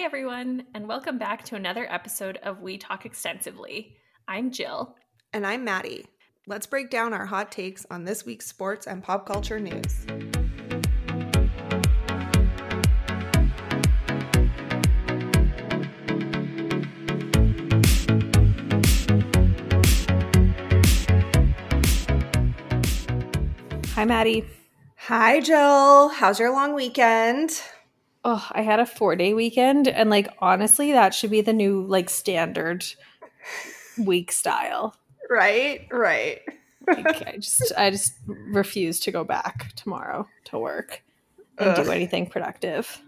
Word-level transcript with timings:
Hi, 0.00 0.06
everyone, 0.06 0.64
and 0.72 0.88
welcome 0.88 1.18
back 1.18 1.44
to 1.44 1.56
another 1.56 1.86
episode 1.92 2.38
of 2.42 2.62
We 2.62 2.78
Talk 2.78 3.04
Extensively. 3.04 3.98
I'm 4.26 4.50
Jill. 4.50 4.96
And 5.34 5.46
I'm 5.46 5.62
Maddie. 5.62 6.06
Let's 6.46 6.64
break 6.64 6.88
down 6.88 7.12
our 7.12 7.26
hot 7.26 7.52
takes 7.52 7.84
on 7.90 8.06
this 8.06 8.24
week's 8.24 8.46
sports 8.46 8.86
and 8.86 9.02
pop 9.02 9.26
culture 9.26 9.60
news. 9.60 10.06
Hi, 23.92 24.06
Maddie. 24.06 24.46
Hi, 24.96 25.40
Jill. 25.40 26.08
How's 26.08 26.40
your 26.40 26.52
long 26.52 26.72
weekend? 26.72 27.60
Oh, 28.24 28.46
I 28.52 28.62
had 28.62 28.80
a 28.80 28.86
four 28.86 29.16
day 29.16 29.32
weekend, 29.32 29.88
and 29.88 30.10
like 30.10 30.28
honestly, 30.40 30.92
that 30.92 31.14
should 31.14 31.30
be 31.30 31.40
the 31.40 31.52
new 31.52 31.82
like 31.86 32.10
standard 32.10 32.84
week 33.98 34.32
style. 34.32 34.94
Right, 35.28 35.86
right. 35.90 36.40
like, 36.86 37.26
I 37.26 37.36
just, 37.38 37.72
I 37.76 37.90
just 37.90 38.14
refuse 38.26 39.00
to 39.00 39.10
go 39.10 39.24
back 39.24 39.72
tomorrow 39.74 40.28
to 40.46 40.58
work 40.58 41.02
and 41.58 41.70
Ugh. 41.70 41.84
do 41.84 41.90
anything 41.90 42.26
productive. 42.26 43.00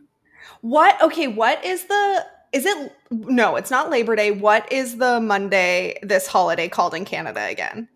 What? 0.61 1.01
Okay, 1.03 1.29
what 1.29 1.65
is 1.65 1.85
the? 1.85 2.27
Is 2.53 2.67
it? 2.67 2.93
No, 3.11 3.57
it's 3.57 3.71
not 3.71 3.91
Labor 3.91 4.17
Day. 4.17 4.31
What 4.31 4.71
is 4.73 4.97
the 4.97 5.21
Monday 5.21 5.99
this 6.03 6.27
holiday 6.27 6.69
called 6.69 6.95
in 6.95 7.05
Canada 7.05 7.45
again? 7.45 7.89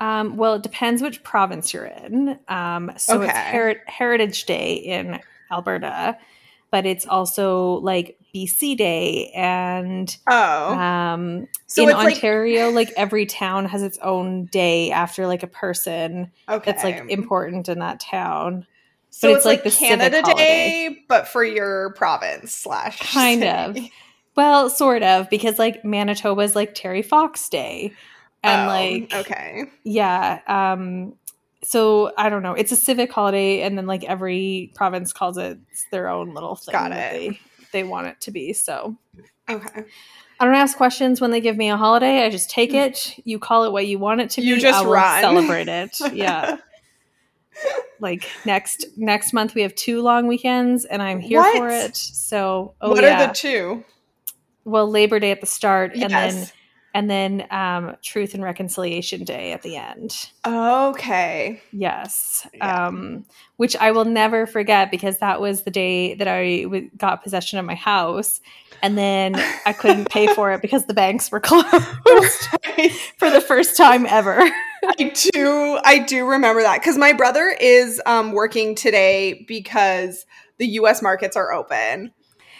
Um, 0.00 0.36
well, 0.36 0.54
it 0.54 0.62
depends 0.62 1.02
which 1.02 1.22
province 1.22 1.74
you're 1.74 1.86
in. 1.86 2.38
Um, 2.48 2.92
so 2.96 3.20
okay. 3.20 3.30
it's 3.30 3.38
Her- 3.38 3.82
Heritage 3.86 4.44
Day 4.46 4.74
in 4.74 5.18
Alberta, 5.50 6.18
but 6.70 6.86
it's 6.86 7.06
also 7.06 7.74
like 7.74 8.18
BC 8.34 8.76
Day 8.76 9.32
and 9.34 10.14
oh, 10.28 10.74
um, 10.74 11.48
so 11.66 11.88
in 11.88 11.94
Ontario, 11.94 12.66
like, 12.66 12.88
like, 12.88 12.94
every 12.96 13.26
town 13.26 13.64
has 13.66 13.82
its 13.82 13.98
own 13.98 14.46
day 14.46 14.90
after 14.90 15.26
like 15.26 15.42
a 15.42 15.48
person 15.48 16.30
okay. 16.48 16.70
that's 16.70 16.84
like 16.84 17.10
important 17.10 17.68
in 17.68 17.78
that 17.78 18.00
town. 18.00 18.66
So 19.10 19.28
but 19.28 19.30
it's, 19.30 19.36
it's 19.38 19.46
like, 19.46 19.64
like, 19.64 19.72
the 19.72 19.78
Canada 19.78 20.22
Day, 20.22 21.04
but 21.08 21.28
for 21.28 21.42
your 21.42 21.94
province 21.94 22.54
slash 22.54 22.98
kind 23.12 23.40
city. 23.40 23.80
of. 23.86 23.90
Well, 24.36 24.70
sort 24.70 25.02
of, 25.02 25.28
because 25.30 25.58
like 25.58 25.84
Manitoba 25.84 26.42
is 26.42 26.54
like 26.54 26.74
Terry 26.74 27.02
Fox 27.02 27.48
Day 27.48 27.92
and 28.42 28.62
oh, 28.62 28.66
like 28.66 29.26
okay 29.26 29.64
yeah 29.84 30.40
um 30.46 31.14
so 31.62 32.12
i 32.16 32.28
don't 32.28 32.42
know 32.42 32.54
it's 32.54 32.72
a 32.72 32.76
civic 32.76 33.12
holiday 33.12 33.62
and 33.62 33.76
then 33.76 33.86
like 33.86 34.04
every 34.04 34.70
province 34.74 35.12
calls 35.12 35.38
it 35.38 35.58
their 35.90 36.08
own 36.08 36.34
little 36.34 36.54
thing 36.54 36.72
Got 36.72 36.92
it. 36.92 37.12
they 37.12 37.40
they 37.72 37.84
want 37.84 38.06
it 38.06 38.20
to 38.22 38.30
be 38.30 38.52
so 38.52 38.96
okay 39.48 39.84
I 40.40 40.44
don't 40.44 40.54
ask 40.54 40.76
questions 40.76 41.20
when 41.20 41.30
they 41.30 41.40
give 41.40 41.56
me 41.56 41.68
a 41.68 41.76
holiday. 41.76 42.24
I 42.24 42.30
just 42.30 42.48
take 42.48 42.70
mm. 42.70 42.86
it. 42.86 43.18
You 43.24 43.38
call 43.38 43.64
it 43.64 43.72
what 43.72 43.86
you 43.86 43.98
want 43.98 44.20
it 44.20 44.30
to 44.30 44.40
you 44.40 44.54
be. 44.54 44.60
You 44.60 44.62
just 44.62 44.78
I 44.78 44.84
will 44.84 44.92
run. 44.92 45.20
celebrate 45.20 45.68
it. 45.68 45.98
Yeah. 46.12 46.58
like 47.98 48.24
next 48.44 48.86
next 48.96 49.32
month 49.32 49.56
we 49.56 49.62
have 49.62 49.74
two 49.74 50.00
long 50.00 50.28
weekends 50.28 50.84
and 50.84 51.02
I'm 51.02 51.18
here 51.18 51.40
what? 51.40 51.56
for 51.56 51.68
it. 51.68 51.96
So 51.96 52.74
oh 52.80 52.90
what 52.90 53.02
yeah. 53.02 53.24
are 53.24 53.26
the 53.26 53.34
two? 53.34 53.84
Well, 54.64 54.88
Labor 54.88 55.18
Day 55.18 55.32
at 55.32 55.40
the 55.40 55.46
start 55.46 55.96
yes. 55.96 56.04
and 56.04 56.12
then 56.12 56.48
and 56.94 57.10
then 57.10 57.46
um, 57.50 57.96
Truth 58.02 58.34
and 58.34 58.42
Reconciliation 58.42 59.24
Day 59.24 59.52
at 59.52 59.62
the 59.62 59.76
end. 59.76 60.30
Okay. 60.46 61.60
Yes. 61.72 62.46
Yeah. 62.54 62.86
Um, 62.86 63.24
which 63.56 63.76
I 63.76 63.90
will 63.90 64.04
never 64.04 64.46
forget 64.46 64.90
because 64.90 65.18
that 65.18 65.40
was 65.40 65.62
the 65.62 65.70
day 65.70 66.14
that 66.14 66.26
I 66.28 66.62
w- 66.62 66.90
got 66.96 67.22
possession 67.22 67.58
of 67.58 67.66
my 67.66 67.74
house. 67.74 68.40
And 68.82 68.96
then 68.96 69.34
I 69.66 69.72
couldn't 69.72 70.08
pay 70.08 70.26
for 70.34 70.52
it 70.52 70.62
because 70.62 70.86
the 70.86 70.94
banks 70.94 71.30
were 71.30 71.40
closed 71.40 71.66
for 73.16 73.30
the 73.30 73.44
first 73.46 73.76
time 73.76 74.06
ever. 74.06 74.38
I 74.40 75.12
do, 75.32 75.78
I 75.84 75.98
do 75.98 76.26
remember 76.26 76.62
that 76.62 76.80
because 76.80 76.96
my 76.96 77.12
brother 77.12 77.54
is 77.60 78.00
um, 78.06 78.32
working 78.32 78.74
today 78.74 79.44
because 79.46 80.24
the 80.56 80.66
U.S. 80.68 81.02
markets 81.02 81.36
are 81.36 81.52
open. 81.52 82.12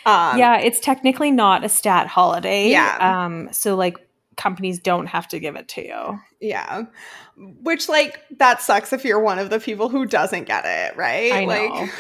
Um, 0.05 0.39
yeah, 0.39 0.59
it's 0.59 0.81
technically 0.81 1.31
not 1.31 1.65
a 1.65 1.69
stat 1.69 2.07
holiday. 2.07 2.71
Yeah. 2.71 3.25
Um, 3.25 3.49
so 3.53 3.77
like 3.77 3.99
companies 4.39 4.79
don't 4.79 5.07
have 5.07 5.29
to 5.29 5.39
give 5.39 5.57
it 5.57 5.69
to 5.69 5.87
you. 5.87 6.21
Yeah. 6.41 6.85
Which 7.37 7.89
like 7.91 8.23
that 8.39 8.63
sucks 8.63 8.95
if 8.95 9.05
you're 9.05 9.21
one 9.21 9.39
of 9.39 9.51
the 9.51 9.61
people 9.61 9.91
who 9.91 10.07
doesn't 10.07 10.45
get 10.45 10.65
it, 10.65 10.97
right? 10.97 11.33
I 11.33 11.45
know. 11.45 11.53
Like 11.53 11.91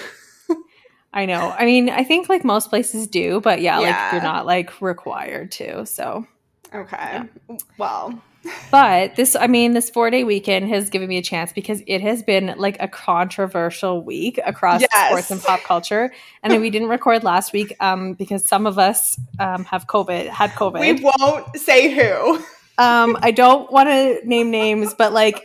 I 1.12 1.26
know. 1.26 1.54
I 1.58 1.66
mean, 1.66 1.90
I 1.90 2.04
think 2.04 2.30
like 2.30 2.44
most 2.44 2.70
places 2.70 3.06
do, 3.06 3.40
but 3.40 3.60
yeah, 3.60 3.80
yeah. 3.80 3.86
like 3.86 4.12
you're 4.12 4.22
not 4.22 4.46
like 4.46 4.80
required 4.80 5.52
to. 5.52 5.84
So 5.84 6.26
Okay. 6.74 6.96
Yeah. 6.96 7.56
Well, 7.78 8.22
but 8.70 9.16
this 9.16 9.36
i 9.36 9.46
mean 9.46 9.72
this 9.72 9.90
four 9.90 10.10
day 10.10 10.24
weekend 10.24 10.68
has 10.68 10.90
given 10.90 11.08
me 11.08 11.18
a 11.18 11.22
chance 11.22 11.52
because 11.52 11.82
it 11.86 12.00
has 12.00 12.22
been 12.22 12.54
like 12.56 12.76
a 12.80 12.88
controversial 12.88 14.02
week 14.02 14.38
across 14.46 14.80
yes. 14.80 15.08
sports 15.08 15.30
and 15.30 15.42
pop 15.42 15.60
culture. 15.62 16.12
And 16.42 16.52
then 16.52 16.60
we 16.60 16.70
didn't 16.70 16.88
record 16.88 17.24
last 17.24 17.52
week 17.52 17.74
um, 17.80 18.14
because 18.14 18.46
some 18.46 18.66
of 18.66 18.78
us 18.78 19.18
um, 19.38 19.64
have 19.64 19.86
covid 19.86 20.28
had 20.28 20.50
covid. 20.50 20.80
We 20.80 21.10
won't 21.18 21.56
say 21.56 21.90
who. 21.94 22.36
Um, 22.78 23.18
i 23.22 23.32
don't 23.32 23.70
want 23.72 23.88
to 23.88 24.20
name 24.24 24.50
names 24.50 24.94
but 24.94 25.12
like 25.12 25.44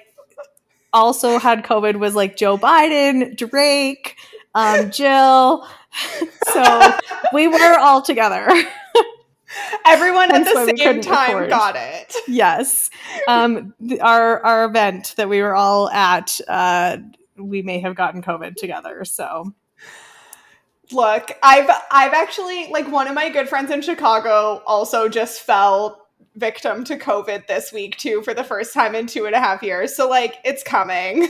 also 0.91 1.39
had 1.39 1.63
covid 1.63 1.95
was 1.95 2.13
like 2.13 2.37
joe 2.37 2.57
biden 2.57 3.35
drake 3.35 4.15
um, 4.55 4.91
jill. 4.91 5.67
So 6.51 6.91
we 7.33 7.47
were 7.47 7.77
all 7.79 8.01
together 8.01 8.49
Everyone 9.85 10.31
at 10.31 10.45
the 10.45 10.73
same 10.77 11.01
time 11.01 11.35
record. 11.35 11.49
got 11.49 11.75
it. 11.75 12.15
Yes. 12.27 12.89
Um, 13.27 13.73
our 14.01 14.43
our 14.45 14.65
event 14.65 15.13
that 15.17 15.29
we 15.29 15.41
were 15.41 15.55
all 15.55 15.89
at, 15.89 16.39
uh, 16.47 16.97
we 17.37 17.61
may 17.61 17.79
have 17.79 17.95
gotten 17.95 18.21
COVID 18.21 18.55
together. 18.55 19.05
So, 19.05 19.53
look, 20.91 21.31
I've 21.43 21.69
I've 21.91 22.13
actually 22.13 22.69
like 22.69 22.91
one 22.91 23.07
of 23.07 23.13
my 23.13 23.29
good 23.29 23.49
friends 23.49 23.71
in 23.71 23.81
Chicago 23.81 24.61
also 24.65 25.09
just 25.09 25.41
fell 25.41 26.03
victim 26.35 26.83
to 26.85 26.97
COVID 26.97 27.47
this 27.47 27.71
week 27.71 27.97
too 27.97 28.21
for 28.23 28.33
the 28.33 28.43
first 28.43 28.73
time 28.73 28.95
in 28.95 29.07
two 29.07 29.25
and 29.25 29.35
a 29.35 29.39
half 29.39 29.61
years. 29.61 29.95
So 29.95 30.09
like, 30.09 30.37
it's 30.43 30.63
coming. 30.63 31.27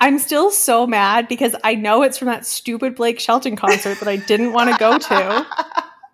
I'm 0.00 0.18
still 0.18 0.50
so 0.50 0.86
mad 0.86 1.28
because 1.28 1.54
I 1.64 1.74
know 1.74 2.02
it's 2.02 2.18
from 2.18 2.26
that 2.26 2.46
stupid 2.46 2.94
Blake 2.94 3.20
Shelton 3.20 3.56
concert 3.56 3.98
that 4.00 4.08
I 4.08 4.16
didn't 4.16 4.52
want 4.52 4.70
to 4.70 4.78
go 4.78 4.98
to. 4.98 5.46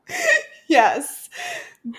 yes. 0.69 1.16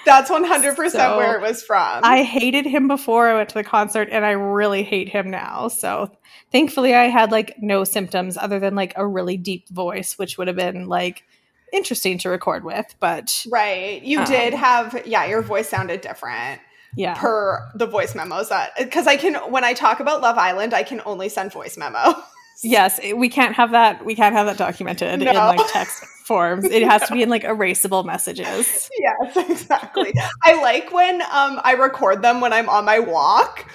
That's 0.05 0.29
100% 0.29 0.89
so, 0.89 1.17
where 1.17 1.35
it 1.35 1.41
was 1.41 1.63
from. 1.63 2.01
I 2.03 2.23
hated 2.23 2.65
him 2.65 2.87
before 2.87 3.29
I 3.29 3.35
went 3.35 3.49
to 3.49 3.55
the 3.55 3.63
concert 3.63 4.09
and 4.11 4.25
I 4.25 4.31
really 4.31 4.83
hate 4.83 5.09
him 5.09 5.31
now. 5.31 5.69
So 5.69 6.11
thankfully 6.51 6.93
I 6.93 7.05
had 7.05 7.31
like 7.31 7.55
no 7.59 7.83
symptoms 7.83 8.37
other 8.37 8.59
than 8.59 8.75
like 8.75 8.93
a 8.97 9.07
really 9.07 9.37
deep 9.37 9.69
voice, 9.69 10.17
which 10.17 10.37
would 10.37 10.47
have 10.47 10.57
been 10.57 10.87
like 10.87 11.23
interesting 11.71 12.17
to 12.19 12.29
record 12.29 12.63
with, 12.63 12.95
but 12.99 13.45
Right. 13.49 14.01
You 14.03 14.19
um, 14.19 14.25
did 14.25 14.53
have 14.53 15.03
yeah, 15.05 15.25
your 15.25 15.41
voice 15.41 15.69
sounded 15.69 16.01
different. 16.01 16.61
Yeah. 16.95 17.15
Per 17.15 17.69
the 17.75 17.85
voice 17.85 18.15
memos 18.15 18.49
that 18.49 18.91
cuz 18.91 19.07
I 19.07 19.15
can 19.15 19.35
when 19.51 19.63
I 19.63 19.73
talk 19.73 19.99
about 19.99 20.21
Love 20.21 20.37
Island, 20.37 20.73
I 20.73 20.83
can 20.83 21.01
only 21.05 21.29
send 21.29 21.53
voice 21.53 21.77
memo. 21.77 22.15
yes, 22.63 22.99
we 23.15 23.29
can't 23.29 23.55
have 23.55 23.71
that 23.71 24.05
we 24.05 24.15
can't 24.15 24.35
have 24.35 24.45
that 24.47 24.57
documented 24.57 25.19
no. 25.19 25.29
in 25.29 25.35
like 25.35 25.71
text 25.71 26.03
forms. 26.25 26.65
It 26.65 26.83
has 26.83 27.07
to 27.07 27.13
be 27.13 27.23
in 27.23 27.29
like 27.29 27.43
erasable 27.43 28.05
messages. 28.05 28.89
Yes, 28.99 29.49
exactly. 29.49 30.13
I 30.43 30.61
like 30.61 30.91
when 30.91 31.21
um, 31.21 31.61
I 31.63 31.75
record 31.79 32.21
them 32.21 32.41
when 32.41 32.53
I'm 32.53 32.69
on 32.69 32.85
my 32.85 32.99
walk 32.99 33.65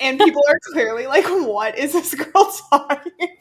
and 0.00 0.18
people 0.18 0.42
are 0.48 0.58
clearly 0.72 1.06
like, 1.06 1.24
what 1.24 1.78
is 1.78 1.92
this 1.92 2.14
girl 2.14 2.52
talking? 2.70 3.36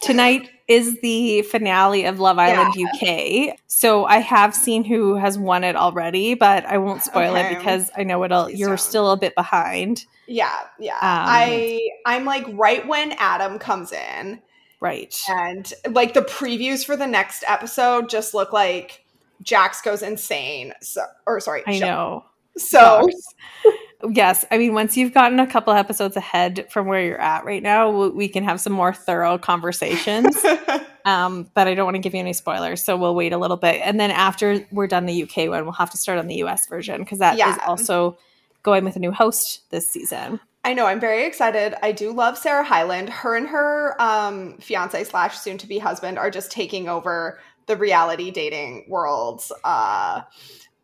Tonight 0.00 0.50
is 0.66 0.98
the 1.02 1.42
finale 1.42 2.06
of 2.06 2.20
Love 2.20 2.38
Island 2.38 2.74
yeah. 2.74 3.50
UK. 3.50 3.58
So 3.66 4.06
I 4.06 4.18
have 4.18 4.54
seen 4.54 4.82
who 4.82 5.16
has 5.16 5.38
won 5.38 5.62
it 5.62 5.76
already, 5.76 6.34
but 6.34 6.64
I 6.64 6.78
won't 6.78 7.02
spoil 7.02 7.36
okay. 7.36 7.52
it 7.52 7.58
because 7.58 7.90
I 7.96 8.04
know 8.04 8.24
it'll 8.24 8.44
Please 8.44 8.58
you're 8.58 8.68
don't. 8.70 8.80
still 8.80 9.10
a 9.10 9.18
bit 9.18 9.34
behind. 9.34 10.06
Yeah, 10.30 10.58
yeah. 10.78 10.94
Um, 10.94 11.00
I 11.02 11.80
I'm 12.06 12.24
like 12.24 12.46
right 12.52 12.86
when 12.86 13.12
Adam 13.18 13.58
comes 13.58 13.92
in 13.92 14.40
Right. 14.80 15.22
And 15.28 15.72
like 15.90 16.14
the 16.14 16.22
previews 16.22 16.84
for 16.84 16.96
the 16.96 17.06
next 17.06 17.44
episode 17.46 18.08
just 18.08 18.32
look 18.32 18.52
like 18.52 19.04
Jax 19.42 19.82
goes 19.82 20.02
insane. 20.02 20.72
So, 20.80 21.02
or 21.26 21.38
sorry, 21.40 21.62
I 21.66 21.78
know. 21.78 22.24
So, 22.56 23.06
yes, 24.10 24.44
I 24.50 24.56
mean, 24.56 24.72
once 24.72 24.96
you've 24.96 25.12
gotten 25.12 25.38
a 25.38 25.46
couple 25.46 25.74
episodes 25.74 26.16
ahead 26.16 26.66
from 26.70 26.86
where 26.86 27.04
you're 27.04 27.20
at 27.20 27.44
right 27.44 27.62
now, 27.62 28.08
we 28.08 28.28
can 28.28 28.42
have 28.44 28.60
some 28.60 28.72
more 28.72 28.94
thorough 28.94 29.38
conversations. 29.38 30.36
um, 31.04 31.50
but 31.54 31.68
I 31.68 31.74
don't 31.74 31.84
want 31.84 31.96
to 31.96 32.00
give 32.00 32.14
you 32.14 32.20
any 32.20 32.32
spoilers, 32.32 32.82
so 32.82 32.96
we'll 32.96 33.14
wait 33.14 33.32
a 33.32 33.38
little 33.38 33.56
bit, 33.56 33.80
and 33.84 34.00
then 34.00 34.10
after 34.10 34.66
we're 34.72 34.88
done 34.88 35.06
the 35.06 35.22
UK 35.22 35.48
one, 35.48 35.64
we'll 35.64 35.72
have 35.72 35.90
to 35.90 35.96
start 35.96 36.18
on 36.18 36.26
the 36.26 36.36
US 36.36 36.66
version 36.66 37.00
because 37.00 37.20
that 37.20 37.38
yeah. 37.38 37.52
is 37.52 37.58
also 37.66 38.18
going 38.62 38.84
with 38.84 38.96
a 38.96 38.98
new 38.98 39.12
host 39.12 39.70
this 39.70 39.90
season. 39.90 40.40
I 40.64 40.74
know. 40.74 40.86
I'm 40.86 41.00
very 41.00 41.24
excited. 41.24 41.74
I 41.82 41.92
do 41.92 42.12
love 42.12 42.36
Sarah 42.36 42.64
Hyland. 42.64 43.08
Her 43.08 43.34
and 43.34 43.48
her 43.48 44.00
um, 44.00 44.58
fiance 44.58 45.04
slash 45.04 45.38
soon 45.38 45.56
to 45.58 45.66
be 45.66 45.78
husband 45.78 46.18
are 46.18 46.30
just 46.30 46.52
taking 46.52 46.88
over 46.88 47.40
the 47.66 47.76
reality 47.76 48.30
dating 48.30 48.84
world 48.88 49.42
uh, 49.64 50.22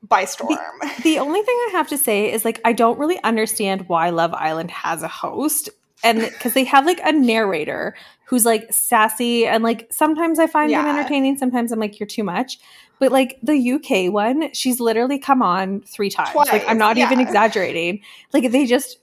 by 0.03 0.25
storm. 0.25 0.57
The, 0.81 1.03
the 1.03 1.19
only 1.19 1.43
thing 1.43 1.55
I 1.69 1.71
have 1.73 1.89
to 1.89 1.99
say 1.99 2.33
is 2.33 2.45
like 2.45 2.61
I 2.65 2.73
don't 2.73 2.99
really 2.99 3.23
understand 3.23 3.89
why 3.89 4.11
Love 4.11 4.33
Island 4.33 4.71
has 4.71 5.03
a 5.03 5.09
host 5.09 5.69
and 6.05 6.21
because 6.21 6.55
they 6.55 6.65
have 6.65 6.87
like 6.87 7.01
a 7.05 7.13
narrator 7.13 7.95
who's 8.29 8.45
like 8.45 8.67
sassy 8.73 9.47
and 9.47 9.63
like 9.65 9.87
sometimes 9.91 10.39
I 10.39 10.47
find 10.47 10.71
Yeah. 10.71 10.81
him 10.81 10.97
entertaining, 10.97 11.37
sometimes 11.39 11.73
I'm 11.73 11.79
like 11.81 11.99
you're 12.01 12.07
too 12.07 12.25
much. 12.25 12.59
But 12.99 13.13
like 13.13 13.39
the 13.43 13.73
UK 13.73 14.13
one, 14.13 14.53
she's 14.55 14.81
literally 14.81 15.19
come 15.19 15.43
on 15.43 15.83
three 15.83 16.09
times. 16.11 16.35
like 16.35 16.65
I'm 16.67 16.79
not 16.79 16.97
even 16.99 17.21
exaggerating. 17.21 18.01
Like 18.33 18.51
they 18.51 18.67
just 18.67 18.99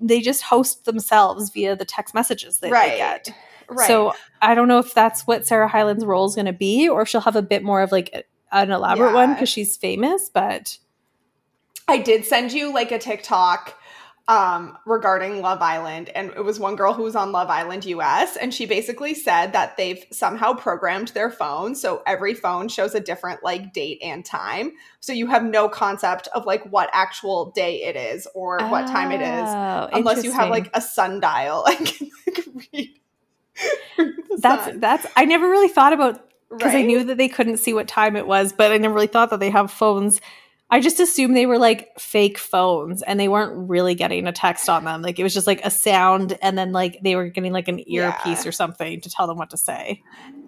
they 0.00 0.20
just 0.20 0.42
host 0.42 0.84
themselves 0.86 1.50
via 1.50 1.76
the 1.76 1.84
text 1.84 2.14
messages 2.14 2.58
that 2.58 2.70
Right. 2.70 2.92
they 2.92 2.96
get. 2.96 3.28
right. 3.68 3.86
So 3.86 4.12
I 4.42 4.54
don't 4.54 4.66
know 4.68 4.78
if 4.78 4.94
that's 4.94 5.26
what 5.26 5.46
Sarah 5.46 5.68
Hyland's 5.68 6.04
role 6.04 6.24
is 6.26 6.34
going 6.34 6.46
to 6.46 6.52
be, 6.52 6.88
or 6.88 7.02
if 7.02 7.08
she'll 7.08 7.20
have 7.20 7.36
a 7.36 7.42
bit 7.42 7.62
more 7.62 7.82
of 7.82 7.92
like 7.92 8.26
an 8.50 8.70
elaborate 8.70 9.12
one 9.12 9.34
because 9.34 9.48
she's 9.50 9.76
famous. 9.76 10.28
But 10.32 10.78
I 11.86 11.98
did 11.98 12.24
send 12.24 12.52
you 12.52 12.72
like 12.72 12.90
a 12.92 12.98
TikTok 12.98 13.76
um 14.30 14.78
regarding 14.86 15.42
Love 15.42 15.60
Island 15.60 16.08
and 16.10 16.30
it 16.30 16.44
was 16.44 16.60
one 16.60 16.76
girl 16.76 16.94
who 16.94 17.02
was 17.02 17.16
on 17.16 17.32
Love 17.32 17.50
Island 17.50 17.84
US 17.84 18.36
and 18.36 18.54
she 18.54 18.64
basically 18.64 19.12
said 19.12 19.52
that 19.52 19.76
they've 19.76 20.04
somehow 20.12 20.54
programmed 20.54 21.08
their 21.08 21.30
phone 21.32 21.74
so 21.74 22.00
every 22.06 22.32
phone 22.32 22.68
shows 22.68 22.94
a 22.94 23.00
different 23.00 23.42
like 23.42 23.72
date 23.72 23.98
and 24.00 24.24
time. 24.24 24.70
So 25.00 25.12
you 25.12 25.26
have 25.26 25.42
no 25.42 25.68
concept 25.68 26.28
of 26.28 26.46
like 26.46 26.64
what 26.70 26.88
actual 26.92 27.50
day 27.50 27.82
it 27.82 27.96
is 27.96 28.28
or 28.32 28.58
what 28.68 28.86
time 28.86 29.10
it 29.10 29.20
is 29.20 29.48
Oh, 29.48 29.88
unless 29.92 30.22
you 30.22 30.30
have 30.30 30.48
like 30.48 30.70
a 30.74 30.80
sundial. 30.80 31.66
And 31.80 31.86
can 31.86 32.10
like 32.26 32.66
read, 32.72 32.90
read 33.98 34.14
that's 34.38 34.64
sun, 34.66 34.80
that's 34.80 35.06
I 35.16 35.24
never 35.24 35.48
really 35.48 35.68
thought 35.68 35.92
about 35.92 36.24
because 36.50 36.74
I 36.74 36.82
knew 36.82 37.04
that 37.04 37.16
they 37.16 37.28
couldn't 37.28 37.58
see 37.58 37.72
what 37.72 37.88
time 37.88 38.16
it 38.16 38.26
was, 38.26 38.52
but 38.52 38.72
I 38.72 38.78
never 38.78 38.94
really 38.94 39.06
thought 39.06 39.30
that 39.30 39.40
they 39.40 39.50
have 39.50 39.70
phones. 39.70 40.20
I 40.70 40.80
just 40.80 41.00
assumed 41.00 41.36
they 41.36 41.46
were 41.46 41.58
like 41.58 41.98
fake 41.98 42.38
phones 42.38 43.02
and 43.02 43.18
they 43.18 43.28
weren't 43.28 43.68
really 43.68 43.94
getting 43.94 44.26
a 44.26 44.32
text 44.32 44.68
on 44.68 44.84
them. 44.84 45.02
Like 45.02 45.18
it 45.18 45.22
was 45.24 45.34
just 45.34 45.46
like 45.46 45.60
a 45.64 45.70
sound 45.70 46.38
and 46.40 46.56
then 46.56 46.70
like 46.72 47.00
they 47.02 47.16
were 47.16 47.28
getting 47.28 47.52
like 47.52 47.66
an 47.68 47.80
earpiece 47.90 48.44
Yeah. 48.44 48.48
or 48.48 48.52
something 48.52 49.00
to 49.00 49.10
tell 49.10 49.26
them 49.26 49.36
what 49.36 49.50
to 49.50 49.56
say. 49.56 50.02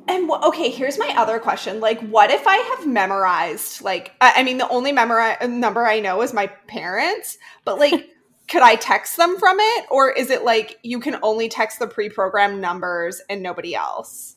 And 0.08 0.30
okay, 0.30 0.70
here's 0.70 0.98
my 0.98 1.12
other 1.16 1.38
question. 1.38 1.80
Like, 1.80 2.00
what 2.00 2.30
if 2.30 2.46
I 2.46 2.56
have 2.56 2.86
memorized, 2.88 3.82
like, 3.82 4.12
I, 4.20 4.34
I 4.36 4.42
mean, 4.42 4.58
the 4.58 4.69
only 4.69 4.92
memori- 4.92 5.40
uh, 5.40 5.46
number 5.46 5.86
I 5.86 6.00
know 6.00 6.22
is 6.22 6.32
my 6.32 6.48
parents, 6.66 7.38
but 7.64 7.78
like, 7.78 8.08
could 8.48 8.62
I 8.62 8.74
text 8.74 9.16
them 9.16 9.38
from 9.38 9.56
it? 9.60 9.86
Or 9.90 10.10
is 10.10 10.30
it 10.30 10.44
like 10.44 10.78
you 10.82 10.98
can 10.98 11.19
only 11.22 11.48
text 11.48 11.78
the 11.78 11.86
pre 11.86 12.08
programmed 12.08 12.60
numbers 12.60 13.20
and 13.30 13.42
nobody 13.42 13.74
else? 13.74 14.36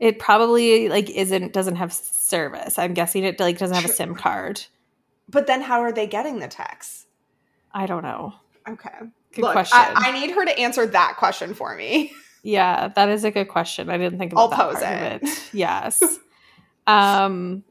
It 0.00 0.18
probably 0.18 0.88
like 0.88 1.08
isn't 1.10 1.52
doesn't 1.52 1.76
have 1.76 1.92
service. 1.92 2.78
I'm 2.78 2.94
guessing 2.94 3.24
it 3.24 3.38
like 3.40 3.58
doesn't 3.58 3.74
have 3.74 3.84
a 3.84 3.92
SIM 3.92 4.14
card. 4.14 4.62
But 5.28 5.46
then 5.46 5.62
how 5.62 5.80
are 5.80 5.92
they 5.92 6.06
getting 6.06 6.38
the 6.38 6.48
texts? 6.48 7.06
I 7.72 7.86
don't 7.86 8.02
know. 8.02 8.34
Okay. 8.68 8.90
Good 9.32 9.42
Look, 9.42 9.52
question. 9.52 9.78
I, 9.78 9.92
I 10.08 10.12
need 10.12 10.30
her 10.32 10.44
to 10.44 10.58
answer 10.58 10.86
that 10.86 11.14
question 11.18 11.54
for 11.54 11.74
me. 11.76 12.12
Yeah, 12.46 12.88
that 12.88 13.08
is 13.08 13.24
a 13.24 13.30
good 13.30 13.48
question. 13.48 13.88
I 13.88 13.96
didn't 13.96 14.18
think 14.18 14.32
about 14.32 14.42
I'll 14.42 14.48
that 14.48 14.58
pose 14.58 14.82
part 14.82 14.96
of 14.96 15.02
it. 15.02 15.22
it. 15.22 15.42
Yes. 15.54 16.02
um 16.86 17.64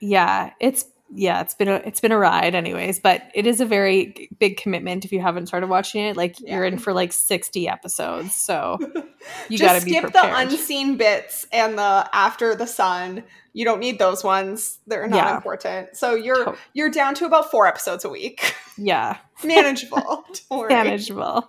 yeah, 0.00 0.50
it's 0.58 0.84
yeah, 1.14 1.40
it's 1.40 1.54
been 1.54 1.68
a 1.68 1.76
it's 1.76 2.00
been 2.00 2.12
a 2.12 2.18
ride 2.18 2.54
anyways, 2.54 2.98
but 3.00 3.22
it 3.34 3.46
is 3.46 3.60
a 3.60 3.66
very 3.66 4.28
big 4.38 4.56
commitment 4.56 5.04
if 5.04 5.12
you 5.12 5.20
haven't 5.20 5.46
started 5.46 5.68
watching 5.68 6.04
it. 6.04 6.16
Like 6.16 6.36
you're 6.40 6.64
in 6.64 6.78
for 6.78 6.92
like 6.92 7.12
60 7.12 7.68
episodes, 7.68 8.34
so 8.34 8.78
you 9.48 9.58
Just 9.58 9.62
got 9.62 9.72
to 9.74 9.80
skip 9.80 10.02
prepared. 10.02 10.32
the 10.32 10.36
unseen 10.38 10.96
bits 10.96 11.46
and 11.52 11.78
the 11.78 12.08
after 12.12 12.54
the 12.54 12.66
sun. 12.66 13.22
You 13.52 13.64
don't 13.64 13.80
need 13.80 13.98
those 13.98 14.22
ones. 14.22 14.80
They're 14.86 15.06
not 15.08 15.16
Yeah. 15.16 15.36
important. 15.36 15.96
So 15.96 16.14
you're 16.14 16.56
you're 16.74 16.90
down 16.90 17.14
to 17.14 17.24
about 17.24 17.50
four 17.50 17.66
episodes 17.66 18.04
a 18.04 18.10
week. 18.10 18.54
yeah, 18.76 19.16
Manageable. 19.44 20.24
Don't 20.50 20.58
worry. 20.60 20.68
manageable. 20.74 21.48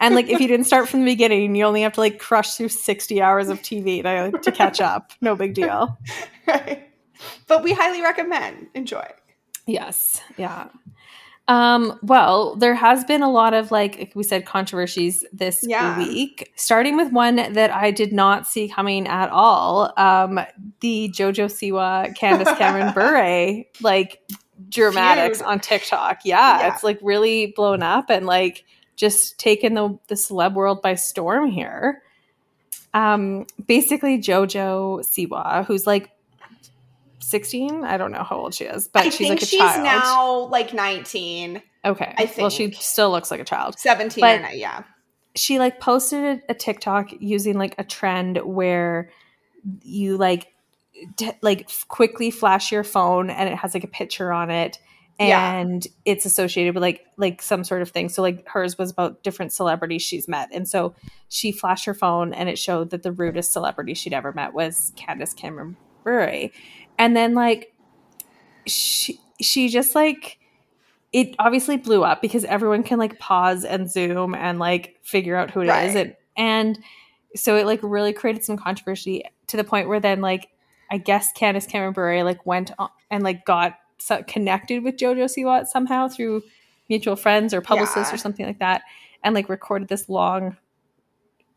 And 0.00 0.14
like 0.16 0.28
if 0.28 0.40
you 0.40 0.48
didn't 0.48 0.66
start 0.66 0.88
from 0.88 1.00
the 1.00 1.06
beginning, 1.06 1.54
you 1.54 1.64
only 1.64 1.82
have 1.82 1.92
to 1.92 2.00
like 2.00 2.18
crush 2.18 2.54
through 2.56 2.68
60 2.70 3.22
hours 3.22 3.48
of 3.50 3.60
TV 3.62 4.02
to, 4.02 4.36
to 4.38 4.50
catch 4.52 4.80
up. 4.80 5.12
No 5.20 5.36
big 5.36 5.54
deal. 5.54 5.96
Right. 6.46 6.87
But 7.46 7.62
we 7.62 7.72
highly 7.72 8.02
recommend. 8.02 8.68
Enjoy. 8.74 9.06
Yes. 9.66 10.20
Yeah. 10.36 10.68
Um, 11.48 11.98
well, 12.02 12.56
there 12.56 12.74
has 12.74 13.04
been 13.04 13.22
a 13.22 13.30
lot 13.30 13.54
of 13.54 13.70
like 13.70 14.12
we 14.14 14.22
said 14.22 14.44
controversies 14.44 15.24
this 15.32 15.64
Yeah. 15.66 15.96
week, 15.98 16.52
starting 16.56 16.96
with 16.96 17.10
one 17.10 17.36
that 17.36 17.70
I 17.70 17.90
did 17.90 18.12
not 18.12 18.46
see 18.46 18.68
coming 18.68 19.06
at 19.06 19.30
all. 19.30 19.92
Um, 19.96 20.38
the 20.80 21.08
Jojo 21.08 21.46
Siwa 21.46 22.14
Candace 22.14 22.52
Cameron 22.58 22.92
Bure 22.94 23.64
like 23.80 24.20
dramatics 24.68 25.40
on 25.40 25.58
TikTok. 25.60 26.20
Yeah, 26.24 26.60
Yeah. 26.60 26.74
it's 26.74 26.84
like 26.84 26.98
really 27.02 27.54
blown 27.56 27.82
up 27.82 28.10
and 28.10 28.26
like 28.26 28.64
just 28.96 29.38
taken 29.38 29.72
the 29.72 29.98
the 30.08 30.16
celeb 30.16 30.52
world 30.52 30.82
by 30.82 30.96
storm 30.96 31.50
here. 31.50 32.02
Um, 32.92 33.46
basically 33.66 34.18
Jojo 34.18 35.00
Siwa, 35.00 35.64
who's 35.64 35.86
like 35.86 36.10
16 37.28 37.84
i 37.84 37.96
don't 37.96 38.10
know 38.12 38.22
how 38.22 38.36
old 38.36 38.54
she 38.54 38.64
is 38.64 38.88
but 38.88 39.02
I 39.02 39.08
she's 39.10 39.18
think 39.18 39.30
like 39.30 39.42
a 39.42 39.46
she's 39.46 39.60
child 39.60 39.84
now 39.84 40.38
like 40.46 40.72
19, 40.72 41.62
Okay. 41.84 42.14
I 42.18 42.32
Well, 42.36 42.50
she 42.50 42.72
still 42.72 43.10
looks 43.10 43.30
like 43.30 43.40
a 43.40 43.44
child. 43.44 43.78
17 43.78 44.20
But- 44.20 44.40
or 44.50 44.54
yeah. 44.54 44.82
She 45.36 45.58
like 45.60 45.78
posted 45.80 46.42
a, 46.48 46.50
a 46.50 46.54
TikTok 46.54 47.10
using 47.20 47.56
like 47.56 47.74
a 47.78 47.84
trend 47.84 48.38
where 48.38 49.10
you 49.82 50.16
like 50.16 50.48
t- 51.16 51.30
like 51.40 51.70
quickly 51.86 52.30
flash 52.32 52.72
your 52.72 52.82
phone 52.84 53.30
and 53.30 53.48
it 53.48 53.54
has 53.56 53.74
like 53.74 53.84
a 53.84 53.88
picture 53.88 54.32
on 54.32 54.50
it 54.50 54.78
Yeah. 55.20 55.52
and 55.58 55.86
it's 56.04 56.26
associated 56.26 56.74
with 56.74 56.82
like 56.82 57.04
like 57.16 57.40
some 57.40 57.62
sort 57.62 57.82
of 57.82 57.90
thing. 57.90 58.08
So 58.08 58.22
like 58.22 58.46
hers 58.48 58.76
was 58.76 58.90
about 58.90 59.22
different 59.22 59.52
celebrities 59.52 60.02
she's 60.02 60.26
met. 60.26 60.48
And 60.52 60.66
so 60.68 60.94
she 61.28 61.52
flashed 61.52 61.84
her 61.84 61.94
phone 61.94 62.34
and 62.34 62.48
it 62.48 62.58
showed 62.58 62.90
that 62.90 63.04
the 63.04 63.12
rudest 63.12 63.52
celebrity 63.52 63.94
she'd 63.94 64.12
ever 64.14 64.32
met 64.32 64.52
was 64.52 64.92
Candace 64.96 65.32
Cameron 65.34 65.76
Bure. 66.04 66.48
And 66.98 67.16
then 67.16 67.34
like 67.34 67.72
she 68.66 69.20
she 69.40 69.68
just 69.68 69.94
like 69.94 70.38
it 71.12 71.34
obviously 71.38 71.76
blew 71.76 72.04
up 72.04 72.20
because 72.20 72.44
everyone 72.44 72.82
can 72.82 72.98
like 72.98 73.18
pause 73.18 73.64
and 73.64 73.90
zoom 73.90 74.34
and 74.34 74.58
like 74.58 74.98
figure 75.02 75.36
out 75.36 75.50
who 75.50 75.60
it 75.60 75.64
is. 75.64 75.68
Right. 75.70 75.96
And, 75.96 76.16
and 76.36 76.78
so 77.34 77.56
it 77.56 77.64
like 77.66 77.80
really 77.82 78.12
created 78.12 78.44
some 78.44 78.58
controversy 78.58 79.24
to 79.46 79.56
the 79.56 79.64
point 79.64 79.88
where 79.88 80.00
then 80.00 80.20
like 80.20 80.48
I 80.90 80.98
guess 80.98 81.32
Candace 81.32 81.66
Cameron 81.66 81.92
Bure 81.94 82.24
like 82.24 82.44
went 82.46 82.72
on 82.78 82.90
and 83.10 83.22
like 83.22 83.44
got 83.44 83.78
so 83.98 84.22
connected 84.26 84.84
with 84.84 84.96
Jojo 84.96 85.24
Siwa 85.24 85.66
somehow 85.66 86.08
through 86.08 86.42
mutual 86.88 87.16
friends 87.16 87.52
or 87.54 87.60
publicists 87.60 88.10
Yeah. 88.10 88.14
or 88.14 88.18
something 88.18 88.46
like 88.46 88.58
that 88.58 88.82
and 89.22 89.34
like 89.34 89.48
recorded 89.48 89.88
this 89.88 90.08
long 90.08 90.56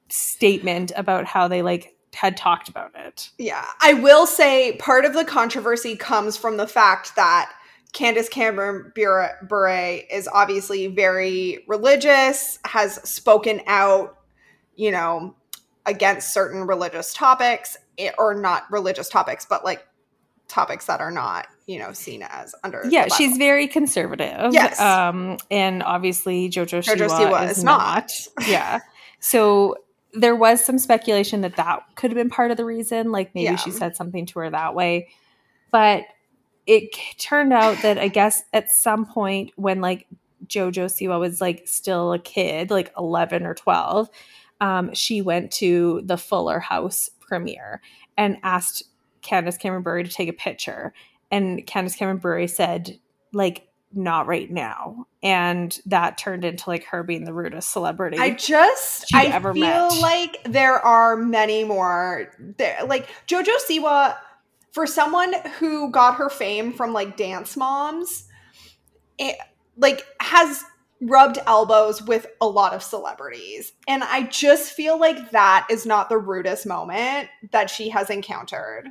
statement 0.10 0.92
about 0.96 1.26
how 1.26 1.48
they 1.48 1.62
like 1.62 1.96
had 2.14 2.38
talked 2.38 2.70
about 2.70 2.92
it. 2.96 3.30
Yeah. 3.38 3.66
I 3.82 3.94
will 3.94 4.28
say 4.28 4.74
part 4.78 5.06
of 5.06 5.14
the 5.14 5.26
controversy 5.26 5.96
comes 5.96 6.38
from 6.38 6.58
the 6.58 6.68
fact 6.68 7.16
that 7.16 7.52
Candace 7.94 8.30
Cameron 8.30 8.92
Bure 8.96 9.32
Bure 9.48 10.00
is 10.10 10.30
obviously 10.32 10.88
very 10.88 11.64
religious, 11.68 12.60
has 12.66 12.96
spoken 13.10 13.62
out, 13.68 14.18
you 14.76 14.92
know, 14.92 15.36
against 15.86 16.34
certain 16.34 16.68
religious 16.68 17.14
topics, 17.14 17.78
eh, 17.98 18.12
or 18.18 18.34
not 18.34 18.64
religious 18.72 19.10
topics, 19.10 19.46
but 19.46 19.66
like 19.66 19.86
topics 20.48 20.86
that 20.86 21.02
are 21.02 21.12
not, 21.12 21.48
you 21.66 21.80
know, 21.80 21.92
seen 21.92 22.24
as 22.30 22.56
under. 22.64 22.84
Yeah, 22.90 23.08
she's 23.08 23.38
very 23.38 23.68
conservative. 23.68 24.54
Yes. 24.54 24.80
Um, 24.80 25.38
and 25.50 25.84
obviously 25.84 26.50
Jojo, 26.50 26.84
Jojo 26.84 27.10
Siwa, 27.10 27.32
Siwa 27.32 27.46
is, 27.50 27.58
is 27.58 27.64
not. 27.64 28.12
not. 28.38 28.48
yeah. 28.48 28.80
So 29.20 29.76
there 30.14 30.36
was 30.36 30.64
some 30.64 30.78
speculation 30.78 31.42
that 31.42 31.56
that 31.56 31.84
could 31.96 32.12
have 32.12 32.18
been 32.18 32.30
part 32.30 32.52
of 32.52 32.58
the 32.58 32.66
reason. 32.66 33.12
Like 33.12 33.34
maybe 33.34 33.46
Yeah. 33.46 33.56
she 33.56 33.72
said 33.72 33.96
something 33.96 34.26
to 34.28 34.40
her 34.40 34.50
that 34.50 34.76
way, 34.76 35.10
but 35.72 36.04
it 36.68 36.96
turned 37.18 37.54
out 37.54 37.82
that 37.82 37.98
I 37.98 38.08
guess 38.08 38.44
at 38.54 38.72
some 38.72 39.06
point 39.06 39.52
when 39.56 39.82
like 39.82 40.08
Jojo 40.48 40.86
Siwa 40.86 41.20
was 41.20 41.42
like 41.42 41.68
still 41.68 42.14
a 42.14 42.20
kid, 42.20 42.70
like 42.72 42.92
eleven 42.98 43.46
or 43.46 43.54
twelve, 43.54 44.10
um, 44.60 44.94
she 44.94 45.22
went 45.22 45.52
to 45.54 46.02
the 46.06 46.18
Fuller 46.18 46.60
House 46.60 47.10
premiere 47.20 47.82
and 48.18 48.38
asked 48.44 48.84
Candace 49.22 49.58
Cameron 49.58 49.84
Bure 49.84 50.04
to 50.04 50.10
take 50.10 50.30
a 50.30 50.34
picture, 50.34 50.94
and 51.32 51.66
Candace 51.66 51.96
Cameron 51.96 52.18
Bure 52.18 52.48
said 52.48 53.00
like 53.34 53.68
not 53.94 54.28
right 54.28 54.50
now 54.50 55.06
and 55.22 55.80
that 55.86 56.18
turned 56.18 56.46
into 56.46 56.70
like 56.70 56.86
her 56.86 57.04
being 57.04 57.26
the 57.26 57.34
rudest 57.34 57.72
celebrity 57.72 58.18
I 58.18 58.32
just 58.32 59.14
I 59.14 59.26
ever 59.26 59.54
feel 59.54 59.90
met. 59.90 60.02
like 60.02 60.38
there 60.46 60.80
are 60.80 61.18
many 61.18 61.64
more 61.64 62.32
there 62.58 62.84
like 62.86 63.10
Jojo 63.28 63.56
Siwa 63.70 64.16
for 64.72 64.88
someone 64.88 65.34
who 65.60 65.92
got 65.92 66.16
her 66.16 66.30
fame 66.30 66.72
from 66.72 66.94
like 66.94 67.18
dance 67.18 67.58
moms 67.58 68.26
it 69.18 69.38
like 69.78 70.06
has 70.20 70.64
rubbed 71.02 71.40
elbows 71.48 72.02
with 72.04 72.28
a 72.40 72.48
lot 72.48 72.74
of 72.74 72.84
celebrities. 72.84 73.74
And 73.88 74.04
I 74.04 74.24
just 74.24 74.74
feel 74.74 75.00
like 75.00 75.32
that 75.32 75.68
is 75.70 75.86
not 75.86 76.10
the 76.10 76.18
rudest 76.18 76.66
moment 76.66 77.28
that 77.52 77.70
she 77.70 77.90
has 77.90 78.10
encountered. 78.10 78.90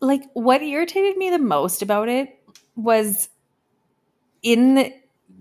Like 0.00 0.22
what 0.34 0.62
irritated 0.62 1.16
me 1.16 1.30
the 1.30 1.38
most 1.38 1.82
about 1.82 2.08
it 2.08 2.38
was 2.76 3.28
in 4.42 4.92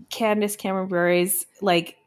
Candace 0.10 0.56
Cameron 0.56 0.88
Bure's 0.88 1.46
like 1.62 1.98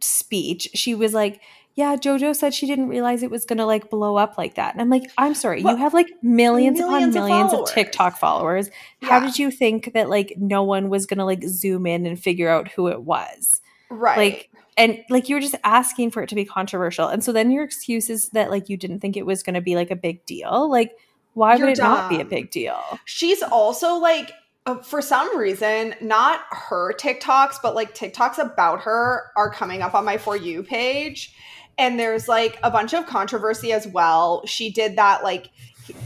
speech, 0.00 0.68
she 0.74 0.94
was 0.94 1.14
like, 1.14 1.40
yeah, 1.74 1.94
JoJo 1.96 2.34
said 2.34 2.54
she 2.54 2.66
didn't 2.66 2.88
realize 2.88 3.22
it 3.22 3.30
was 3.30 3.44
going 3.44 3.58
to 3.58 3.66
like 3.66 3.90
blow 3.90 4.16
up 4.16 4.38
like 4.38 4.54
that. 4.54 4.72
And 4.72 4.80
I'm 4.80 4.88
like, 4.88 5.10
I'm 5.18 5.34
sorry, 5.34 5.62
Well, 5.62 5.74
you 5.74 5.82
have 5.82 5.92
like 5.92 6.08
millions, 6.22 6.78
millions 6.78 7.14
of 7.14 7.20
upon 7.20 7.28
millions 7.28 7.52
of, 7.52 7.58
followers. 7.58 7.70
TikTok 7.72 8.16
followers. 8.16 8.70
How 9.02 9.20
did 9.20 9.38
you 9.38 9.50
think 9.50 9.92
that 9.92 10.08
like 10.08 10.34
no 10.38 10.62
one 10.62 10.88
was 10.88 11.04
going 11.04 11.18
to 11.18 11.24
like 11.26 11.44
zoom 11.44 11.86
in 11.86 12.06
and 12.06 12.18
figure 12.18 12.48
out 12.48 12.68
who 12.68 12.88
it 12.88 13.02
was? 13.02 13.60
Right. 13.90 14.16
Like, 14.16 14.50
and 14.78 15.04
like 15.10 15.28
you 15.28 15.36
were 15.36 15.40
just 15.40 15.54
asking 15.64 16.12
for 16.12 16.22
it 16.22 16.30
to 16.30 16.34
be 16.34 16.46
controversial. 16.46 17.08
And 17.08 17.22
so 17.22 17.30
then 17.30 17.50
your 17.50 17.64
excuse 17.64 18.08
is 18.08 18.30
that 18.30 18.50
like 18.50 18.70
you 18.70 18.78
didn't 18.78 19.00
think 19.00 19.16
it 19.16 19.26
was 19.26 19.42
going 19.42 19.54
to 19.54 19.60
be 19.60 19.74
like 19.76 19.90
a 19.90 19.96
big 19.96 20.24
deal. 20.24 20.70
Like, 20.70 20.92
why 21.34 21.56
You're 21.56 21.66
would 21.66 21.78
it 21.78 21.82
not 21.82 22.08
be 22.08 22.20
a 22.20 22.24
big 22.24 22.50
deal? 22.50 22.80
She's 23.04 23.42
also 23.42 23.96
like, 23.96 24.32
Uh, 24.66 24.82
for 24.82 25.00
some 25.00 25.38
reason, 25.38 25.94
not 26.00 26.40
her 26.50 26.92
TikToks, 26.92 27.56
but 27.62 27.76
like 27.76 27.94
TikToks 27.94 28.38
about 28.38 28.80
her 28.80 29.30
are 29.36 29.50
coming 29.50 29.80
up 29.80 29.94
on 29.94 30.04
my 30.04 30.18
For 30.18 30.36
You 30.36 30.64
page. 30.64 31.32
And 31.78 32.00
there's 32.00 32.26
like 32.26 32.58
a 32.64 32.70
bunch 32.70 32.92
of 32.92 33.06
controversy 33.06 33.72
as 33.72 33.86
well. 33.86 34.44
She 34.44 34.70
did 34.70 34.96
that, 34.96 35.22
like, 35.22 35.50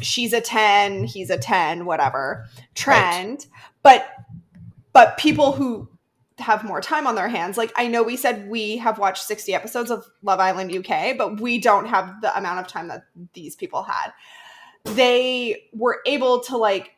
she's 0.02 0.34
a 0.34 0.40
10, 0.40 1.04
he's 1.04 1.30
a 1.30 1.38
10, 1.38 1.86
whatever 1.86 2.46
trend. 2.74 3.46
But, 3.82 4.06
but 4.92 5.16
people 5.16 5.52
who 5.52 5.88
have 6.38 6.64
more 6.64 6.82
time 6.82 7.06
on 7.06 7.14
their 7.14 7.28
hands, 7.28 7.56
like, 7.56 7.72
I 7.76 7.86
know 7.86 8.02
we 8.02 8.16
said 8.16 8.50
we 8.50 8.76
have 8.76 8.98
watched 8.98 9.22
60 9.24 9.54
episodes 9.54 9.90
of 9.90 10.04
Love 10.22 10.40
Island 10.40 10.74
UK, 10.74 11.16
but 11.16 11.40
we 11.40 11.58
don't 11.58 11.86
have 11.86 12.20
the 12.20 12.36
amount 12.36 12.60
of 12.60 12.66
time 12.66 12.88
that 12.88 13.04
these 13.32 13.56
people 13.56 13.84
had. 13.84 14.12
They 14.84 15.68
were 15.72 16.00
able 16.04 16.40
to 16.40 16.58
like 16.58 16.90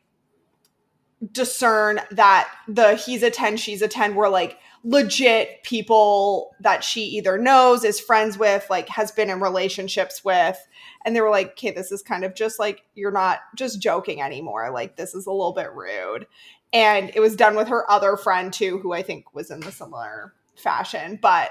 discern 1.30 2.00
that 2.10 2.52
the 2.66 2.94
he's 2.94 3.22
a 3.22 3.30
10 3.30 3.56
she's 3.56 3.80
a 3.80 3.88
10 3.88 4.16
were 4.16 4.28
like 4.28 4.58
legit 4.84 5.62
people 5.62 6.56
that 6.58 6.82
she 6.82 7.02
either 7.02 7.38
knows 7.38 7.84
is 7.84 8.00
friends 8.00 8.36
with 8.36 8.66
like 8.68 8.88
has 8.88 9.12
been 9.12 9.30
in 9.30 9.40
relationships 9.40 10.24
with. 10.24 10.58
And 11.04 11.14
they 11.14 11.20
were 11.20 11.30
like 11.30 11.52
okay 11.52 11.70
this 11.70 11.92
is 11.92 12.02
kind 12.02 12.24
of 12.24 12.34
just 12.34 12.58
like 12.58 12.82
you're 12.94 13.12
not 13.12 13.40
just 13.54 13.80
joking 13.80 14.20
anymore. 14.20 14.70
Like 14.72 14.96
this 14.96 15.14
is 15.14 15.26
a 15.26 15.30
little 15.30 15.52
bit 15.52 15.72
rude. 15.72 16.26
And 16.72 17.12
it 17.14 17.20
was 17.20 17.36
done 17.36 17.54
with 17.54 17.68
her 17.68 17.88
other 17.90 18.16
friend 18.16 18.52
too 18.52 18.78
who 18.78 18.92
i 18.92 19.02
think 19.02 19.34
was 19.34 19.50
in 19.50 19.60
the 19.60 19.72
similar 19.72 20.34
fashion. 20.56 21.18
But 21.22 21.50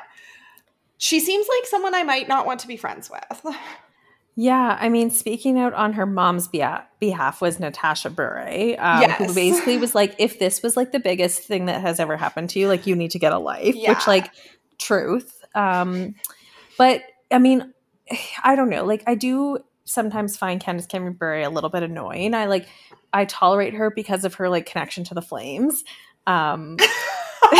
she 0.97 1.19
seems 1.19 1.47
like 1.47 1.67
someone 1.67 1.95
i 1.95 2.03
might 2.03 2.27
not 2.27 2.45
want 2.45 2.59
to 2.61 2.67
be 2.67 2.77
friends 2.77 3.09
with 3.09 3.55
Yeah, 4.35 4.77
I 4.79 4.87
mean, 4.89 5.11
speaking 5.11 5.59
out 5.59 5.73
on 5.73 5.93
her 5.93 6.05
mom's 6.05 6.47
behalf 6.47 7.41
was 7.41 7.59
Natasha 7.59 8.09
Bure, 8.09 8.75
um, 8.79 9.01
Yes. 9.01 9.17
who 9.17 9.33
basically 9.33 9.77
was 9.77 9.93
like, 9.93 10.15
if 10.19 10.39
this 10.39 10.63
was 10.63 10.77
like 10.77 10.93
the 10.93 10.99
biggest 11.01 11.41
thing 11.43 11.65
that 11.65 11.81
has 11.81 11.99
ever 11.99 12.15
happened 12.15 12.49
to 12.51 12.59
you, 12.59 12.67
like 12.69 12.87
you 12.87 12.95
need 12.95 13.11
to 13.11 13.19
get 13.19 13.33
a 13.33 13.37
life, 13.37 13.75
Yeah. 13.75 13.89
which 13.93 14.07
like 14.07 14.31
truth. 14.79 15.43
Um, 15.53 16.15
but 16.77 17.01
I 17.29 17.39
mean, 17.39 17.73
I 18.43 18.55
don't 18.55 18.69
know. 18.69 18.85
Like 18.85 19.03
I 19.05 19.15
do 19.15 19.57
sometimes 19.83 20.37
find 20.37 20.61
Candace 20.61 20.85
Cameron 20.85 21.13
Bure 21.13 21.41
a 21.41 21.49
little 21.49 21.69
bit 21.69 21.83
annoying. 21.83 22.33
I 22.33 22.45
like, 22.45 22.67
I 23.11 23.25
tolerate 23.25 23.73
her 23.73 23.91
because 23.91 24.23
of 24.23 24.35
her 24.35 24.47
like 24.47 24.65
connection 24.65 25.03
to 25.05 25.13
the 25.13 25.21
flames. 25.21 25.83
Um, 26.25 26.77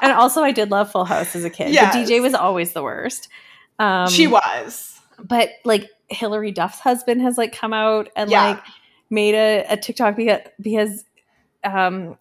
and 0.00 0.12
also 0.12 0.42
I 0.42 0.52
did 0.52 0.70
love 0.70 0.90
Full 0.92 1.04
House 1.04 1.34
as 1.34 1.44
a 1.44 1.50
kid. 1.50 1.72
Yes. 1.72 1.92
The 1.94 2.14
DJ 2.14 2.22
was 2.22 2.34
always 2.34 2.72
the 2.72 2.82
worst. 2.82 3.28
Um, 3.78 4.08
she 4.08 4.26
was 4.26 4.99
but 5.24 5.50
like 5.64 5.88
Hilary 6.08 6.50
Duff's 6.52 6.80
husband 6.80 7.22
has 7.22 7.38
like 7.38 7.52
come 7.52 7.72
out 7.72 8.08
and 8.16 8.30
Yeah. 8.30 8.50
like 8.50 8.62
made 9.10 9.34
a, 9.34 9.64
a 9.70 9.76
TikTok 9.76 10.16
because 10.16 10.40
because 10.60 11.04
um 11.64 12.16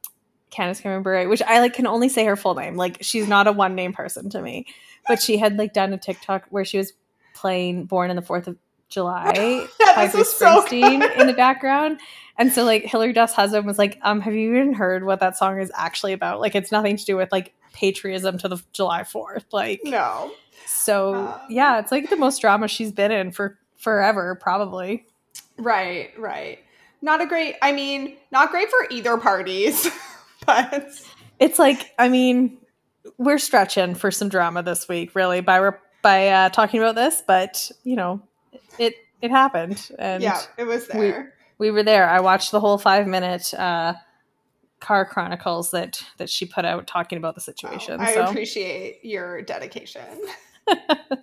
Candace 0.51 0.82
Cameron 0.82 1.03
Bure, 1.03 1.29
which 1.29 1.41
I 1.44 1.60
like 1.60 1.74
can 1.74 1.86
only 1.88 2.10
say 2.10 2.25
her 2.25 2.36
full 2.36 2.56
name. 2.56 2.75
Like 2.75 2.98
she's 3.01 3.27
not 3.27 3.48
a 3.48 3.51
one 3.51 3.75
name 3.75 3.94
person 3.94 4.29
to 4.32 4.41
me. 4.41 4.65
But 5.08 5.22
she 5.22 5.38
had 5.38 5.58
like 5.58 5.74
done 5.74 5.94
a 5.94 5.98
TikTok 5.98 6.46
where 6.50 6.65
she 6.65 6.77
was 6.77 6.94
playing 7.36 7.86
Born 7.86 8.10
in 8.10 8.15
the 8.15 8.22
Fourth 8.22 8.48
of 8.48 8.58
July 8.89 9.34
Yeah, 9.79 9.96
by 9.96 10.08
Bruce 10.08 10.27
is 10.29 10.34
so 10.36 10.62
Springsteen 10.63 11.18
in 11.20 11.27
the 11.27 11.34
background. 11.34 12.00
And 12.38 12.51
so 12.51 12.63
like 12.63 12.84
Hilary 12.86 13.13
Duff's 13.13 13.34
husband 13.34 13.65
was 13.65 13.77
like, 13.77 14.00
um, 14.01 14.22
have 14.22 14.34
you 14.34 14.50
even 14.56 14.74
heard 14.74 15.06
what 15.06 15.20
that 15.20 15.38
song 15.38 15.60
is 15.60 15.72
actually 15.75 16.13
about? 16.13 16.39
Like 16.41 16.56
it's 16.56 16.72
nothing 16.72 16.98
to 16.98 17.06
do 17.06 17.15
with 17.15 17.32
like 17.32 17.53
patriotism 17.74 18.38
to 18.39 18.48
the 18.48 18.62
July 18.74 19.01
4th. 19.03 19.46
Like 19.51 19.82
no 19.84 20.32
so 20.79 21.15
Um, 21.15 21.33
yeah, 21.50 21.79
it's 21.79 21.91
like 21.91 22.09
the 22.09 22.17
most 22.17 22.39
drama 22.41 22.67
she's 22.67 22.91
been 22.91 23.12
in 23.12 23.31
for 23.31 23.57
forever, 23.77 24.36
probably. 24.36 25.05
Right, 25.57 26.12
right. 26.17 26.59
Not 27.01 27.21
a 27.21 27.25
great, 27.25 27.55
I 27.62 27.71
mean, 27.71 28.17
not 28.31 28.51
great 28.51 28.69
for 28.69 28.86
either 28.89 29.17
parties, 29.17 29.88
but 30.45 30.89
It's 31.39 31.57
like, 31.59 31.91
I 31.98 32.09
mean, 32.09 32.57
we're 33.17 33.38
stretching 33.38 33.95
for 33.95 34.12
some 34.12 34.29
drama 34.29 34.63
this 34.63 34.88
week, 34.88 35.15
really, 35.15 35.41
by 35.41 35.57
re- 35.57 35.77
by 36.01 36.27
uh, 36.29 36.50
talking 36.50 36.79
about 36.79 36.95
this, 36.95 37.21
but 37.25 37.71
you 37.83 37.95
know, 37.95 38.21
it 38.77 38.95
it 39.21 39.31
happened, 39.31 39.89
and 40.00 40.24
yeah, 40.24 40.41
it 40.57 40.63
was 40.65 40.88
we- 40.93 41.00
there. 41.12 41.33
we 41.57 41.71
were 41.71 41.83
there. 41.83 42.09
I 42.09 42.19
watched 42.21 42.51
the 42.51 42.59
whole 42.59 42.77
five 42.77 43.07
minute 43.07 43.53
uh, 43.53 43.93
car 44.79 45.05
chronicles 45.05 45.71
that 45.71 46.01
that 46.17 46.29
she 46.29 46.45
put 46.45 46.65
out 46.65 46.88
talking 46.88 47.17
about 47.17 47.36
the 47.36 47.41
situation. 47.41 47.98
Oh, 48.00 48.03
I 48.03 48.13
so 48.13 48.25
appreciate 48.25 49.00
your 49.03 49.41
dedication. 49.41 50.01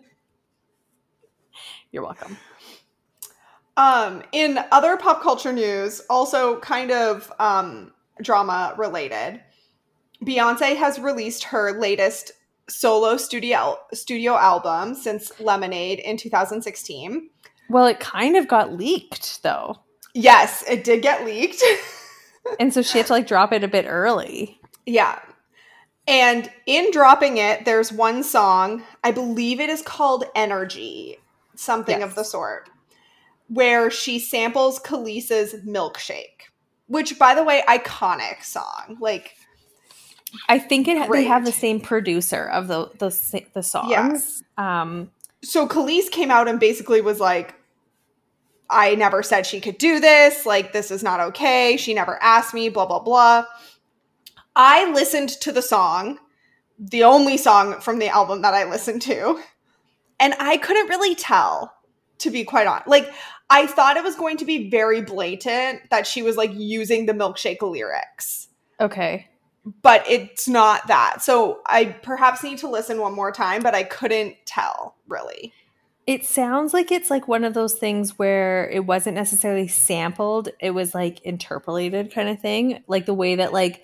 you're 1.92 2.02
welcome. 2.02 2.36
Um, 3.76 4.22
in 4.32 4.58
other 4.72 4.96
pop 4.96 5.22
culture 5.22 5.52
news, 5.52 6.00
also 6.08 6.58
kind 6.60 6.90
of 6.90 7.30
um, 7.38 7.92
drama 8.22 8.74
related, 8.78 9.40
Beyonce 10.24 10.76
has 10.76 10.98
released 10.98 11.44
her 11.44 11.78
latest 11.78 12.32
solo 12.68 13.16
studio 13.16 13.78
studio 13.92 14.36
album 14.36 14.94
since 14.94 15.38
Lemonade 15.38 16.00
in 16.00 16.16
2016. 16.16 17.30
Well, 17.68 17.86
it 17.86 18.00
kind 18.00 18.36
of 18.36 18.48
got 18.48 18.72
leaked 18.72 19.42
though, 19.42 19.76
Yes, 20.16 20.64
it 20.66 20.82
did 20.82 21.02
get 21.02 21.26
leaked. 21.26 21.62
and 22.60 22.72
so 22.72 22.80
she 22.80 22.96
had 22.96 23.06
to 23.08 23.12
like 23.12 23.26
drop 23.26 23.52
it 23.52 23.62
a 23.62 23.68
bit 23.68 23.84
early. 23.86 24.58
Yeah. 24.86 25.18
And 26.08 26.50
in 26.66 26.90
dropping 26.92 27.38
it, 27.38 27.64
there's 27.64 27.92
one 27.92 28.22
song, 28.22 28.84
I 29.02 29.10
believe 29.10 29.58
it 29.58 29.68
is 29.68 29.82
called 29.82 30.24
Energy, 30.34 31.18
something 31.56 32.02
of 32.02 32.14
the 32.14 32.22
sort, 32.22 32.68
where 33.48 33.90
she 33.90 34.18
samples 34.18 34.78
Kelis's 34.78 35.54
Milkshake, 35.64 36.50
which, 36.86 37.18
by 37.18 37.34
the 37.34 37.42
way, 37.42 37.64
iconic 37.68 38.44
song. 38.44 38.98
Like, 39.00 39.34
I 40.48 40.58
think 40.58 40.86
it 40.86 41.10
they 41.10 41.24
have 41.24 41.44
the 41.44 41.52
same 41.52 41.80
producer 41.80 42.44
of 42.44 42.68
the 42.68 42.90
the 42.98 43.44
the 43.54 43.62
songs. 43.62 43.90
Yes. 43.90 44.42
Um, 44.56 45.10
so 45.42 45.66
Kelis 45.66 46.10
came 46.10 46.30
out 46.30 46.46
and 46.48 46.60
basically 46.60 47.00
was 47.00 47.20
like, 47.20 47.54
I 48.68 48.94
never 48.94 49.22
said 49.22 49.46
she 49.46 49.60
could 49.60 49.78
do 49.78 50.00
this. 50.00 50.46
Like, 50.46 50.72
this 50.72 50.90
is 50.90 51.02
not 51.02 51.20
okay. 51.20 51.76
She 51.76 51.94
never 51.94 52.20
asked 52.22 52.54
me, 52.54 52.68
blah, 52.68 52.86
blah, 52.86 53.00
blah. 53.00 53.44
I 54.56 54.90
listened 54.90 55.28
to 55.42 55.52
the 55.52 55.60
song, 55.60 56.18
the 56.78 57.04
only 57.04 57.36
song 57.36 57.80
from 57.80 57.98
the 57.98 58.08
album 58.08 58.40
that 58.42 58.54
I 58.54 58.64
listened 58.68 59.02
to, 59.02 59.40
and 60.18 60.34
I 60.40 60.56
couldn't 60.56 60.88
really 60.88 61.14
tell, 61.14 61.74
to 62.18 62.30
be 62.30 62.42
quite 62.42 62.66
honest. 62.66 62.88
Like, 62.88 63.12
I 63.50 63.66
thought 63.66 63.98
it 63.98 64.02
was 64.02 64.16
going 64.16 64.38
to 64.38 64.46
be 64.46 64.70
very 64.70 65.02
blatant 65.02 65.90
that 65.90 66.06
she 66.06 66.22
was 66.22 66.36
like 66.36 66.52
using 66.54 67.04
the 67.04 67.12
milkshake 67.12 67.60
lyrics, 67.60 68.48
okay. 68.80 69.28
but 69.82 70.08
it's 70.08 70.48
not 70.48 70.88
that. 70.88 71.22
So 71.22 71.60
I 71.66 71.84
perhaps 71.84 72.42
need 72.42 72.58
to 72.58 72.68
listen 72.68 72.98
one 72.98 73.14
more 73.14 73.32
time, 73.32 73.62
but 73.62 73.74
I 73.74 73.82
couldn't 73.82 74.36
tell 74.46 74.96
really. 75.06 75.52
It 76.06 76.24
sounds 76.24 76.72
like 76.72 76.90
it's 76.90 77.10
like 77.10 77.28
one 77.28 77.44
of 77.44 77.52
those 77.52 77.74
things 77.74 78.18
where 78.18 78.70
it 78.70 78.86
wasn't 78.86 79.16
necessarily 79.16 79.68
sampled, 79.68 80.48
it 80.60 80.70
was 80.70 80.94
like 80.94 81.20
interpolated 81.22 82.12
kind 82.12 82.28
of 82.28 82.40
thing. 82.40 82.82
Like 82.86 83.06
the 83.06 83.14
way 83.14 83.36
that 83.36 83.52
like 83.52 83.82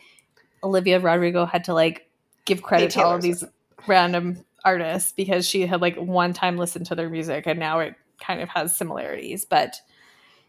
Olivia 0.63 1.01
Rodrigo 1.01 1.45
had 1.45 1.65
to 1.65 1.75
like 1.75 2.09
give 2.45 2.63
credit 2.63 2.91
to 2.93 3.03
all 3.03 3.15
of 3.15 3.23
these 3.23 3.45
random 3.87 4.45
artists 4.65 5.13
because 5.13 5.49
she 5.49 5.67
had 5.67 5.81
like 5.81 5.97
one 5.97 6.33
time 6.33 6.57
listened 6.57 6.87
to 6.87 6.95
their 6.95 7.11
music 7.11 7.47
and 7.47 7.59
now 7.59 7.81
it 7.81 7.95
kind 8.21 8.41
of 8.41 8.49
has 8.49 8.77
similarities. 8.77 9.45
But 9.45 9.81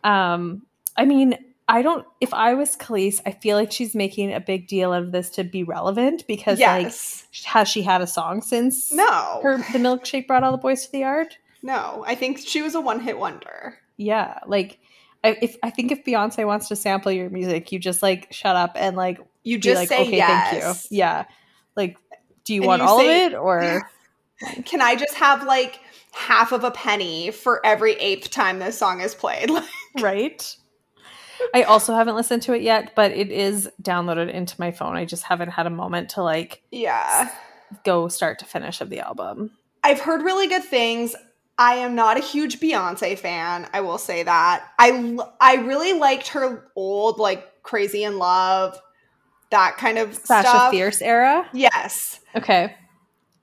um 0.04 0.66
I 0.96 1.06
mean, 1.06 1.38
I 1.68 1.82
don't 1.82 2.06
if 2.22 2.34
I 2.34 2.54
was 2.54 2.76
Kelis, 2.76 3.22
I 3.26 3.32
feel 3.32 3.58
like 3.58 3.72
she's 3.72 3.96
making 3.96 4.34
a 4.34 4.40
big 4.40 4.68
deal 4.68 4.94
of 4.94 5.12
this 5.12 5.30
to 5.32 5.44
be 5.44 5.64
relevant 5.64 6.26
because 6.28 6.60
yes. 6.60 7.26
like 7.34 7.46
has 7.46 7.68
she 7.68 7.82
had 7.82 8.02
a 8.02 8.08
song 8.08 8.42
since 8.42 8.94
no. 8.94 9.40
her 9.42 9.58
the 9.58 9.80
milkshake 9.80 10.28
brought 10.28 10.44
all 10.44 10.52
the 10.52 10.58
boys 10.58 10.86
to 10.86 10.92
the 10.92 11.00
yard? 11.00 11.36
No, 11.64 12.04
I 12.06 12.16
think 12.16 12.40
she 12.40 12.62
was 12.62 12.76
a 12.76 12.82
one 12.82 13.00
hit 13.00 13.18
wonder. 13.18 13.80
Yeah, 13.96 14.40
like 14.46 14.80
I, 15.24 15.38
if 15.42 15.56
I 15.64 15.70
think 15.70 15.92
if 15.92 16.04
Beyonce 16.04 16.46
wants 16.46 16.68
to 16.68 16.76
sample 16.76 17.12
your 17.12 17.30
music, 17.30 17.72
you 17.72 17.80
just 17.80 18.04
like 18.04 18.28
shut 18.32 18.56
up 18.56 18.74
and 18.76 18.98
like 18.98 19.20
You 19.44 19.58
just 19.58 19.80
like, 19.80 19.90
say 19.90 20.02
okay, 20.02 20.18
yes. 20.18 20.50
thank 20.52 20.92
you. 20.92 20.98
Yeah, 20.98 21.26
Like, 21.76 21.98
do 22.46 22.54
you 22.54 22.62
And 22.62 22.68
want 22.68 22.82
you 22.82 22.88
all 22.88 23.00
say- 23.00 23.26
of 23.26 23.34
it 23.34 23.36
or 23.36 23.90
Can 24.66 24.82
I 24.82 24.96
just 24.96 25.14
have 25.16 25.44
like 25.46 25.80
half 26.12 26.52
of 26.52 26.64
a 26.64 26.72
penny 26.72 27.32
for 27.32 27.66
every 27.66 27.94
eighth 27.94 28.30
time 28.30 28.60
this 28.60 28.78
song 28.78 29.02
is 29.02 29.16
played? 29.16 29.50
Like, 29.96 30.04
right? 30.04 30.58
I 31.54 31.64
also 31.64 31.94
haven't 31.94 32.16
listened 32.16 32.42
to 32.44 32.54
it 32.54 32.62
yet, 32.62 32.94
but 32.96 33.12
it 33.12 33.32
is 33.32 33.70
downloaded 33.82 34.32
into 34.32 34.56
my 34.60 34.72
phone. 34.72 34.96
I 34.96 35.06
just 35.06 35.24
haven't 35.24 35.50
had 35.50 35.68
a 35.68 35.70
moment 35.70 36.10
to 36.12 36.24
like 36.24 36.64
yeah. 36.72 37.30
go 37.84 38.08
start 38.08 38.40
to 38.40 38.46
finish 38.46 38.82
of 38.82 38.90
the 38.90 39.02
album. 39.02 39.52
I've 39.84 40.00
heard 40.00 40.22
really 40.24 40.48
good 40.48 40.64
things. 40.64 41.16
I 41.58 41.76
am 41.76 41.94
not 41.96 42.18
a 42.18 42.22
huge 42.22 42.60
Beyonce 42.60 43.18
fan. 43.18 43.68
I 43.74 43.82
will 43.82 43.98
say 44.00 44.24
that. 44.24 44.66
I 44.80 45.18
I 45.40 45.56
really 45.58 45.94
liked 45.94 46.30
her 46.30 46.66
old 46.76 47.20
like 47.20 47.62
Crazy 47.62 48.04
in 48.04 48.18
Love, 48.18 48.80
that 49.54 49.78
kind 49.78 49.98
of 49.98 50.14
Sasha 50.16 50.48
stuff. 50.50 50.72
Fierce 50.72 51.02
era. 51.02 51.48
Yes. 51.54 52.20
Okay. 52.36 52.76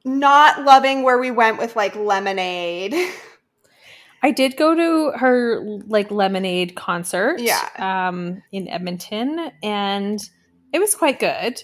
Not 0.05 0.65
loving 0.65 1.03
where 1.03 1.19
we 1.19 1.31
went 1.31 1.59
with 1.59 1.77
like 1.77 1.95
Lemonade. 1.97 2.95
I 4.23 4.33
did 4.33 4.57
go 4.59 4.75
to 4.75 5.17
her 5.19 5.63
like 5.87 6.11
lemonade 6.11 6.75
concert 6.77 7.41
Yeah. 7.41 7.67
um 7.79 8.43
in 8.53 8.69
Edmonton 8.69 9.51
and 9.63 10.21
it 10.75 10.79
was 10.79 10.95
quite 10.95 11.19
good. 11.19 11.63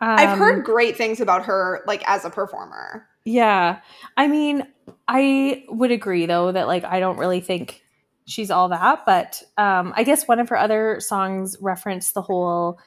I've 0.00 0.30
Um, 0.30 0.38
heard 0.38 0.64
great 0.64 0.96
things 0.96 1.20
about 1.20 1.44
her 1.44 1.82
like 1.86 2.02
as 2.08 2.24
a 2.24 2.30
performer. 2.30 3.06
Yeah. 3.26 3.80
I 4.16 4.26
mean, 4.28 4.66
I 5.06 5.64
would 5.68 5.90
agree 5.90 6.24
though 6.24 6.50
that 6.52 6.66
like 6.66 6.84
I 6.84 6.98
don't 7.00 7.18
really 7.18 7.40
think 7.40 7.82
she's 8.26 8.50
all 8.50 8.68
that, 8.70 9.04
but 9.04 9.42
um 9.58 9.92
I 9.96 10.02
guess 10.04 10.26
one 10.26 10.40
of 10.40 10.48
her 10.48 10.56
other 10.56 11.00
songs 11.00 11.56
referenced 11.60 12.14
the 12.14 12.22
whole 12.22 12.78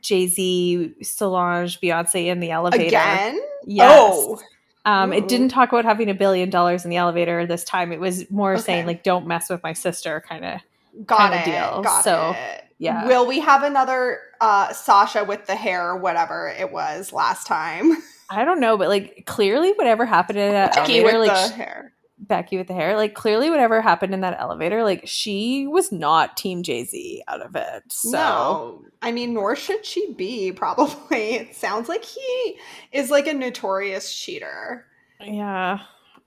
Jay-Z, 0.00 0.94
Solange, 1.02 1.80
Beyonce 1.80 2.26
in 2.26 2.40
the 2.40 2.50
elevator. 2.50 2.86
Again? 2.86 3.40
Yes. 3.66 3.90
Oh. 3.96 4.40
Um, 4.86 5.12
it 5.14 5.28
didn't 5.28 5.48
talk 5.48 5.70
about 5.72 5.84
having 5.86 6.10
a 6.10 6.14
billion 6.14 6.50
dollars 6.50 6.84
in 6.84 6.90
the 6.90 6.96
elevator 6.96 7.46
this 7.46 7.64
time. 7.64 7.90
It 7.90 8.00
was 8.00 8.30
more 8.30 8.58
saying 8.58 8.86
like, 8.86 9.02
"Don't 9.02 9.26
mess 9.26 9.48
with 9.48 9.62
my 9.62 9.72
sister," 9.72 10.22
kind 10.28 10.44
of. 10.44 10.60
Got 11.06 11.32
kinda 11.32 11.40
it. 11.40 11.44
deal. 11.46 11.82
Got 11.82 12.04
So, 12.04 12.34
it. 12.36 12.64
yeah. 12.78 13.06
Will 13.06 13.26
we 13.26 13.40
have 13.40 13.62
another 13.62 14.18
uh 14.42 14.72
Sasha 14.74 15.24
with 15.24 15.46
the 15.46 15.56
hair, 15.56 15.96
whatever 15.96 16.54
it 16.58 16.70
was 16.70 17.12
last 17.14 17.46
time? 17.46 17.92
I 18.28 18.44
don't 18.44 18.60
know, 18.60 18.76
but 18.76 18.88
like 18.88 19.24
clearly, 19.26 19.72
whatever 19.72 20.04
happened 20.04 20.38
in 20.38 20.52
that 20.52 20.74
Becky 20.74 20.98
elevator, 20.98 21.18
with 21.18 21.28
like 21.28 21.50
the 21.50 21.56
hair. 21.56 21.92
Becky 22.26 22.56
with 22.56 22.66
the 22.68 22.74
hair, 22.74 22.96
like 22.96 23.14
clearly, 23.14 23.50
whatever 23.50 23.80
happened 23.80 24.14
in 24.14 24.20
that 24.22 24.38
elevator, 24.40 24.82
like 24.82 25.02
she 25.06 25.66
was 25.66 25.92
not 25.92 26.36
Team 26.36 26.62
Jay 26.62 26.84
Z 26.84 27.22
out 27.28 27.42
of 27.42 27.54
it. 27.56 27.82
So 27.90 28.10
No, 28.10 28.82
I 29.02 29.12
mean, 29.12 29.34
nor 29.34 29.54
should 29.56 29.84
she 29.86 30.12
be. 30.14 30.52
Probably, 30.56 31.34
it 31.34 31.54
sounds 31.54 31.88
like 31.88 32.04
he 32.04 32.58
is 32.92 33.10
like 33.10 33.26
a 33.26 33.34
notorious 33.34 34.14
cheater. 34.14 34.86
yeah, 35.20 35.78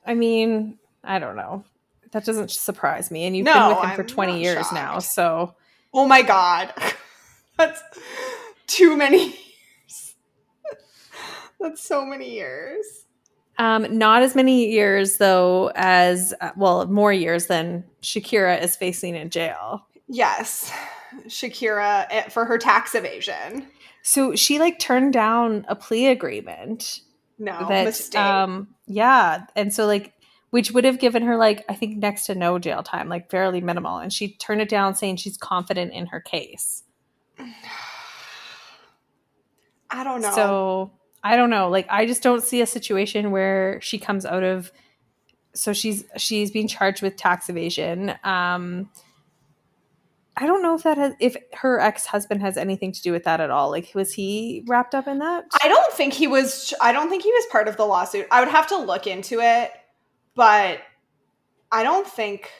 I 0.06 0.14
mean, 0.14 0.78
I 1.04 1.20
don't 1.20 1.36
know. 1.36 1.64
That 2.12 2.24
doesn't 2.26 2.52
surprise 2.52 3.12
me. 3.12 3.26
And 3.26 3.36
you've 3.36 3.46
No, 3.46 3.54
been 3.54 3.68
with 3.68 3.78
him 3.80 3.92
for 3.92 4.02
I'm 4.02 4.08
twenty 4.08 4.34
not 4.34 4.42
years 4.42 4.72
now, 4.72 5.00
so 5.00 5.56
Oh 5.94 6.06
my 6.08 6.22
god, 6.22 6.74
that's 7.58 7.82
too 8.68 8.96
many 8.96 9.18
years. 9.26 10.16
that's 11.60 11.82
so 11.82 12.06
many 12.06 12.30
years. 12.34 12.86
Um, 13.60 13.98
not 13.98 14.22
as 14.22 14.36
many 14.36 14.70
years 14.70 15.18
though 15.18 15.72
as 15.76 16.34
uh, 16.42 16.52
well, 16.56 16.86
more 16.88 17.12
years 17.12 17.48
than 17.48 17.84
Shakira 18.02 18.62
is 18.62 18.76
facing 18.76 19.16
in 19.16 19.30
jail. 19.30 19.88
Yes, 20.08 20.72
Shakira 21.28 22.06
eh, 22.10 22.30
for 22.30 22.46
her 22.46 22.58
tax 22.58 22.94
evasion. 22.94 23.68
So 24.04 24.36
she 24.36 24.60
like 24.60 24.80
turned 24.80 25.14
down 25.14 25.66
a 25.68 25.76
plea 25.76 26.08
agreement 26.08 27.02
No 27.40 27.66
that 27.68 27.86
mistake. 27.86 28.22
um 28.22 28.70
yeah, 28.86 29.46
and 29.56 29.74
so 29.74 29.86
like 29.86 30.14
which 30.50 30.72
would 30.72 30.86
have 30.86 31.00
given 31.00 31.24
her 31.24 31.36
like 31.36 31.66
I 31.68 31.74
think 31.74 31.98
next 31.98 32.28
to 32.28 32.36
no 32.36 32.60
jail 32.60 32.84
time, 32.84 33.10
like 33.10 33.30
fairly 33.30 33.60
minimal, 33.60 33.98
and 33.98 34.14
she 34.14 34.36
turned 34.36 34.62
it 34.62 34.70
down 34.70 34.96
saying 34.96 35.18
she's 35.18 35.38
confident 35.38 35.94
in 35.94 36.06
her 36.08 36.22
case. 36.22 36.84
I 39.90 40.04
don't 40.04 40.22
know. 40.22 40.32
So 40.32 40.92
I 41.28 41.36
don't 41.36 41.50
know. 41.50 41.68
Like 41.70 41.88
I 41.90 42.06
just 42.06 42.24
don't 42.24 42.42
see 42.42 42.62
a 42.62 42.66
situation 42.66 43.32
where 43.32 43.80
she 43.82 44.00
comes 44.00 44.26
out 44.26 44.44
of 44.44 44.72
so 45.54 45.74
she's 45.74 46.06
she's 46.16 46.52
being 46.52 46.68
charged 46.68 47.02
with 47.02 47.18
tax 47.18 47.50
evasion. 47.50 48.14
Um 48.24 48.90
I 50.40 50.46
don't 50.46 50.62
know 50.62 50.76
if 50.76 50.84
that 50.84 50.98
has 50.98 51.14
if 51.20 51.36
her 51.54 51.80
ex-husband 51.80 52.42
has 52.42 52.58
anything 52.58 52.92
to 52.92 53.02
do 53.02 53.12
with 53.12 53.24
that 53.26 53.42
at 53.42 53.50
all. 53.50 53.72
Like 53.72 53.92
was 53.94 54.14
he 54.14 54.64
wrapped 54.68 54.96
up 54.96 55.08
in 55.08 55.20
that? 55.20 55.46
I 55.64 55.68
don't 55.68 55.92
think 55.94 56.14
he 56.14 56.28
was. 56.28 56.74
I 56.80 56.92
don't 56.92 57.10
think 57.10 57.24
he 57.24 57.32
was 57.32 57.46
part 57.52 57.68
of 57.68 57.76
the 57.76 57.86
lawsuit. 57.86 58.28
I 58.32 58.40
would 58.40 58.50
have 58.50 58.68
to 58.68 58.78
look 58.78 59.08
into 59.08 59.40
it, 59.42 59.72
but 60.36 60.80
I 61.72 61.84
don't 61.84 62.08
think 62.08 62.52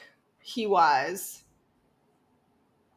he 0.42 0.66
was. 0.66 1.42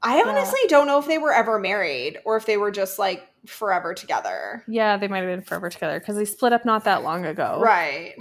I 0.03 0.17
Yeah. 0.17 0.23
honestly 0.27 0.59
don't 0.67 0.87
know 0.87 0.97
if 0.97 1.05
they 1.05 1.19
were 1.19 1.31
ever 1.31 1.59
married 1.59 2.17
or 2.25 2.35
if 2.35 2.45
they 2.45 2.57
were 2.57 2.71
just 2.71 2.97
like 2.97 3.27
forever 3.45 3.93
together. 3.93 4.63
yeah, 4.67 4.97
they 4.97 5.07
might 5.07 5.19
have 5.19 5.27
been 5.27 5.41
forever 5.41 5.69
together 5.69 5.99
because 5.99 6.15
they 6.15 6.25
split 6.25 6.53
up 6.53 6.65
not 6.65 6.83
that 6.85 7.03
long 7.03 7.25
ago. 7.25 7.59
Right. 7.61 8.13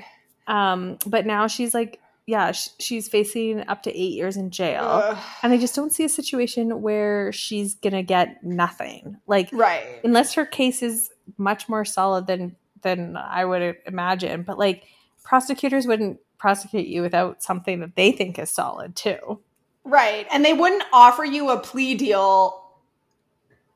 Um, 0.47 0.99
but 1.07 1.27
now 1.27 1.47
she's 1.47 1.75
like, 1.75 2.01
yeah, 2.27 2.53
sh- 2.53 2.69
she's 2.79 3.09
facing 3.09 3.67
up 3.69 3.83
to 3.85 3.91
eight 3.91 4.13
years 4.15 4.37
in 4.37 4.51
jail, 4.51 4.85
Ugh. 4.85 5.19
and 5.43 5.53
I 5.53 5.59
just 5.59 5.75
don't 5.75 5.93
see 5.93 6.05
a 6.05 6.09
situation 6.09 6.81
where 6.83 7.33
she's 7.33 7.75
gonna 7.75 8.03
get 8.03 8.43
nothing. 8.45 9.17
Like, 9.27 9.49
Right. 9.53 10.01
unless 10.05 10.35
her 10.35 10.47
case 10.47 10.83
is 10.83 11.11
much 11.39 11.69
more 11.69 11.85
solid 11.85 12.27
than 12.27 12.57
than 12.83 13.17
I 13.17 13.45
would 13.45 13.77
imagine. 13.87 14.43
But 14.43 14.59
like 14.59 14.85
prosecutors 15.23 15.87
wouldn't 15.87 16.19
prosecute 16.39 16.87
you 16.87 17.03
without 17.03 17.43
something 17.43 17.81
that 17.81 17.95
they 17.95 18.11
think 18.13 18.39
is 18.39 18.51
solid 18.51 18.97
too. 18.97 19.41
Right. 19.85 20.27
And 20.33 20.45
they 20.45 20.53
wouldn't 20.55 20.85
offer 20.93 21.25
you 21.25 21.51
a 21.51 21.59
plea 21.59 21.95
deal 21.95 22.60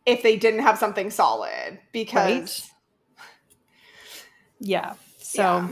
if 0.06 0.22
they 0.22 0.36
didn't 0.36 0.60
have 0.60 0.78
something 0.78 1.10
solid 1.10 1.78
because 1.92 2.70
Yeah. 4.58 4.94
So 5.18 5.42
Yeah. 5.42 5.68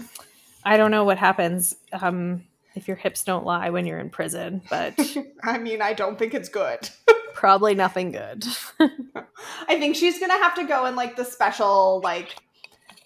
I 0.65 0.77
don't 0.77 0.91
know 0.91 1.05
what 1.05 1.19
happens 1.19 1.75
um, 1.93 2.45
if 2.75 2.87
your 2.87 2.97
hips 2.97 3.25
don't 3.25 3.45
lie 3.45 3.71
when 3.71 3.85
you're 3.85 3.99
in 3.99 4.11
prison, 4.11 4.63
but 4.71 4.95
I 5.43 5.59
mean, 5.59 5.83
I 5.83 5.93
don't 5.93 6.19
think 6.19 6.35
it's 6.35 6.49
good. 6.49 6.89
probably 7.35 7.75
nothing 7.75 8.13
good. 8.13 8.45
I 9.69 9.79
think 9.79 9.97
she's 9.97 10.19
gonna 10.19 10.39
have 10.39 10.55
to 10.57 10.65
go 10.65 10.87
in 10.87 10.97
like 10.97 11.17
the 11.17 11.25
special 11.25 12.01
like 12.05 12.37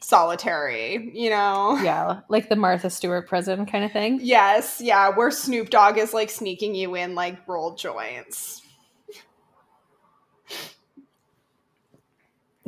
solitary, 0.01 1.11
you 1.15 1.31
know? 1.31 1.79
yeah, 1.83 2.21
like 2.29 2.49
the 2.49 2.57
Martha 2.57 2.91
Stewart 2.91 3.27
prison 3.29 3.67
kind 3.67 3.85
of 3.85 3.93
thing. 3.93 4.21
Yes, 4.23 4.81
yeah, 4.81 5.09
where 5.09 5.31
Snoop 5.31 5.71
Dogg 5.71 5.99
is 5.99 6.15
like 6.15 6.31
sneaking 6.31 6.75
you 6.75 6.95
in 6.95 7.15
like 7.15 7.37
roll 7.49 7.75
joints. 7.75 8.63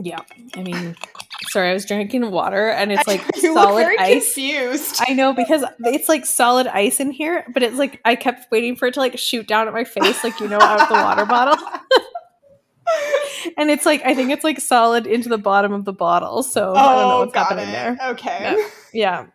Yeah. 0.01 0.21
I 0.55 0.63
mean, 0.63 0.97
sorry, 1.49 1.71
I 1.71 1.73
was 1.75 1.85
drinking 1.85 2.31
water 2.31 2.69
and 2.71 2.93
it's 2.93 3.07
like 3.07 3.21
solid 3.37 3.83
very 3.83 3.99
ice. 3.99 4.25
confused. 4.35 5.01
I 5.09 5.13
know 5.13 5.33
because 5.33 5.65
it's 5.81 6.09
like 6.09 6.25
solid 6.25 6.67
ice 6.69 7.01
in 7.01 7.11
here, 7.11 7.45
but 7.53 7.63
it's 7.63 7.77
like 7.77 8.01
I 8.05 8.15
kept 8.15 8.51
waiting 8.53 8.77
for 8.77 8.87
it 8.87 8.95
to 8.95 9.01
like 9.01 9.19
shoot 9.19 9.47
down 9.49 9.67
at 9.67 9.75
my 9.75 9.85
face, 9.85 10.23
like 10.23 10.39
you 10.41 10.49
know, 10.49 10.61
out 10.61 10.81
of 10.81 10.89
the 10.89 10.95
water 10.95 11.25
bottle. 11.27 11.57
And 13.57 13.71
it's 13.71 13.85
like 13.85 14.03
I 14.05 14.15
think 14.15 14.31
it's 14.31 14.45
like 14.45 14.61
solid 14.61 15.07
into 15.07 15.29
the 15.29 15.39
bottom 15.39 15.73
of 15.73 15.85
the 15.85 15.93
bottle. 15.93 16.43
So 16.43 16.75
I 16.75 16.95
don't 16.95 17.09
know 17.09 17.19
what's 17.21 17.33
Oh, 17.37 17.39
happening 17.39 17.69
it. 17.69 17.73
there. 17.73 17.99
Okay. 18.11 18.57
Yeah. 18.93 19.27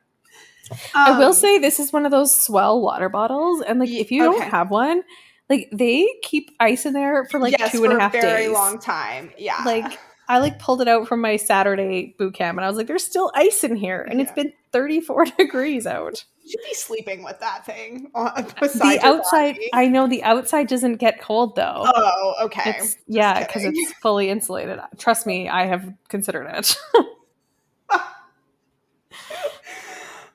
I 0.95 1.17
will 1.19 1.27
Um, 1.27 1.33
say 1.33 1.59
this 1.59 1.79
is 1.79 1.93
one 1.93 2.05
of 2.05 2.11
those 2.11 2.35
swell 2.35 2.81
water 2.81 3.09
bottles, 3.09 3.61
and 3.61 3.79
like 3.79 3.89
if 3.89 4.11
you 4.11 4.27
okay. 4.27 4.39
don't 4.39 4.49
have 4.49 4.71
one, 4.71 5.03
like 5.49 5.69
they 5.71 6.07
keep 6.23 6.49
ice 6.59 6.85
in 6.85 6.93
there 6.93 7.25
for 7.25 7.39
like 7.39 7.57
yes, 7.59 7.71
two 7.73 7.83
and 7.83 7.91
for 7.93 7.97
a 7.97 8.01
half 8.01 8.11
very 8.13 8.45
days. 8.45 8.53
long 8.53 8.79
time. 8.79 9.29
Yeah. 9.37 9.61
Like 9.65 9.99
I 10.27 10.39
like 10.39 10.59
pulled 10.59 10.81
it 10.81 10.87
out 10.87 11.07
from 11.07 11.21
my 11.21 11.37
Saturday 11.37 12.15
boot 12.17 12.33
camp, 12.33 12.57
and 12.57 12.65
I 12.65 12.67
was 12.67 12.77
like, 12.77 12.87
"There's 12.87 13.03
still 13.03 13.31
ice 13.35 13.63
in 13.63 13.75
here, 13.75 14.01
and 14.01 14.21
it's 14.21 14.31
been 14.31 14.53
34 14.71 15.25
degrees 15.37 15.85
out." 15.85 16.23
you 16.43 16.49
should 16.49 16.59
be 16.67 16.73
sleeping 16.73 17.23
with 17.23 17.39
that 17.39 17.65
thing 17.65 18.11
on 18.15 18.33
the 18.35 18.99
outside, 19.01 19.55
body. 19.55 19.69
I 19.73 19.87
know 19.87 20.07
the 20.07 20.23
outside 20.23 20.67
doesn't 20.67 20.97
get 20.97 21.21
cold 21.21 21.55
though. 21.55 21.83
Oh, 21.85 22.35
okay. 22.43 22.75
It's 22.77 22.97
yeah, 23.07 23.45
because 23.45 23.63
it's 23.63 23.93
fully 24.01 24.29
insulated. 24.29 24.79
Trust 24.97 25.25
me, 25.25 25.49
I 25.49 25.65
have 25.65 25.93
considered 26.09 26.47
it. 26.47 26.77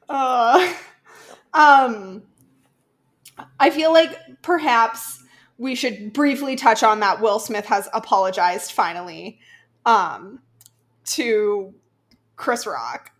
Uh, 0.08 0.72
um, 1.52 2.22
I 3.60 3.68
feel 3.68 3.92
like 3.92 4.18
perhaps 4.40 5.22
we 5.58 5.74
should 5.74 6.14
briefly 6.14 6.56
touch 6.56 6.82
on 6.82 7.00
that 7.00 7.20
Will 7.20 7.38
Smith 7.38 7.66
has 7.66 7.90
apologized 7.92 8.72
finally 8.72 9.38
um, 9.86 10.40
to 11.04 11.74
Chris 12.36 12.66
Rock. 12.66 13.12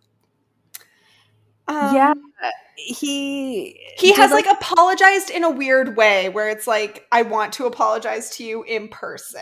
Um, 1.67 1.95
Yeah, 1.95 2.13
he 2.75 3.79
He 3.97 4.13
has 4.13 4.31
like, 4.31 4.45
apologized 4.45 5.29
in 5.29 5.43
a 5.43 5.49
weird 5.49 5.97
way 5.97 6.29
where 6.29 6.49
it's 6.49 6.67
like, 6.67 7.05
I 7.11 7.21
want 7.23 7.53
to 7.53 7.65
apologize 7.65 8.29
to 8.37 8.43
you 8.43 8.63
in 8.63 8.87
person. 8.87 9.41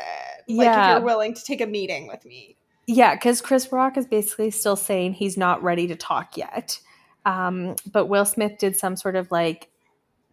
Like 0.50 0.78
if 0.78 0.88
you're 0.90 1.02
willing 1.02 1.34
to 1.34 1.44
take 1.44 1.62
a 1.62 1.68
meeting 1.68 2.08
with 2.08 2.26
me. 2.26 2.58
Yeah, 2.88 3.16
because 3.16 3.42
Chris 3.42 3.72
Rock 3.72 3.98
is 3.98 4.08
basically 4.08 4.50
still 4.50 4.78
saying 4.78 5.14
he's 5.14 5.38
not 5.38 5.62
ready 5.62 5.88
to 5.88 5.96
talk 5.96 6.38
yet. 6.38 6.80
Um, 7.26 7.76
but 7.92 8.06
Will 8.06 8.24
Smith 8.24 8.58
did 8.58 8.78
some 8.78 8.96
sort 8.96 9.18
of 9.18 9.30
like 9.30 9.70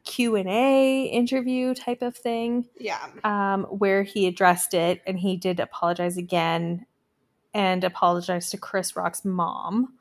Q 0.05 0.37
and 0.37 0.49
A 0.49 1.05
interview 1.05 1.75
type 1.75 2.03
of 2.03 2.17
thing. 2.17 2.69
Yeah. 2.79 3.07
Um, 3.25 3.65
where 3.65 4.03
he 4.03 4.27
addressed 4.27 4.75
it 4.75 5.03
and 5.07 5.19
he 5.19 5.37
did 5.37 5.61
apologize 5.61 6.17
again 6.17 6.87
and 7.53 7.85
apologize 7.85 8.51
to 8.51 8.59
Chris 8.59 8.97
Rock's 8.97 9.25
mom. 9.25 9.95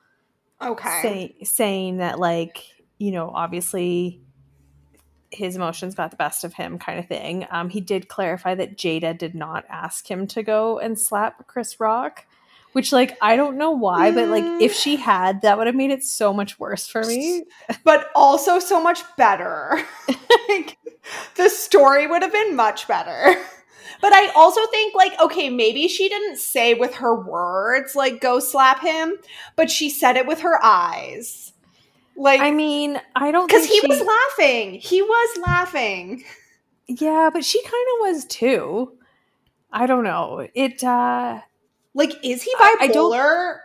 Okay. 0.61 0.99
Say, 1.01 1.35
saying 1.43 1.97
that 1.97 2.19
like, 2.19 2.63
you 2.97 3.11
know, 3.11 3.31
obviously 3.33 4.21
his 5.31 5.55
emotions 5.55 5.95
got 5.95 6.11
the 6.11 6.17
best 6.17 6.43
of 6.43 6.53
him 6.53 6.77
kind 6.77 6.99
of 6.99 7.07
thing. 7.07 7.47
Um, 7.49 7.69
he 7.69 7.81
did 7.81 8.07
clarify 8.07 8.55
that 8.55 8.77
Jada 8.77 9.17
did 9.17 9.33
not 9.33 9.65
ask 9.69 10.09
him 10.09 10.27
to 10.27 10.43
go 10.43 10.79
and 10.79 10.99
slap 10.99 11.47
Chris 11.47 11.79
Rock. 11.79 12.25
Which, 12.73 12.91
like, 12.91 13.17
I 13.21 13.36
don't 13.36 13.57
know 13.57 13.71
why, 13.71 14.12
but 14.12 14.29
like, 14.29 14.43
if 14.62 14.73
she 14.73 14.95
had, 14.95 15.41
that 15.41 15.57
would 15.57 15.67
have 15.67 15.75
made 15.75 15.91
it 15.91 16.03
so 16.03 16.33
much 16.33 16.59
worse 16.59 16.88
for 16.88 17.03
me. 17.03 17.43
but 17.83 18.09
also 18.15 18.59
so 18.59 18.81
much 18.81 19.01
better. 19.15 19.79
like, 20.49 20.77
the 21.36 21.49
story 21.49 22.07
would 22.07 22.23
have 22.23 22.31
been 22.31 22.55
much 22.55 22.88
better. 22.88 23.36
But 24.01 24.12
I 24.12 24.31
also 24.36 24.65
think, 24.67 24.95
like, 24.95 25.17
okay, 25.21 25.49
maybe 25.49 25.88
she 25.88 26.09
didn't 26.09 26.38
say 26.38 26.73
with 26.73 26.95
her 26.95 27.15
words, 27.15 27.95
like, 27.95 28.19
go 28.19 28.39
slap 28.39 28.81
him, 28.81 29.15
but 29.55 29.71
she 29.71 29.89
said 29.89 30.17
it 30.17 30.27
with 30.27 30.41
her 30.41 30.59
eyes. 30.62 31.53
Like, 32.17 32.41
I 32.41 32.51
mean, 32.51 32.99
I 33.15 33.31
don't 33.31 33.47
because 33.47 33.65
think 33.65 33.81
he 33.81 33.88
was 33.88 34.01
laughing. 34.01 34.73
He 34.73 35.01
was 35.01 35.38
laughing. 35.45 36.23
Yeah, 36.88 37.29
but 37.31 37.45
she 37.45 37.62
kind 37.63 37.73
of 37.73 38.07
was 38.13 38.25
too. 38.25 38.97
I 39.71 39.86
don't 39.88 40.03
know. 40.03 40.47
It. 40.53 40.83
uh 40.83 41.41
Like, 41.93 42.13
is 42.23 42.41
he 42.43 42.53
I- 42.58 42.77
I 42.82 42.88
don't- 42.88 43.12
bipolar? 43.13 43.58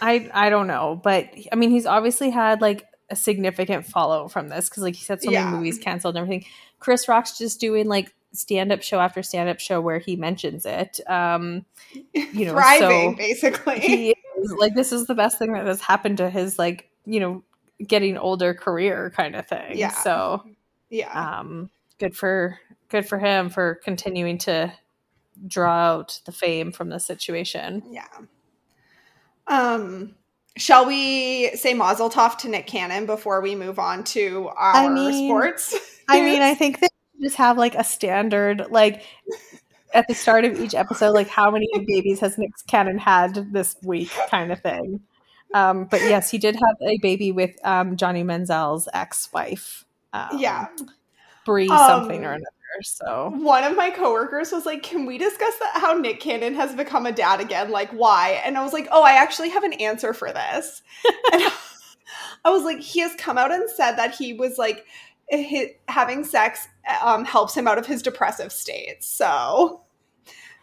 I 0.00 0.30
I 0.32 0.50
don't 0.50 0.66
know, 0.66 1.00
but 1.02 1.28
I 1.52 1.56
mean, 1.56 1.70
he's 1.70 1.86
obviously 1.86 2.30
had 2.30 2.60
like 2.60 2.84
a 3.10 3.16
significant 3.16 3.86
follow 3.86 4.28
from 4.28 4.48
this 4.48 4.68
because, 4.68 4.82
like 4.82 4.94
he 4.94 5.04
said, 5.04 5.22
so 5.22 5.30
Yeah. 5.30 5.44
many 5.44 5.56
movies 5.56 5.78
canceled 5.78 6.16
and 6.16 6.22
everything. 6.24 6.48
Chris 6.78 7.08
Rock's 7.08 7.36
just 7.38 7.60
doing 7.60 7.88
like 7.88 8.14
stand 8.32 8.72
up 8.72 8.82
show 8.82 9.00
after 9.00 9.22
stand 9.22 9.48
up 9.48 9.60
show 9.60 9.80
where 9.80 9.98
he 9.98 10.16
mentions 10.16 10.64
it. 10.66 11.00
Um, 11.08 11.64
you 12.12 12.46
know, 12.46 12.52
Thriving, 12.52 13.12
so 13.12 13.16
basically. 13.16 13.80
he 13.80 14.14
is 14.42 14.52
like 14.52 14.74
this 14.74 14.92
is 14.92 15.06
the 15.06 15.14
best 15.14 15.38
thing 15.38 15.52
that 15.52 15.66
has 15.66 15.80
happened 15.80 16.18
to 16.18 16.30
his 16.30 16.58
like 16.58 16.88
you 17.04 17.20
know 17.20 17.42
getting 17.84 18.16
older 18.16 18.54
career 18.54 19.12
kind 19.16 19.34
of 19.34 19.46
thing. 19.46 19.76
Yeah. 19.78 19.90
So 19.90 20.44
yeah. 20.90 21.38
um, 21.40 21.70
good 21.98 22.16
for 22.16 22.58
good 22.90 23.06
for 23.08 23.18
him 23.18 23.50
for 23.50 23.76
continuing 23.84 24.38
to 24.38 24.72
draw 25.46 25.92
out 25.94 26.20
the 26.26 26.32
fame 26.32 26.72
from 26.72 26.88
the 26.88 26.98
situation. 27.00 27.82
Yeah. 27.90 28.06
Um, 29.46 30.14
shall 30.56 30.86
we 30.86 31.50
say 31.56 31.74
Mazel 31.74 32.10
Tov 32.10 32.38
to 32.38 32.48
Nick 32.48 32.66
Cannon 32.66 33.06
before 33.06 33.40
we 33.40 33.54
move 33.54 33.78
on 33.78 34.04
to 34.04 34.48
our 34.56 34.74
I 34.74 34.88
mean- 34.88 35.28
sports? 35.28 35.74
I 36.08 36.20
mean, 36.20 36.42
I 36.42 36.54
think 36.54 36.80
they 36.80 36.88
just 37.22 37.36
have 37.36 37.56
like 37.56 37.74
a 37.74 37.84
standard 37.84 38.66
like 38.70 39.02
at 39.94 40.06
the 40.08 40.14
start 40.14 40.44
of 40.44 40.60
each 40.60 40.74
episode, 40.74 41.12
like 41.12 41.28
how 41.28 41.50
many 41.50 41.68
babies 41.86 42.20
has 42.20 42.36
Nick 42.36 42.50
Cannon 42.66 42.98
had 42.98 43.52
this 43.52 43.76
week, 43.82 44.10
kind 44.30 44.52
of 44.52 44.60
thing. 44.60 45.00
Um, 45.54 45.84
but 45.84 46.00
yes, 46.02 46.30
he 46.30 46.38
did 46.38 46.56
have 46.56 46.76
a 46.82 46.98
baby 46.98 47.30
with 47.30 47.54
um, 47.64 47.96
Johnny 47.96 48.24
Manziel's 48.24 48.88
ex-wife. 48.92 49.84
Um, 50.12 50.30
yeah. 50.38 50.66
Brie 51.46 51.68
Um, 51.68 51.78
something 51.88 52.24
or 52.24 52.32
another. 52.32 52.44
So 52.82 53.32
One 53.36 53.64
of 53.64 53.76
my 53.76 53.90
coworkers 53.90 54.52
was 54.52 54.66
like, 54.66 54.82
"Can 54.82 55.06
we 55.06 55.18
discuss 55.18 55.58
that? 55.58 55.80
How 55.80 55.94
Nick 55.94 56.20
Cannon 56.20 56.54
has 56.54 56.74
become 56.74 57.06
a 57.06 57.12
dad 57.12 57.40
again? 57.40 57.70
Like, 57.70 57.90
why?" 57.90 58.42
And 58.44 58.56
I 58.56 58.62
was 58.62 58.72
like, 58.72 58.88
"Oh, 58.90 59.02
I 59.02 59.12
actually 59.12 59.50
have 59.50 59.64
an 59.64 59.74
answer 59.74 60.12
for 60.12 60.32
this." 60.32 60.82
and 61.32 61.42
I 62.44 62.50
was 62.50 62.64
like, 62.64 62.80
"He 62.80 63.00
has 63.00 63.14
come 63.16 63.38
out 63.38 63.52
and 63.52 63.68
said 63.70 63.96
that 63.96 64.14
he 64.14 64.32
was 64.32 64.58
like, 64.58 64.86
hi 65.30 65.74
having 65.88 66.24
sex 66.24 66.68
um, 67.02 67.24
helps 67.24 67.56
him 67.56 67.66
out 67.66 67.78
of 67.78 67.86
his 67.86 68.02
depressive 68.02 68.52
state. 68.52 69.02
So 69.02 69.82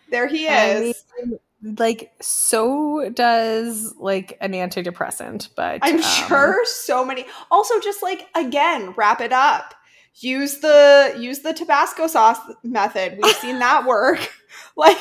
there 0.10 0.28
he 0.28 0.47
I 0.47 0.71
is. 0.71 1.04
mean, 1.24 1.39
like 1.78 2.12
so 2.21 3.10
does 3.13 3.93
like 3.97 4.38
an 4.41 4.54
antidepressant, 4.54 5.50
but 5.56 5.80
I'm 5.82 5.97
um, 5.97 6.02
sure 6.02 6.65
so 6.65 7.06
many. 7.06 7.26
Also, 7.50 7.80
just 7.80 8.02
like 8.02 8.28
again, 8.36 8.93
wrap 8.95 9.21
it 9.21 9.32
up. 9.32 9.74
Use 10.15 10.60
the 10.60 11.15
use 11.17 11.39
the 11.39 11.54
Tabasco 11.54 12.08
sauce 12.08 12.39
method. 12.63 13.17
We've 13.21 13.36
seen 13.36 13.60
that 13.60 13.86
work. 13.88 14.32
Like 14.76 14.97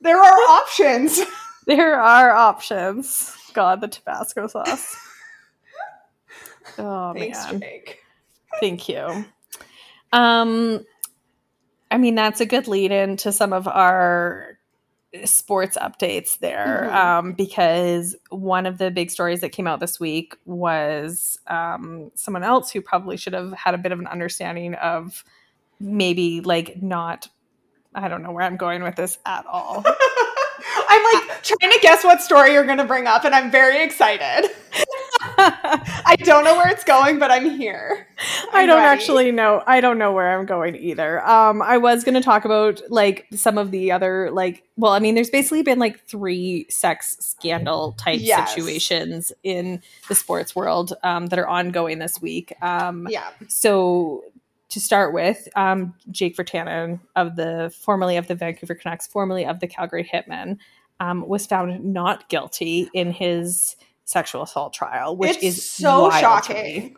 there 0.00 0.18
are 0.18 0.38
options. 0.50 1.20
there 1.66 2.00
are 2.00 2.30
options. 2.30 3.34
God, 3.54 3.80
the 3.80 3.88
Tabasco 3.88 4.46
sauce. 4.46 4.96
Oh 6.76 7.12
Thanks, 7.14 7.38
man. 7.50 7.60
Jake. 7.60 7.98
Thank 8.60 8.88
you. 8.88 9.24
Um, 10.12 10.84
I 11.90 11.98
mean, 11.98 12.14
that's 12.14 12.40
a 12.40 12.46
good 12.46 12.68
lead 12.68 12.92
into 12.92 13.32
some 13.32 13.52
of 13.52 13.66
our 13.66 14.57
sports 15.24 15.76
updates 15.80 16.38
there, 16.38 16.88
Mhm. 16.90 16.94
um, 16.94 17.32
because 17.32 18.14
one 18.30 18.66
of 18.66 18.78
the 18.78 18.90
big 18.90 19.10
stories 19.10 19.40
that 19.40 19.50
came 19.50 19.66
out 19.66 19.80
this 19.80 19.98
week 19.98 20.36
was 20.44 21.38
um, 21.46 22.10
someone 22.14 22.42
else 22.44 22.70
who 22.70 22.80
probably 22.82 23.16
should 23.16 23.32
have 23.32 23.52
had 23.52 23.74
a 23.74 23.78
bit 23.78 23.90
of 23.92 23.98
an 24.00 24.06
understanding 24.06 24.74
of 24.74 25.24
maybe 25.80 26.40
like 26.42 26.82
not. 26.82 27.28
I 27.94 28.08
don't 28.08 28.22
know 28.22 28.32
where 28.32 28.44
I'm 28.44 28.56
going 28.58 28.82
with 28.82 28.96
this 28.96 29.18
at 29.24 29.46
all. 29.46 29.82
I'm 30.90 31.04
like 31.14 31.42
trying 31.42 31.72
to 31.72 31.78
guess 31.80 32.04
what 32.04 32.20
story 32.20 32.52
you're 32.52 32.64
going 32.66 32.78
to 32.78 32.84
bring 32.84 33.06
up, 33.06 33.24
and 33.24 33.34
I'm 33.34 33.50
very 33.50 33.82
excited. 33.82 34.50
I 35.38 36.16
don't 36.18 36.44
know 36.44 36.56
where 36.56 36.68
it's 36.68 36.84
going, 36.84 37.18
but 37.18 37.30
I'm 37.30 37.48
here. 37.50 38.06
I 38.52 38.62
I'm 38.62 38.66
don't 38.66 38.78
ready. 38.78 38.88
actually 39.00 39.32
know. 39.32 39.62
I 39.66 39.80
don't 39.80 39.98
know 39.98 40.12
where 40.12 40.36
I'm 40.38 40.46
going 40.46 40.74
either. 40.76 41.24
Um, 41.26 41.62
I 41.62 41.78
was 41.78 42.02
going 42.04 42.14
to 42.14 42.20
talk 42.20 42.44
about 42.44 42.80
like 42.90 43.26
some 43.34 43.56
of 43.58 43.70
the 43.70 43.92
other 43.92 44.30
like. 44.32 44.64
Well, 44.76 44.92
I 44.92 44.98
mean, 44.98 45.14
there's 45.14 45.30
basically 45.30 45.62
been 45.62 45.78
like 45.78 46.00
three 46.06 46.66
sex 46.68 47.16
scandal 47.20 47.92
type 47.92 48.20
Yes. 48.22 48.50
situations 48.54 49.32
in 49.42 49.82
the 50.08 50.14
sports 50.14 50.54
world 50.56 50.92
um, 51.02 51.26
that 51.26 51.38
are 51.38 51.48
ongoing 51.48 51.98
this 51.98 52.20
week. 52.20 52.52
Um, 52.62 53.06
Yeah. 53.10 53.28
so 53.48 54.24
to 54.70 54.80
start 54.80 55.14
with, 55.14 55.48
um, 55.56 55.94
Jake 56.10 56.36
Virtanen 56.36 57.00
of 57.16 57.36
the 57.36 57.72
formerly 57.80 58.16
of 58.18 58.26
the 58.26 58.34
Vancouver 58.34 58.74
Canucks, 58.74 59.06
formerly 59.06 59.46
of 59.46 59.60
the 59.60 59.66
Calgary 59.66 60.04
Hitmen, 60.04 60.58
um, 61.00 61.26
was 61.26 61.46
found 61.46 61.84
not 61.84 62.28
guilty 62.28 62.90
in 62.92 63.10
his 63.12 63.76
sexual 64.08 64.42
assault 64.42 64.72
trial, 64.72 65.16
which 65.16 65.36
it's 65.36 65.44
is 65.44 65.70
so 65.70 66.08
wild 66.08 66.12
to 66.12 66.16
me. 66.16 66.20
shocking. 66.22 66.96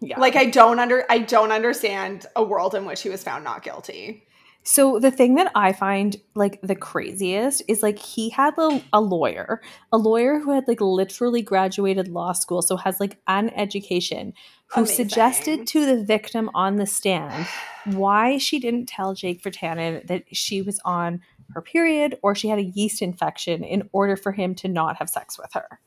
Yeah. 0.00 0.18
Like 0.18 0.34
I 0.34 0.46
don't 0.46 0.78
under 0.78 1.04
I 1.10 1.18
don't 1.18 1.52
understand 1.52 2.26
a 2.34 2.42
world 2.42 2.74
in 2.74 2.86
which 2.86 3.02
he 3.02 3.10
was 3.10 3.22
found 3.22 3.44
not 3.44 3.62
guilty. 3.62 4.24
So 4.64 4.98
the 4.98 5.10
thing 5.10 5.34
that 5.34 5.50
I 5.54 5.72
find 5.72 6.16
like 6.34 6.60
the 6.62 6.74
craziest 6.74 7.62
is 7.68 7.82
like 7.82 7.98
he 7.98 8.30
had 8.30 8.54
a, 8.56 8.82
a 8.92 9.00
lawyer, 9.00 9.60
a 9.92 9.98
lawyer 9.98 10.38
who 10.38 10.52
had 10.52 10.66
like 10.68 10.80
literally 10.80 11.42
graduated 11.42 12.08
law 12.08 12.32
school, 12.32 12.62
so 12.62 12.76
has 12.76 12.98
like 12.98 13.18
an 13.26 13.50
education, 13.50 14.32
who 14.68 14.82
Amazing. 14.82 14.96
suggested 14.96 15.66
to 15.68 15.84
the 15.84 16.02
victim 16.02 16.48
on 16.54 16.76
the 16.76 16.86
stand 16.86 17.46
why 17.84 18.38
she 18.38 18.58
didn't 18.58 18.86
tell 18.86 19.14
Jake 19.14 19.42
Virtanen 19.42 20.06
that 20.06 20.24
she 20.34 20.62
was 20.62 20.80
on 20.84 21.20
her 21.54 21.60
period 21.60 22.18
or 22.22 22.34
she 22.34 22.48
had 22.48 22.58
a 22.58 22.64
yeast 22.64 23.02
infection 23.02 23.64
in 23.64 23.88
order 23.92 24.16
for 24.16 24.32
him 24.32 24.54
to 24.54 24.68
not 24.68 24.96
have 24.96 25.10
sex 25.10 25.38
with 25.38 25.52
her. 25.52 25.80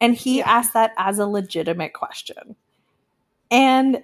And 0.00 0.14
he 0.14 0.38
Yeah. 0.38 0.50
asked 0.50 0.74
that 0.74 0.92
as 0.96 1.18
a 1.18 1.26
legitimate 1.26 1.92
question. 1.92 2.56
And 3.50 4.02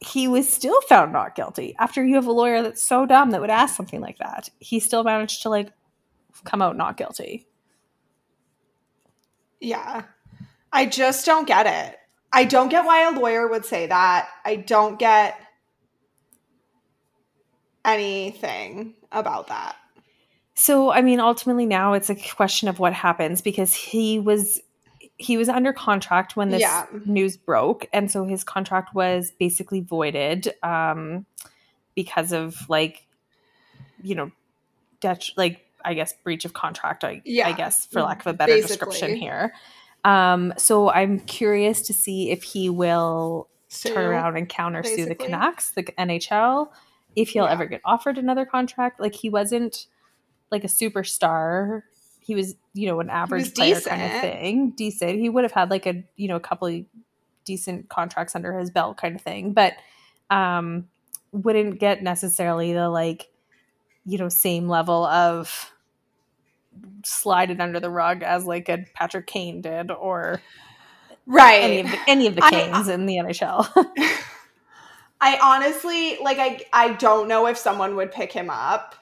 he 0.00 0.28
was 0.28 0.52
still 0.52 0.80
found 0.82 1.12
not 1.12 1.34
guilty 1.34 1.74
after 1.78 2.04
you 2.04 2.16
have 2.16 2.26
a 2.26 2.32
lawyer 2.32 2.62
that's 2.62 2.82
so 2.82 3.06
dumb 3.06 3.30
that 3.30 3.40
would 3.40 3.48
ask 3.50 3.74
something 3.74 4.00
like 4.00 4.18
that. 4.18 4.50
He 4.58 4.80
still 4.80 5.04
managed 5.04 5.42
to 5.42 5.48
like 5.48 5.70
come 6.44 6.60
out 6.60 6.76
not 6.76 6.96
guilty. 6.96 7.46
Yeah. 9.60 10.02
I 10.72 10.86
just 10.86 11.24
don't 11.24 11.46
get 11.46 11.66
it. 11.66 11.98
I 12.32 12.44
don't 12.44 12.68
get 12.68 12.84
why 12.84 13.02
a 13.08 13.18
lawyer 13.18 13.46
would 13.48 13.64
say 13.64 13.86
that. 13.86 14.28
I 14.44 14.56
don't 14.56 14.98
get 14.98 15.38
anything 17.84 18.94
about 19.12 19.46
that. 19.48 19.76
So, 20.54 20.90
I 20.90 21.00
mean, 21.00 21.20
ultimately 21.20 21.66
now 21.66 21.94
it's 21.94 22.10
a 22.10 22.14
question 22.14 22.68
of 22.68 22.78
what 22.78 22.92
happens 22.92 23.40
because 23.40 23.72
he 23.72 24.18
was 24.18 24.60
he 25.16 25.36
was 25.36 25.48
under 25.48 25.72
contract 25.72 26.36
when 26.36 26.50
this 26.50 26.60
Yeah. 26.60 26.86
news 27.04 27.36
broke 27.36 27.86
and 27.92 28.10
so 28.10 28.24
his 28.24 28.42
contract 28.44 28.94
was 28.94 29.30
basically 29.38 29.80
voided 29.80 30.52
um 30.62 31.24
because 31.94 32.32
of 32.32 32.56
like 32.68 33.06
you 34.02 34.14
know 34.14 34.30
det- 35.00 35.30
like 35.36 35.60
I 35.84 35.94
guess 35.94 36.12
breach 36.24 36.44
of 36.44 36.52
contract 36.52 37.04
I, 37.04 37.22
Yeah. 37.24 37.46
I 37.48 37.52
guess 37.52 37.86
for 37.86 38.02
lack 38.02 38.20
of 38.20 38.26
a 38.26 38.32
better 38.34 38.56
description 38.60 39.14
here. 39.16 39.54
Um 40.04 40.52
so 40.56 40.90
I'm 40.90 41.20
curious 41.20 41.82
to 41.82 41.92
see 41.94 42.30
if 42.30 42.42
he 42.42 42.68
will 42.68 43.48
So, 43.68 43.94
turn 43.94 44.06
around 44.06 44.36
and 44.36 44.48
counter 44.48 44.82
sue 44.82 44.96
the 44.96 45.02
basically. 45.10 45.26
Canucks, 45.26 45.70
the 45.72 45.82
NHL, 45.98 46.70
if 47.16 47.28
he'll 47.30 47.44
Yeah. 47.44 47.52
ever 47.52 47.66
get 47.66 47.80
offered 47.84 48.18
another 48.18 48.44
contract. 48.46 48.98
Like 48.98 49.14
he 49.14 49.30
wasn't 49.30 49.86
like 50.50 50.64
a 50.64 50.68
superstar. 50.68 51.82
He 52.24 52.34
was 52.34 52.54
you 52.72 52.86
know 52.86 53.00
an 53.00 53.10
average 53.10 53.54
player 53.54 53.78
kind 53.80 54.02
of 54.02 54.20
thing, 54.22 54.70
decent. 54.70 55.20
He 55.20 55.28
would 55.28 55.44
have 55.44 55.52
had 55.52 55.70
like 55.70 55.86
a 55.86 56.02
you 56.16 56.26
know 56.26 56.36
a 56.36 56.40
couple 56.40 56.68
of 56.68 56.84
decent 57.44 57.90
contracts 57.90 58.34
under 58.34 58.58
his 58.58 58.70
belt 58.70 58.96
kind 58.96 59.14
of 59.14 59.20
thing, 59.20 59.52
but 59.52 59.74
um 60.30 60.88
wouldn't 61.32 61.78
get 61.78 62.02
necessarily 62.02 62.72
the 62.72 62.88
like 62.88 63.28
you 64.06 64.16
know 64.16 64.30
same 64.30 64.68
level 64.68 65.04
of 65.04 65.70
slide 67.04 67.50
it 67.50 67.60
under 67.60 67.78
the 67.78 67.90
rug 67.90 68.22
as 68.22 68.46
like 68.46 68.70
a 68.70 68.86
Patrick 68.94 69.26
Kane 69.26 69.60
did 69.60 69.90
or 69.90 70.40
right. 71.26 71.62
any 71.62 71.80
of 71.80 71.90
the, 71.90 71.98
any 72.08 72.26
of 72.26 72.36
the 72.36 72.42
I- 72.42 72.94
in 72.94 73.04
the 73.04 73.16
NHL. 73.16 73.68
I 75.20 75.38
honestly 75.42 76.18
like 76.22 76.38
I 76.38 76.60
I 76.72 76.94
don't 76.94 77.28
know 77.28 77.46
if 77.46 77.58
someone 77.58 77.96
would 77.96 78.12
pick 78.12 78.32
him 78.32 78.48
up. 78.48 78.94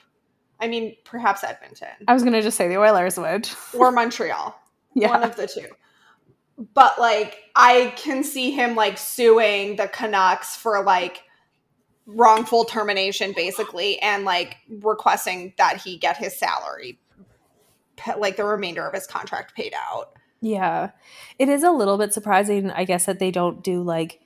I 0.63 0.69
mean, 0.69 0.97
perhaps 1.05 1.45
Edmonton 1.45 1.89
I 2.07 2.15
was 2.15 2.23
gonna 2.23 2.41
just 2.41 2.57
say 2.57 2.69
the 2.69 2.79
Oilers 2.79 3.19
would. 3.19 3.51
or 3.75 3.93
Montreal. 3.93 4.59
Yeah. 4.95 5.11
One 5.11 5.25
of 5.25 5.37
the 5.37 5.47
two. 5.47 5.67
But 6.73 6.99
like 6.99 7.39
I 7.57 7.93
can 7.97 8.23
see 8.23 8.53
him 8.53 8.77
like 8.77 8.97
suing 8.97 9.77
the 9.77 9.89
Canucks 9.89 10.57
for 10.57 10.83
like 10.85 11.25
wrongful 12.07 12.65
termination 12.65 13.33
basically 13.35 13.99
and 14.01 14.25
like 14.25 14.57
requesting 14.69 15.53
that 15.59 15.81
he 15.81 15.97
get 15.97 16.17
his 16.17 16.37
salary 16.37 16.99
like 18.19 18.37
the 18.37 18.45
remainder 18.45 18.87
of 18.87 18.95
his 18.95 19.07
contract 19.07 19.55
paid 19.55 19.75
out. 19.75 20.13
Yeah. 20.41 20.91
It 21.39 21.49
is 21.49 21.63
a 21.63 21.71
little 21.71 21.99
bit 21.99 22.13
surprising, 22.13 22.71
I 22.71 22.85
guess, 22.85 23.07
that 23.07 23.19
they 23.19 23.31
don't 23.31 23.63
do 23.63 23.83
like 23.83 24.21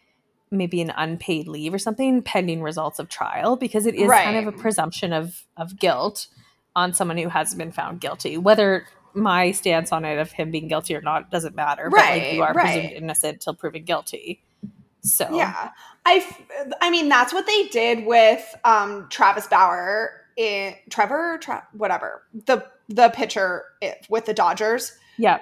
maybe 0.50 0.80
an 0.80 0.92
unpaid 0.96 1.48
leave 1.48 1.74
or 1.74 1.78
something 1.78 2.22
pending 2.22 2.62
results 2.62 2.98
of 2.98 3.09
trial 3.09 3.56
because 3.56 3.87
it 3.87 3.94
is 3.94 4.11
kind 4.11 4.37
of 4.37 4.46
a 4.54 4.56
presumption 4.56 5.12
of 5.12 5.44
of 5.56 5.78
guilt 5.78 6.28
on 6.74 6.92
someone 6.94 7.16
who 7.16 7.28
hasn't 7.28 7.59
been 7.59 7.72
found 7.72 8.00
guilty. 8.00 8.37
Whether 8.38 8.87
my 9.14 9.50
stance 9.50 9.92
on 9.92 10.04
it 10.04 10.18
of 10.18 10.30
him 10.30 10.50
being 10.50 10.68
guilty 10.68 10.94
or 10.94 11.00
not 11.00 11.30
doesn't 11.30 11.54
matter. 11.56 11.88
But 11.90 12.00
like 12.00 12.32
you 12.35 12.40
Right, 12.42 12.50
are 12.50 12.54
presumed 12.54 12.92
innocent 12.92 13.40
till 13.40 13.54
proven 13.54 13.82
guilty. 13.85 14.42
So 15.00 15.28
Yeah. 15.35 15.70
I 16.04 16.14
f- 16.16 16.42
I 16.80 16.90
mean 16.90 17.09
that's 17.09 17.32
what 17.32 17.46
they 17.46 17.68
did 17.68 18.04
with 18.06 18.54
um 18.64 19.06
Travis 19.11 19.46
Bauer 19.46 20.11
in 20.37 20.74
Trevor 20.90 21.38
Tra- 21.40 21.66
whatever. 21.72 22.22
The 22.44 22.64
the 22.88 23.09
pitcher 23.09 23.64
with 24.09 24.26
the 24.26 24.35
Dodgers. 24.35 24.92
yeah, 25.16 25.38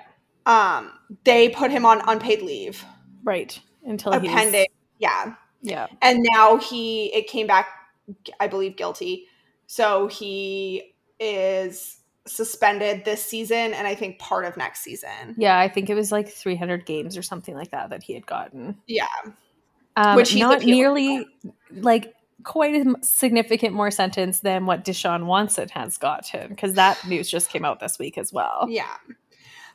Um 0.46 0.92
they 1.24 1.48
put 1.50 1.70
him 1.70 1.84
on 1.84 2.00
unpaid 2.06 2.42
leave. 2.42 2.84
right. 3.24 3.58
Until 3.86 4.18
he's 4.18 4.30
pending. 4.30 4.66
Yeah. 5.04 5.34
Yeah. 5.62 5.86
and 6.02 6.26
now 6.34 6.56
he 6.58 7.06
it 7.14 7.26
came 7.26 7.46
back 7.46 7.68
i 8.38 8.46
believe 8.46 8.76
guilty 8.76 9.26
so 9.66 10.08
he 10.08 10.94
is 11.18 12.00
suspended 12.26 13.04
this 13.06 13.24
season 13.24 13.72
and 13.72 13.86
i 13.86 13.94
think 13.94 14.18
part 14.18 14.44
of 14.44 14.56
next 14.58 14.80
season 14.80 15.34
Yeah, 15.38 15.58
I 15.58 15.68
think 15.68 15.88
it 15.90 15.94
was 15.94 16.10
like 16.12 16.28
300 16.28 16.84
games 16.86 17.16
or 17.16 17.22
something 17.22 17.54
like 17.54 17.70
that 17.70 17.88
that 17.90 18.02
he 18.02 18.12
had 18.14 18.26
gotten. 18.26 18.76
yeah 18.86 19.06
Um, 19.96 20.16
Which 20.16 20.30
he's 20.32 20.40
not 20.40 20.62
nearly 20.64 21.26
like 21.70 22.14
quite 22.42 22.74
a 22.86 22.94
significant 23.02 23.74
more 23.74 23.90
sentence 23.90 24.40
than 24.40 24.66
what 24.66 24.84
Deshaun 24.84 25.24
Watson 25.26 25.68
has 25.70 25.96
gotten 25.96 26.48
because 26.50 26.74
that 26.74 26.98
news 27.08 27.30
just 27.30 27.48
came 27.48 27.64
out 27.64 27.80
this 27.80 27.98
week 27.98 28.18
as 28.18 28.32
well. 28.34 28.66
yeah 28.68 28.96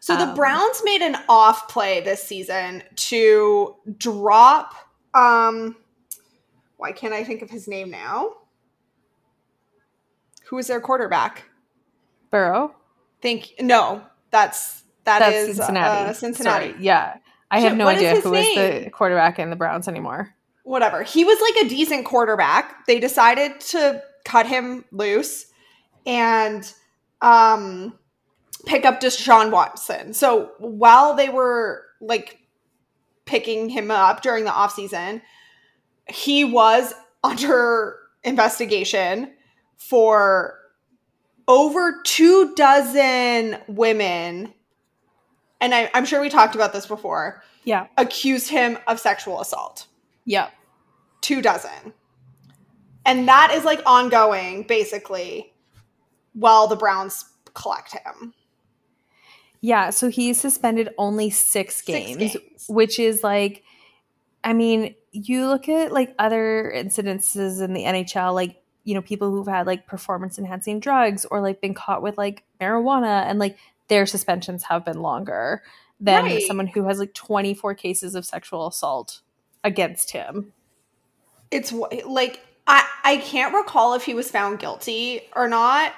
so 0.01 0.15
the 0.15 0.29
Um, 0.29 0.35
browns 0.35 0.81
made 0.83 1.01
an 1.01 1.17
off 1.27 1.67
play 1.67 1.99
this 2.01 2.23
season 2.23 2.83
to 3.09 3.75
drop 3.97 4.73
um 5.13 5.75
why 6.77 6.91
can't 6.91 7.13
i 7.13 7.23
think 7.23 7.41
of 7.41 7.49
his 7.49 7.67
name 7.67 7.89
now 7.89 8.31
who 10.45 10.57
is 10.57 10.67
their 10.67 10.81
quarterback 10.81 11.43
Burrow, 12.31 12.75
think 13.21 13.53
no 13.59 14.03
that's 14.31 14.83
that 15.05 15.19
that's 15.19 15.35
is, 15.35 15.55
Cincinnati. 15.57 16.09
uh, 16.09 16.13
cincinnati 16.13 16.71
Sorry. 16.71 16.83
Yeah, 16.83 17.17
I 17.49 17.61
have 17.61 17.75
no 17.75 17.85
what 17.85 17.95
idea 17.95 18.21
who 18.21 18.33
is 18.35 18.55
the 18.55 18.89
quarterback 18.91 19.39
in 19.39 19.49
the 19.49 19.55
Browns 19.55 19.87
anymore. 19.87 20.35
whatever. 20.63 21.01
He 21.01 21.23
was 21.23 21.39
like 21.41 21.65
a 21.65 21.69
decent 21.69 22.05
quarterback. 22.05 22.85
They 22.85 22.99
decided 22.99 23.59
to 23.61 24.03
cut 24.23 24.45
him 24.45 24.85
loose 24.91 25.47
and 26.05 26.71
um 27.21 27.97
pick 28.67 28.85
up 28.85 29.01
Deshaun 29.01 29.49
Watson. 29.51 30.13
So 30.13 30.51
while 30.59 31.15
they 31.15 31.29
were 31.29 31.83
like 32.01 32.37
picking 33.29 33.69
him 33.69 33.91
up 33.91 34.23
during 34.23 34.43
the 34.43 34.49
offseason, 34.49 35.21
he 36.07 36.43
was 36.43 36.93
under 37.23 37.99
investigation 38.23 39.31
for 39.77 40.57
over 41.47 42.01
two 42.03 42.55
dozen 42.55 43.57
women. 43.67 44.51
And 45.61 45.75
I, 45.75 45.91
I'm 45.93 46.05
sure 46.05 46.19
we 46.19 46.29
talked 46.29 46.55
about 46.55 46.73
this 46.73 46.87
before. 46.87 47.43
Yeah. 47.65 47.85
Accused 47.97 48.49
him 48.49 48.79
of 48.87 48.99
sexual 48.99 49.39
assault 49.41 49.85
Yeah. 50.25 50.49
two 51.21 51.41
dozen. 51.41 51.93
And 53.05 53.27
that 53.27 53.51
is 53.53 53.63
like 53.63 53.81
ongoing, 53.85 54.63
basically, 54.63 55.53
while 56.33 56.67
the 56.67 56.75
Browns 56.75 57.25
collect 57.53 57.93
him. 57.93 58.33
Yeah. 59.61 59.89
So 59.89 60.09
he's 60.09 60.39
suspended 60.39 60.89
only 60.97 61.29
six 61.29 61.75
Six 61.77 61.81
games, 61.85 62.17
games. 62.33 62.65
which 62.69 62.99
is 62.99 63.23
like, 63.23 63.63
I 64.43 64.53
mean, 64.53 64.95
you 65.11 65.47
look 65.47 65.67
at 65.67 65.91
like 65.91 66.15
other 66.19 66.71
incidences 66.75 67.61
in 67.61 67.73
the 67.73 67.83
NHL, 67.83 68.33
like, 68.33 68.61
you 68.85 68.93
know, 68.95 69.01
people 69.01 69.29
who've 69.31 69.47
had 69.47 69.67
like 69.67 69.85
performance 69.85 70.39
enhancing 70.39 70.79
drugs 70.79 71.25
or 71.25 71.41
like 71.41 71.59
been 71.61 71.73
caught 71.73 72.01
with 72.01 72.17
like 72.17 72.43
marijuana 72.61 73.23
and 73.25 73.37
like 73.39 73.57
their 73.89 74.05
suspensions 74.05 74.63
have 74.63 74.85
been 74.85 75.01
longer 75.01 75.61
than 75.99 76.23
Right. 76.23 76.41
someone 76.43 76.67
who 76.67 76.87
has 76.87 76.97
like 76.99 77.13
24 77.13 77.75
cases 77.75 78.15
of 78.15 78.25
sexual 78.25 78.67
assault 78.67 79.21
against 79.63 80.11
him. 80.11 80.53
It's 81.51 81.73
like 81.73 82.39
I 82.67 82.87
I 83.03 83.17
can't 83.17 83.53
recall 83.53 83.95
if 83.95 84.03
he 84.03 84.13
was 84.13 84.31
found 84.31 84.59
guilty 84.59 85.21
or 85.35 85.47
not. 85.49 85.91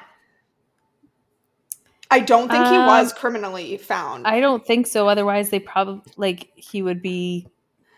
I 2.11 2.19
don't 2.19 2.51
think 2.51 2.65
he 2.67 2.75
Um, 2.75 2.85
was 2.87 3.13
criminally 3.13 3.77
found. 3.77 4.27
I 4.27 4.39
don't 4.39 4.65
think 4.65 4.85
so. 4.85 5.07
Otherwise, 5.07 5.49
they 5.49 5.59
probably 5.59 6.01
like 6.17 6.49
he 6.55 6.81
would 6.81 7.01
be. 7.01 7.47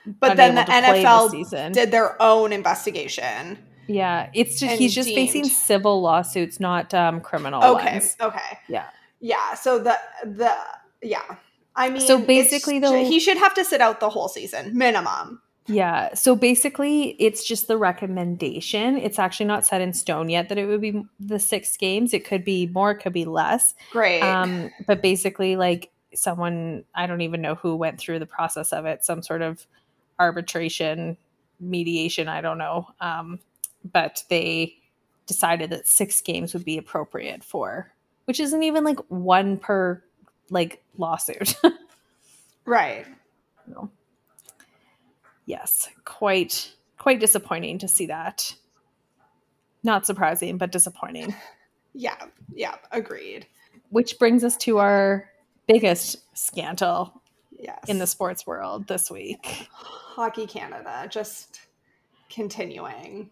but 0.06 0.38
then 0.38 0.56
the 0.56 0.62
unable 0.64 0.82
to 0.84 0.88
play 1.30 1.44
this 1.44 1.54
NFL 1.54 1.74
did 1.74 1.92
their 1.92 2.22
own 2.22 2.54
investigation. 2.54 3.58
Yeah, 3.88 4.30
it's 4.34 4.60
just 4.60 4.76
he's 4.76 4.94
just 4.96 5.10
facing 5.10 5.44
civil 5.46 6.02
lawsuits, 6.02 6.60
not 6.60 6.94
um 6.94 7.20
criminal 7.22 7.64
Okay. 7.64 7.94
ones. 7.94 8.16
Okay. 8.22 8.60
Yeah. 8.70 8.86
Yeah. 9.20 9.56
So 9.56 9.80
the 9.80 9.98
the 10.24 10.52
yeah. 11.02 11.22
I 11.76 11.90
mean, 11.90 12.02
So 12.02 12.20
basically, 12.20 12.80
though- 12.80 13.04
he 13.04 13.20
should 13.20 13.38
have 13.38 13.54
to 13.56 13.66
sit 13.66 13.82
out 13.82 14.00
the 14.00 14.10
whole 14.10 14.28
season 14.30 14.78
minimum. 14.78 15.42
Yeah. 15.68 16.14
So 16.14 16.36
basically, 16.36 17.16
it's 17.20 17.44
just 17.44 17.68
the 17.68 17.78
recommendation. 17.78 18.98
It's 18.98 19.18
actually 19.18 19.46
not 19.46 19.66
set 19.66 19.82
in 19.82 19.94
stone 19.94 20.30
yet 20.30 20.50
that 20.50 20.58
it 20.58 20.66
would 20.66 20.82
be 20.82 21.04
the 21.20 21.40
six 21.40 21.78
games. 21.78 22.14
It 22.14 22.26
could 22.26 22.44
be 22.44 22.68
more, 22.68 22.92
it 22.92 22.98
could 22.98 23.14
be 23.14 23.26
less. 23.26 23.74
Great. 23.92 24.22
Um, 24.22 24.72
but 24.88 25.02
basically, 25.02 25.56
like 25.56 25.92
someone, 26.14 26.84
I 26.96 27.08
don't 27.08 27.22
even 27.22 27.42
know 27.42 27.56
who 27.56 27.76
went 27.76 28.00
through 28.00 28.20
the 28.20 28.26
process 28.26 28.74
of 28.74 28.86
it, 28.86 29.06
some 29.06 29.24
sort 29.24 29.42
of 29.42 29.66
arbitration, 30.20 31.18
mediation, 31.60 32.28
I 32.28 32.42
don't 32.42 32.58
know. 32.58 32.88
Um, 33.00 33.40
but 33.92 34.24
they 34.30 34.76
decided 35.26 35.70
that 35.70 35.88
six 35.88 36.22
games 36.22 36.54
would 36.54 36.66
be 36.66 36.78
appropriate 36.78 37.44
for, 37.44 37.92
which 38.26 38.40
isn't 38.40 38.64
even 38.64 38.84
like 38.84 39.00
one 39.08 39.58
per 39.58 40.04
like 40.50 40.84
lawsuit. 40.98 41.56
right. 42.66 43.06
No. 43.68 43.90
Yes, 45.46 45.90
quite 46.06 46.72
quite 46.98 47.20
disappointing 47.20 47.80
to 47.80 47.88
see 47.88 48.06
that. 48.08 48.56
Not 49.84 50.06
surprising, 50.06 50.58
but 50.58 50.72
disappointing. 50.72 51.36
Yeah. 51.96 52.26
Yeah. 52.52 52.78
Agreed. 52.92 53.46
Which 53.92 54.18
brings 54.18 54.44
us 54.44 54.58
to 54.58 54.80
our 54.80 55.30
biggest 55.68 56.18
scandal 56.36 57.22
Yes. 57.60 57.84
in 57.88 58.00
the 58.00 58.08
sports 58.08 58.48
world 58.48 58.88
this 58.88 59.12
week. 59.12 59.46
Hockey 59.72 60.48
Canada 60.48 61.08
just 61.08 61.60
continuing. 62.32 63.30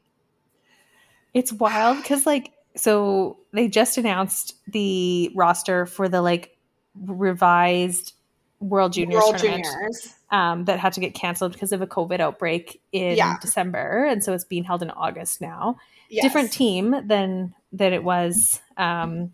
It's 1.33 1.51
wild 1.51 1.97
because 1.97 2.27
like 2.27 2.51
so 2.75 3.39
they 3.51 3.67
just 3.67 3.97
announced 3.97 4.53
the 4.67 5.31
roster 5.35 5.87
for 5.87 6.07
the 6.07 6.21
like 6.21 6.55
revised 6.95 8.13
World 8.61 8.93
Juniors 8.93 9.21
World 9.21 9.37
tournament. 9.37 9.65
Juniors. 9.65 10.15
um, 10.29 10.65
that 10.65 10.79
had 10.79 10.93
to 10.93 10.99
get 11.01 11.13
canceled 11.13 11.51
because 11.51 11.71
of 11.73 11.81
a 11.81 11.87
COVID 11.87 12.19
outbreak 12.21 12.79
in 12.93 13.17
Yeah. 13.17 13.37
December, 13.41 14.05
and 14.05 14.23
so 14.23 14.31
it's 14.33 14.45
being 14.45 14.63
held 14.63 14.81
in 14.81 14.89
August 14.91 15.41
now. 15.41 15.77
Yes. 16.09 16.23
Different 16.23 16.51
team 16.53 16.95
than 17.07 17.53
than 17.73 17.91
it 17.93 18.03
was 18.03 18.61
um, 18.77 19.31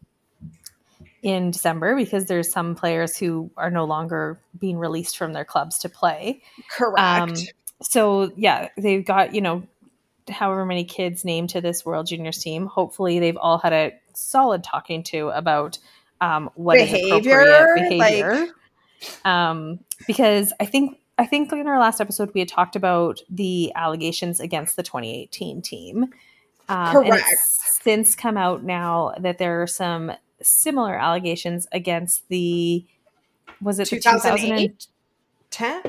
in 1.22 1.52
December 1.52 1.96
because 1.96 2.26
there's 2.26 2.52
some 2.52 2.76
players 2.76 3.18
who 3.18 3.50
are 3.58 3.72
no 3.72 3.86
longer 3.86 4.40
being 4.58 4.78
released 4.78 5.18
from 5.18 5.34
their 5.34 5.46
clubs 5.46 5.80
to 5.80 5.90
play. 5.90 6.42
Correct. 6.78 7.00
Um, 7.00 7.34
so 7.82 8.32
yeah, 8.38 8.70
they've 8.78 9.06
got 9.06 9.34
you 9.36 9.42
know 9.42 9.64
however 10.30 10.66
many 10.66 10.84
kids 10.84 11.26
named 11.26 11.50
to 11.52 11.62
this 11.62 11.86
World 11.86 12.08
Juniors 12.08 12.38
team. 12.38 12.66
Hopefully, 12.68 13.20
they've 13.20 13.38
all 13.38 13.58
had 13.58 13.74
a 13.74 13.94
solid 14.14 14.64
talking 14.64 15.04
to 15.04 15.30
about 15.30 15.80
um, 16.22 16.50
what 16.56 16.76
behavior, 16.78 17.42
is 17.42 17.48
appropriate 17.48 17.90
behavior. 17.90 18.34
Like- 18.36 18.50
um, 19.26 19.80
because 20.06 20.54
I 20.60 20.66
think 20.66 20.98
I 21.18 21.26
think 21.26 21.52
in 21.52 21.68
our 21.68 21.80
last 21.80 22.00
episode 22.00 22.32
we 22.34 22.42
had 22.42 22.50
talked 22.50 22.76
about 22.76 23.22
the 23.30 23.72
allegations 23.76 24.40
against 24.40 24.76
the 24.76 24.84
2018 24.84 25.62
team. 25.62 26.08
Um, 26.70 26.92
Correct. 26.92 27.24
since 27.38 28.16
come 28.16 28.38
out 28.38 28.64
now 28.64 29.14
that 29.20 29.38
there 29.38 29.62
are 29.62 29.68
some 29.68 30.12
similar 30.42 30.96
allegations 30.96 31.68
against 31.72 32.28
the 32.30 32.86
was 33.62 33.80
it 33.80 33.86
2008 33.86 34.88
10 35.50 35.82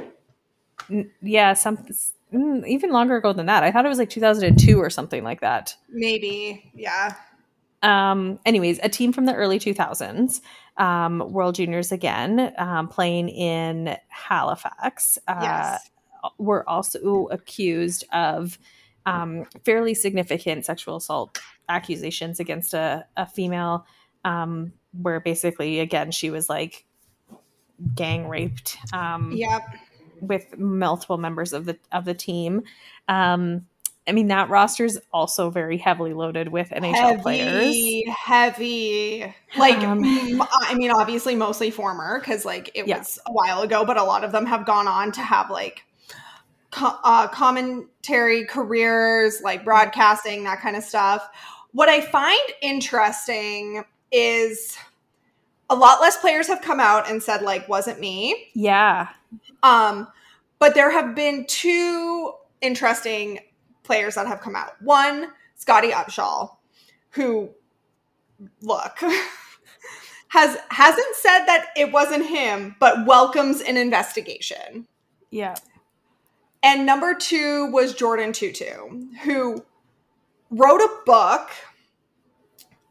yeah 1.21 1.53
some 1.53 1.77
mm, 2.33 2.66
even 2.66 2.90
longer 2.90 3.16
ago 3.16 3.33
than 3.33 3.47
that 3.47 3.62
i 3.62 3.71
thought 3.71 3.85
it 3.85 3.88
was 3.88 3.99
like 3.99 4.09
2002 4.09 4.79
or 4.79 4.88
something 4.88 5.23
like 5.23 5.40
that 5.40 5.77
maybe 5.90 6.71
yeah 6.75 7.14
um 7.83 8.38
anyways 8.47 8.81
a 8.83 8.88
team 8.88 9.12
from 9.12 9.27
the 9.27 9.35
early 9.35 9.59
2000s 9.59 10.40
um 10.78 11.18
world 11.32 11.54
juniors 11.54 11.92
again 11.92 12.52
um 12.58 12.88
playing 12.88 13.28
in 13.28 13.96
halifax 14.08 15.18
uh 15.28 15.38
yes. 15.40 15.90
were 16.38 16.68
also 16.68 17.26
accused 17.26 18.04
of 18.12 18.58
um 19.06 19.44
fairly 19.64 19.94
significant 19.94 20.64
sexual 20.64 20.96
assault 20.96 21.38
accusations 21.68 22.40
against 22.40 22.74
a, 22.74 23.04
a 23.16 23.26
female 23.26 23.84
um, 24.24 24.72
where 24.92 25.20
basically, 25.20 25.80
again, 25.80 26.10
she 26.10 26.30
was 26.30 26.48
like 26.48 26.84
gang 27.94 28.28
raped. 28.28 28.76
Um, 28.92 29.32
yep. 29.32 29.62
With 30.20 30.58
multiple 30.58 31.18
members 31.18 31.52
of 31.52 31.64
the 31.64 31.78
of 31.92 32.04
the 32.04 32.14
team. 32.14 32.62
Um, 33.06 33.66
I 34.09 34.12
mean, 34.12 34.29
that 34.29 34.49
roster 34.49 34.87
is 34.87 34.99
also 35.12 35.51
very 35.51 35.77
heavily 35.77 36.14
loaded 36.14 36.49
with 36.49 36.71
NHL 36.71 36.94
heavy, 36.94 37.23
players. 37.23 38.16
Heavy, 38.16 39.35
like 39.59 39.79
um, 39.79 40.01
I 40.03 40.75
mean, 40.75 40.90
obviously 40.90 41.37
mostly 41.37 41.71
former 41.71 42.18
because 42.18 42.47
like 42.47 42.71
it 42.75 42.88
yeah. 42.88 42.99
was 42.99 43.18
a 43.27 43.33
while 43.33 43.61
ago, 43.61 43.85
but 43.85 43.99
a 43.99 44.03
lot 44.03 44.25
of 44.25 44.33
them 44.33 44.47
have 44.47 44.64
gone 44.64 44.88
on 44.88 45.12
to 45.12 45.21
have 45.21 45.51
like 45.51 45.83
co- 46.71 46.99
uh, 47.05 47.29
commentary 47.29 48.47
careers, 48.47 49.42
like 49.42 49.62
broadcasting, 49.62 50.44
that 50.44 50.61
kind 50.61 50.77
of 50.77 50.83
stuff. 50.83 51.29
What 51.73 51.90
I 51.90 52.01
find 52.01 52.40
interesting 52.62 53.85
is 54.11 54.79
a 55.68 55.75
lot 55.75 56.01
less 56.01 56.16
players 56.16 56.47
have 56.47 56.62
come 56.62 56.81
out 56.81 57.11
and 57.11 57.23
said 57.23 57.42
like 57.42 57.68
wasn't 57.68 58.01
me. 58.01 58.49
Yeah. 58.55 59.09
Um 59.62 60.09
but 60.59 60.75
there 60.75 60.90
have 60.90 61.14
been 61.14 61.44
two 61.47 62.33
interesting 62.61 63.40
players 63.88 64.16
that 64.16 64.27
have 64.27 64.42
come 64.42 64.55
out. 64.55 64.81
One, 64.83 65.33
Scottie 65.55 65.92
Upshall, 65.92 66.59
who 67.12 67.48
look 68.61 68.98
has 70.29 70.59
hasn't 70.68 71.16
said 71.16 71.46
that 71.46 71.68
it 71.74 71.90
wasn't 71.90 72.27
him, 72.27 72.77
but 72.79 73.07
welcomes 73.07 73.62
an 73.62 73.79
investigation. 73.79 74.87
Yeah. 75.31 75.57
And 76.62 76.85
number 76.85 77.14
two 77.14 77.70
was 77.72 77.94
Jordin 77.94 78.31
Tootoo, 78.31 79.16
who 79.22 79.64
wrote 80.51 80.81
a 80.81 80.90
book 81.07 81.51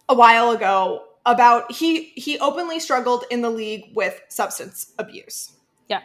a 0.09 0.15
while 0.15 0.49
ago 0.49 1.03
about 1.27 1.71
he 1.71 2.05
he 2.15 2.39
openly 2.39 2.79
struggled 2.79 3.25
in 3.29 3.41
the 3.41 3.51
league 3.51 3.91
with 3.93 4.19
substance 4.29 4.93
abuse. 4.97 5.51
Yeah. 5.87 6.01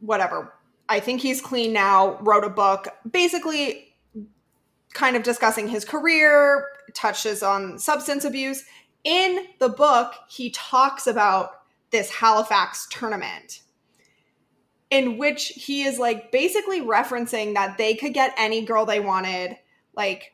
Whatever. 0.00 0.52
I 0.88 1.00
think 1.00 1.20
he's 1.20 1.40
clean 1.40 1.72
now, 1.72 2.18
wrote 2.20 2.44
a 2.44 2.50
book 2.50 2.88
basically 3.10 3.94
kind 4.94 5.16
of 5.16 5.22
discussing 5.22 5.68
his 5.68 5.84
career, 5.84 6.64
touches 6.94 7.42
on 7.42 7.78
substance 7.78 8.24
abuse. 8.24 8.64
In 9.04 9.46
the 9.58 9.68
book, 9.68 10.14
he 10.28 10.50
talks 10.50 11.06
about 11.06 11.50
this 11.90 12.10
Halifax 12.10 12.88
tournament 12.90 13.60
in 14.90 15.18
which 15.18 15.48
he 15.48 15.82
is 15.82 15.98
like 15.98 16.30
basically 16.30 16.80
referencing 16.80 17.54
that 17.54 17.76
they 17.76 17.94
could 17.94 18.14
get 18.14 18.34
any 18.38 18.64
girl 18.64 18.86
they 18.86 19.00
wanted, 19.00 19.56
like 19.94 20.32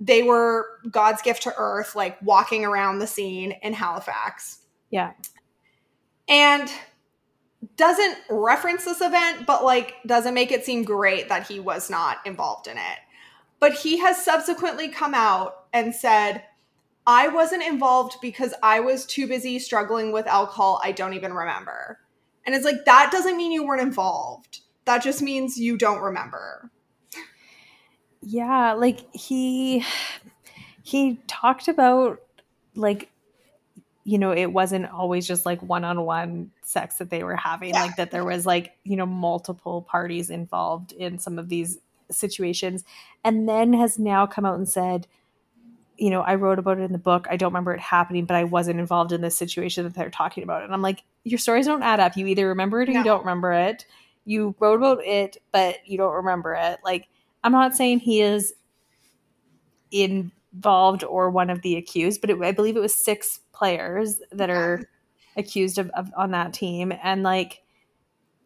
they 0.00 0.22
were 0.22 0.80
God's 0.90 1.22
gift 1.22 1.42
to 1.44 1.54
earth, 1.56 1.94
like 1.94 2.20
walking 2.22 2.64
around 2.64 2.98
the 2.98 3.06
scene 3.06 3.52
in 3.62 3.72
Halifax. 3.72 4.60
Yeah. 4.90 5.12
And 6.28 6.70
doesn't 7.76 8.18
reference 8.30 8.84
this 8.84 9.00
event, 9.00 9.46
but 9.46 9.64
like 9.64 9.94
doesn't 10.06 10.34
make 10.34 10.52
it 10.52 10.64
seem 10.64 10.84
great 10.84 11.28
that 11.28 11.46
he 11.46 11.60
was 11.60 11.90
not 11.90 12.18
involved 12.26 12.66
in 12.66 12.76
it. 12.76 12.98
But 13.60 13.74
he 13.74 13.98
has 13.98 14.22
subsequently 14.22 14.88
come 14.88 15.14
out 15.14 15.66
and 15.72 15.94
said, 15.94 16.44
I 17.06 17.28
wasn't 17.28 17.62
involved 17.62 18.16
because 18.20 18.54
I 18.62 18.80
was 18.80 19.06
too 19.06 19.26
busy 19.26 19.58
struggling 19.58 20.12
with 20.12 20.26
alcohol. 20.26 20.80
I 20.84 20.92
don't 20.92 21.14
even 21.14 21.32
remember. 21.32 21.98
And 22.44 22.54
it's 22.54 22.64
like, 22.64 22.84
that 22.86 23.10
doesn't 23.12 23.36
mean 23.36 23.52
you 23.52 23.66
weren't 23.66 23.82
involved. 23.82 24.60
That 24.84 25.02
just 25.02 25.22
means 25.22 25.58
you 25.58 25.76
don't 25.76 26.00
remember. 26.00 26.70
Yeah, 28.20 28.72
like 28.74 29.12
he 29.14 29.84
he 30.82 31.20
talked 31.26 31.68
about 31.68 32.20
like 32.74 33.08
you 34.04 34.18
know, 34.18 34.32
it 34.32 34.46
wasn't 34.46 34.90
always 34.90 35.26
just 35.26 35.46
like 35.46 35.62
one-on-one 35.62 36.50
sex 36.72 36.96
that 36.96 37.10
they 37.10 37.22
were 37.22 37.36
having, 37.36 37.70
yeah. 37.70 37.82
like 37.82 37.96
that 37.96 38.10
there 38.10 38.24
was 38.24 38.46
like, 38.46 38.76
you 38.84 38.96
know, 38.96 39.06
multiple 39.06 39.82
parties 39.82 40.30
involved 40.30 40.92
in 40.92 41.18
some 41.18 41.38
of 41.38 41.48
these 41.48 41.78
situations 42.10 42.84
and 43.24 43.48
then 43.48 43.72
has 43.72 43.98
now 43.98 44.26
come 44.26 44.44
out 44.44 44.56
and 44.56 44.68
said 44.68 45.06
you 46.02 46.10
know, 46.10 46.22
I 46.22 46.34
wrote 46.34 46.58
about 46.58 46.78
it 46.78 46.82
in 46.82 46.90
the 46.90 46.98
book. 46.98 47.28
I 47.30 47.36
don't 47.36 47.52
remember 47.52 47.72
it 47.72 47.80
happening, 47.80 48.24
but 48.24 48.36
I 48.36 48.42
wasn't 48.42 48.80
involved 48.80 49.12
in 49.12 49.20
this 49.20 49.38
situation 49.38 49.84
that 49.84 49.94
they're 49.94 50.10
talking 50.10 50.42
about. 50.42 50.64
And 50.64 50.72
I'm 50.72 50.82
like, 50.82 51.04
your 51.22 51.38
stories 51.38 51.66
don't 51.66 51.84
add 51.84 52.00
up. 52.00 52.16
You 52.16 52.26
either 52.26 52.48
remember 52.48 52.82
it 52.82 52.88
or 52.88 52.92
no. 52.92 52.98
you 52.98 53.04
don't 53.04 53.20
remember 53.20 53.52
it. 53.52 53.86
You 54.24 54.54
wrote 54.58 54.76
about 54.76 55.04
it, 55.04 55.36
but 55.52 55.76
you 55.86 55.98
don't 55.98 56.14
remember 56.14 56.54
it. 56.54 56.80
Like, 56.84 57.08
I'm 57.44 57.52
not 57.52 57.76
saying 57.76 58.00
he 58.00 58.20
is 58.20 58.54
involved 59.92 61.04
or 61.04 61.30
one 61.30 61.50
of 61.50 61.62
the 61.62 61.76
accused, 61.76 62.20
but 62.20 62.30
it, 62.30 62.40
I 62.40 62.50
believe 62.50 62.76
it 62.76 62.80
was 62.80 62.94
six 62.94 63.38
players 63.52 64.20
that 64.32 64.50
are 64.50 64.82
accused 65.36 65.78
of, 65.78 65.90
of 65.90 66.10
on 66.16 66.32
that 66.32 66.52
team, 66.52 66.92
and 67.02 67.22
like 67.22 67.62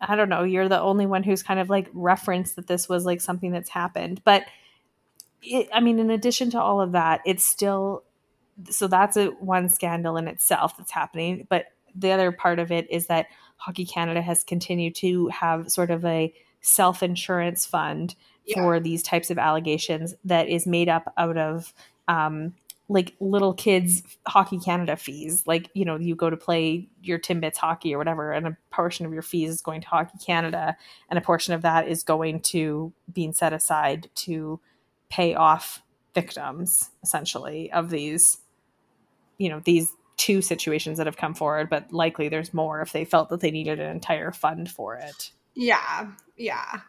I 0.00 0.14
don't 0.16 0.28
know, 0.28 0.42
you're 0.42 0.68
the 0.68 0.80
only 0.80 1.06
one 1.06 1.22
who's 1.22 1.42
kind 1.42 1.58
of 1.58 1.70
like 1.70 1.88
referenced 1.92 2.56
that 2.56 2.66
this 2.66 2.88
was 2.88 3.04
like 3.04 3.20
something 3.20 3.52
that's 3.52 3.70
happened, 3.70 4.22
but. 4.24 4.44
It, 5.48 5.68
I 5.72 5.80
mean, 5.80 6.00
in 6.00 6.10
addition 6.10 6.50
to 6.52 6.60
all 6.60 6.80
of 6.80 6.92
that, 6.92 7.20
it's 7.24 7.44
still 7.44 8.02
so 8.70 8.88
that's 8.88 9.16
a 9.16 9.26
one 9.26 9.68
scandal 9.68 10.16
in 10.16 10.28
itself 10.28 10.76
that's 10.76 10.90
happening. 10.90 11.46
But 11.48 11.66
the 11.94 12.12
other 12.12 12.32
part 12.32 12.58
of 12.58 12.72
it 12.72 12.90
is 12.90 13.06
that 13.06 13.26
Hockey 13.56 13.84
Canada 13.84 14.22
has 14.22 14.44
continued 14.44 14.94
to 14.96 15.28
have 15.28 15.70
sort 15.70 15.90
of 15.90 16.04
a 16.04 16.32
self 16.60 17.02
insurance 17.02 17.66
fund 17.66 18.14
yeah. 18.44 18.54
for 18.62 18.80
these 18.80 19.02
types 19.02 19.30
of 19.30 19.38
allegations 19.38 20.14
that 20.24 20.48
is 20.48 20.66
made 20.66 20.88
up 20.88 21.12
out 21.16 21.36
of 21.36 21.72
um, 22.08 22.54
like 22.88 23.14
little 23.18 23.52
kids 23.52 24.02
hockey 24.28 24.58
canada 24.58 24.96
fees 24.96 25.44
like 25.46 25.68
you 25.74 25.84
know 25.84 25.96
you 25.96 26.14
go 26.14 26.30
to 26.30 26.36
play 26.36 26.88
your 27.02 27.18
timbits 27.18 27.56
hockey 27.56 27.94
or 27.94 27.98
whatever 27.98 28.32
and 28.32 28.46
a 28.46 28.56
portion 28.70 29.04
of 29.04 29.12
your 29.12 29.22
fees 29.22 29.50
is 29.50 29.60
going 29.60 29.80
to 29.80 29.88
hockey 29.88 30.18
canada 30.24 30.76
and 31.10 31.18
a 31.18 31.22
portion 31.22 31.52
of 31.52 31.62
that 31.62 31.88
is 31.88 32.02
going 32.02 32.38
to 32.40 32.92
being 33.12 33.32
set 33.32 33.52
aside 33.52 34.08
to 34.14 34.60
pay 35.08 35.34
off 35.34 35.82
victims 36.14 36.90
essentially 37.02 37.70
of 37.72 37.90
these 37.90 38.38
you 39.38 39.48
know 39.48 39.60
these 39.64 39.92
two 40.16 40.40
situations 40.40 40.96
that 40.96 41.06
have 41.06 41.16
come 41.16 41.34
forward 41.34 41.68
but 41.68 41.92
likely 41.92 42.28
there's 42.28 42.54
more 42.54 42.80
if 42.80 42.92
they 42.92 43.04
felt 43.04 43.28
that 43.28 43.40
they 43.40 43.50
needed 43.50 43.78
an 43.80 43.90
entire 43.90 44.32
fund 44.32 44.70
for 44.70 44.96
it. 44.96 45.30
Yeah 45.54 46.08
yeah. 46.36 46.80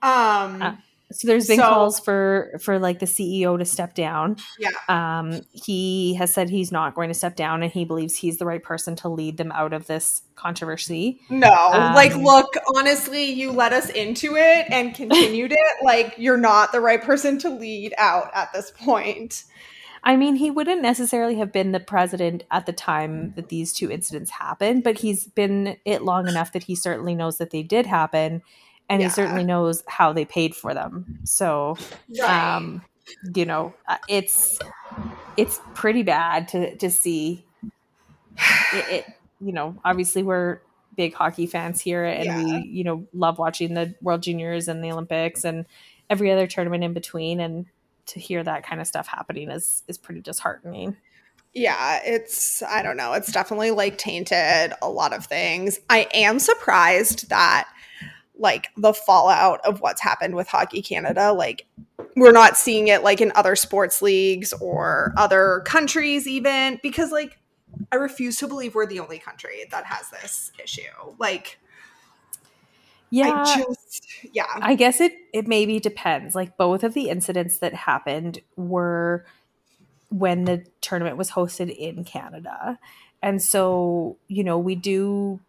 Um, 0.00 0.62
uh, 0.62 0.76
so 1.10 1.26
there's 1.26 1.46
been 1.46 1.56
so, 1.58 1.62
calls 1.62 2.00
for 2.00 2.52
for 2.60 2.78
like 2.78 2.98
the 2.98 3.06
CEO 3.06 3.58
to 3.58 3.64
step 3.64 3.94
down. 3.94 4.36
Yeah. 4.58 4.70
Um, 4.88 5.40
he 5.52 6.14
has 6.14 6.34
said 6.34 6.50
he's 6.50 6.70
not 6.70 6.94
going 6.94 7.08
to 7.08 7.14
step 7.14 7.34
down, 7.34 7.62
and 7.62 7.72
he 7.72 7.84
believes 7.86 8.14
he's 8.14 8.38
the 8.38 8.44
right 8.44 8.62
person 8.62 8.94
to 8.96 9.08
lead 9.08 9.38
them 9.38 9.50
out 9.52 9.72
of 9.72 9.86
this 9.86 10.22
controversy. 10.34 11.20
No, 11.30 11.50
um, 11.72 11.94
like, 11.94 12.14
look, 12.14 12.54
honestly, 12.76 13.24
you 13.24 13.52
let 13.52 13.72
us 13.72 13.88
into 13.88 14.36
it 14.36 14.66
and 14.70 14.94
continued 14.94 15.52
it. 15.52 15.84
Like, 15.84 16.14
you're 16.18 16.36
not 16.36 16.72
the 16.72 16.80
right 16.80 17.02
person 17.02 17.38
to 17.38 17.48
lead 17.48 17.94
out 17.96 18.30
at 18.34 18.52
this 18.52 18.70
point. 18.70 19.44
I 20.04 20.16
mean, 20.16 20.36
he 20.36 20.50
wouldn't 20.50 20.82
necessarily 20.82 21.36
have 21.36 21.52
been 21.52 21.72
the 21.72 21.80
president 21.80 22.44
at 22.50 22.66
the 22.66 22.72
time 22.72 23.32
that 23.34 23.48
these 23.48 23.72
two 23.72 23.90
incidents 23.90 24.30
happened, 24.30 24.84
but 24.84 24.98
he's 24.98 25.26
been 25.26 25.76
it 25.84 26.02
long 26.02 26.28
enough 26.28 26.52
that 26.52 26.64
he 26.64 26.76
certainly 26.76 27.14
knows 27.14 27.38
that 27.38 27.50
they 27.50 27.62
did 27.62 27.86
happen 27.86 28.42
and 28.88 29.00
yeah. 29.00 29.08
he 29.08 29.12
certainly 29.12 29.44
knows 29.44 29.82
how 29.86 30.12
they 30.12 30.24
paid 30.24 30.54
for 30.54 30.74
them. 30.74 31.18
So, 31.24 31.76
right. 32.20 32.54
um, 32.56 32.82
you 33.34 33.44
know, 33.44 33.74
uh, 33.86 33.98
it's 34.08 34.58
it's 35.36 35.60
pretty 35.74 36.02
bad 36.02 36.48
to 36.48 36.76
to 36.76 36.90
see 36.90 37.44
it, 38.72 38.88
it, 38.90 39.04
You 39.40 39.52
know, 39.52 39.76
obviously 39.84 40.22
we're 40.22 40.60
big 40.96 41.14
hockey 41.14 41.46
fans 41.46 41.80
here, 41.80 42.04
and 42.04 42.24
yeah. 42.24 42.42
we 42.42 42.68
you 42.68 42.84
know 42.84 43.06
love 43.12 43.38
watching 43.38 43.74
the 43.74 43.94
World 44.02 44.22
Juniors 44.22 44.68
and 44.68 44.82
the 44.82 44.92
Olympics 44.92 45.44
and 45.44 45.66
every 46.10 46.32
other 46.32 46.46
tournament 46.46 46.84
in 46.84 46.92
between, 46.92 47.40
and 47.40 47.66
to 48.06 48.20
hear 48.20 48.42
that 48.42 48.64
kind 48.64 48.80
of 48.80 48.86
stuff 48.86 49.06
happening 49.06 49.50
is 49.50 49.82
is 49.86 49.98
pretty 49.98 50.20
disheartening. 50.20 50.96
yeah, 51.54 52.00
it's 52.04 52.62
I 52.62 52.82
don't 52.82 52.96
know. 52.96 53.12
It's 53.12 53.32
definitely 53.32 53.70
like 53.70 53.98
tainted 53.98 54.72
a 54.82 54.88
lot 54.88 55.12
of 55.12 55.26
things. 55.26 55.78
I 55.90 56.08
am 56.14 56.38
surprised 56.38 57.28
that 57.30 57.68
like 58.38 58.68
the 58.76 58.94
fallout 58.94 59.60
of 59.64 59.80
what's 59.80 60.00
happened 60.00 60.34
with 60.34 60.48
Hockey 60.48 60.82
Canada, 60.82 61.32
like 61.32 61.66
we're 62.16 62.32
not 62.32 62.56
seeing 62.56 62.88
it 62.88 63.02
like 63.02 63.20
in 63.20 63.32
other 63.34 63.56
sports 63.56 64.00
leagues 64.00 64.52
or 64.54 65.12
other 65.16 65.62
countries 65.66 66.26
even 66.26 66.78
because 66.82 67.12
like 67.12 67.38
I 67.92 67.96
refuse 67.96 68.38
to 68.38 68.48
believe 68.48 68.74
we're 68.74 68.86
the 68.86 69.00
only 69.00 69.18
country 69.18 69.64
that 69.70 69.84
has 69.84 70.08
this 70.10 70.52
issue. 70.62 70.82
Like 71.18 71.58
Yeah. 73.10 73.44
I 73.44 73.56
just 73.56 74.06
yeah. 74.32 74.46
I 74.54 74.74
guess 74.74 75.00
it 75.00 75.12
it 75.32 75.46
maybe 75.46 75.80
depends. 75.80 76.34
Like 76.34 76.56
both 76.56 76.82
of 76.84 76.94
the 76.94 77.08
incidents 77.08 77.58
that 77.58 77.74
happened 77.74 78.40
were 78.56 79.24
when 80.10 80.44
the 80.44 80.64
tournament 80.80 81.16
was 81.16 81.30
hosted 81.30 81.74
in 81.74 82.04
Canada. 82.04 82.78
And 83.22 83.42
so, 83.42 84.16
you 84.28 84.44
know, 84.44 84.58
we 84.58 84.74
do 84.74 85.40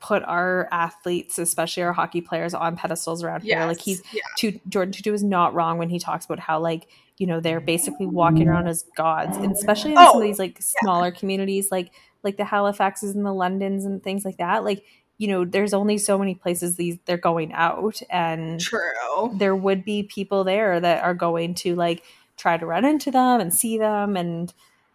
put 0.00 0.22
our 0.24 0.68
athletes, 0.70 1.38
especially 1.38 1.82
our 1.82 1.92
hockey 1.92 2.20
players, 2.20 2.54
on 2.54 2.76
pedestals 2.76 3.22
around 3.22 3.42
here. 3.42 3.64
Like 3.66 3.80
he's 3.80 4.02
yeah. 4.12 4.22
to 4.38 4.52
Jordin 4.68 4.92
Tootoo 4.92 5.14
is 5.14 5.24
not 5.24 5.54
wrong 5.54 5.78
when 5.78 5.88
he 5.88 5.98
talks 5.98 6.24
about 6.24 6.38
how 6.38 6.60
like 6.60 6.88
you 7.18 7.26
know 7.26 7.40
they're 7.40 7.60
basically 7.60 8.06
walking 8.06 8.48
around 8.48 8.68
as 8.68 8.84
gods, 8.96 9.36
and 9.36 9.52
especially 9.52 9.92
in 9.92 9.96
some 9.96 10.08
Oh, 10.08 10.18
of 10.18 10.22
these 10.22 10.38
like 10.38 10.60
smaller 10.60 11.10
communities, 11.10 11.70
like 11.70 11.92
like 12.22 12.36
the 12.36 12.44
Halifaxes 12.44 13.14
and 13.14 13.24
the 13.24 13.32
Londons 13.32 13.84
and 13.84 14.02
things 14.02 14.24
like 14.24 14.36
that. 14.38 14.64
Like 14.64 14.84
you 15.18 15.28
know, 15.28 15.46
there's 15.46 15.72
only 15.72 15.96
so 15.96 16.18
many 16.18 16.34
places 16.34 16.76
these 16.76 16.98
they're 17.06 17.16
going 17.16 17.52
out, 17.52 18.00
and 18.10 18.60
true. 18.60 19.32
there 19.34 19.56
would 19.56 19.84
be 19.84 20.02
people 20.02 20.44
there 20.44 20.78
that 20.78 21.02
are 21.02 21.14
going 21.14 21.54
to 21.54 21.74
like 21.74 22.02
try 22.36 22.56
to 22.56 22.66
run 22.66 22.84
into 22.84 23.10
them 23.10 23.40
and 23.40 23.52
see 23.52 23.78
them 23.78 24.16
and 24.16 24.52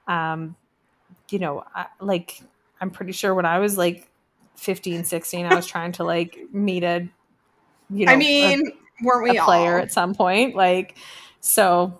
um 0.08 0.56
you 1.30 1.39
know 1.39 1.64
I, 1.74 1.88
like 1.99 2.41
i'm 2.80 2.91
pretty 2.91 3.12
sure 3.12 3.34
when 3.34 3.45
i 3.45 3.60
was 3.60 3.78
like 3.78 4.08
15 4.62 5.03
16 5.05 5.45
i 5.47 5.55
was 5.55 5.66
trying 5.66 5.91
to 5.91 6.03
like 6.03 6.38
meet 6.51 6.84
a 6.84 7.07
you 7.89 8.05
know 8.05 8.12
I 8.12 8.16
a- 8.16 8.18
mean, 8.18 8.72
weren't 9.01 9.24
we 9.24 9.38
a, 9.39 9.43
player 9.43 9.78
all? 9.78 9.82
at 9.82 9.91
some 9.91 10.14
point 10.14 10.55
like 10.55 10.97
so 11.39 11.99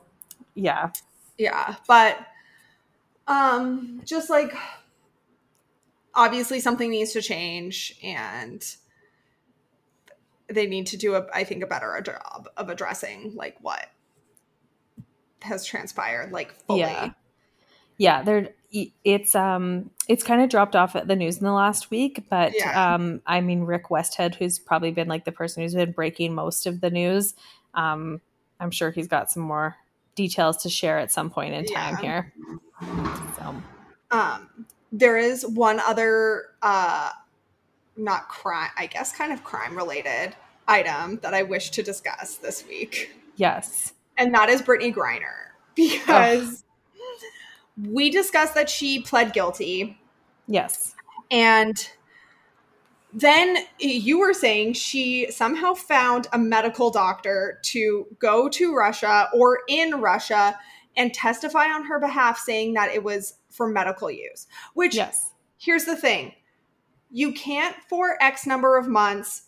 yeah 0.54 0.92
yeah 1.40 1.76
but 1.88 2.20
um 3.28 4.02
just 4.06 4.30
like 4.30 4.54
obviously 6.14 6.60
something 6.60 6.92
needs 6.92 7.14
to 7.14 7.22
change 7.24 7.98
and 8.04 8.64
they 10.48 10.68
need 10.68 10.86
to 10.88 10.98
do 10.98 11.16
a 11.16 11.26
i 11.34 11.44
think 11.44 11.64
a 11.64 11.68
better 11.68 12.00
job 12.06 12.48
of 12.58 12.70
addressing 12.70 13.34
like 13.36 13.56
what 13.62 13.88
has 15.42 15.66
transpired 15.66 16.32
like 16.32 16.52
fully 16.68 16.82
Yeah. 16.82 17.10
yeah 17.98 18.22
they're 18.22 18.50
it's 19.04 19.36
um 19.36 19.90
it's 20.08 20.24
kind 20.24 20.42
of 20.42 20.50
dropped 20.50 20.76
off 20.76 20.96
at 20.96 21.08
the 21.08 21.16
news 21.16 21.38
in 21.40 21.44
the 21.46 21.52
last 21.52 21.92
week 21.92 22.24
but 22.30 22.54
Yeah. 22.56 22.94
um 22.96 23.22
i 23.28 23.42
mean 23.42 23.64
rick 23.64 23.90
westhead 23.90 24.36
who's 24.36 24.60
probably 24.60 24.92
been 24.92 25.10
like 25.10 25.26
the 25.26 25.32
person 25.32 25.62
who's 25.62 25.76
been 25.76 25.92
breaking 25.92 26.34
most 26.34 26.66
of 26.66 26.80
the 26.80 26.90
news 26.90 27.34
um 27.74 28.22
i'm 28.62 28.72
sure 28.72 28.90
he's 28.92 29.08
got 29.10 29.30
some 29.30 29.44
more 29.44 29.76
details 30.16 30.58
to 30.64 30.70
share 30.70 31.00
at 31.00 31.12
some 31.12 31.30
point 31.30 31.54
in 31.54 31.66
time 31.66 31.98
Yeah. 32.02 32.02
here. 32.02 32.34
So. 33.38 33.56
Um 34.12 34.66
there 34.92 35.18
is 35.18 35.46
one 35.48 35.80
other 35.82 36.48
uh 36.62 37.10
not 37.98 38.28
crime 38.30 38.70
i 38.78 38.86
guess 38.86 39.16
kind 39.16 39.32
of 39.34 39.44
crime 39.44 39.76
related 39.76 40.36
item 40.68 41.18
that 41.24 41.34
i 41.34 41.44
wish 41.44 41.72
to 41.72 41.84
discuss 41.84 42.38
this 42.38 42.66
week. 42.68 43.12
Yes. 43.36 43.94
And 44.18 44.34
that 44.34 44.50
is 44.50 44.62
Brittney 44.62 44.94
Griner 44.94 45.52
because 45.76 46.64
we 47.88 48.10
discussed 48.10 48.54
that 48.56 48.70
she 48.70 49.02
pled 49.02 49.34
guilty. 49.34 50.00
Yes. 50.48 50.96
And 51.30 51.90
then 53.14 53.58
you 53.80 54.20
were 54.20 54.34
saying 54.34 54.74
she 54.74 55.30
somehow 55.32 55.74
found 55.74 56.28
a 56.32 56.38
medical 56.38 56.90
doctor 56.92 57.60
to 57.64 58.08
go 58.20 58.48
to 58.50 58.74
Russia 58.74 59.30
or 59.34 59.60
in 59.68 60.02
Russia 60.02 60.58
and 60.96 61.14
testify 61.14 61.66
on 61.66 61.86
her 61.86 62.00
behalf 62.00 62.38
saying 62.38 62.74
that 62.74 62.94
it 62.94 63.04
was 63.04 63.36
for 63.50 63.68
medical 63.68 64.10
use 64.10 64.48
which 64.74 64.96
yes. 64.96 65.32
here's 65.58 65.86
the 65.86 65.96
thing. 65.96 66.34
You 67.10 67.34
can't 67.34 67.76
for 67.90 68.22
x 68.22 68.46
number 68.46 68.78
of 68.78 68.88
months 68.88 69.44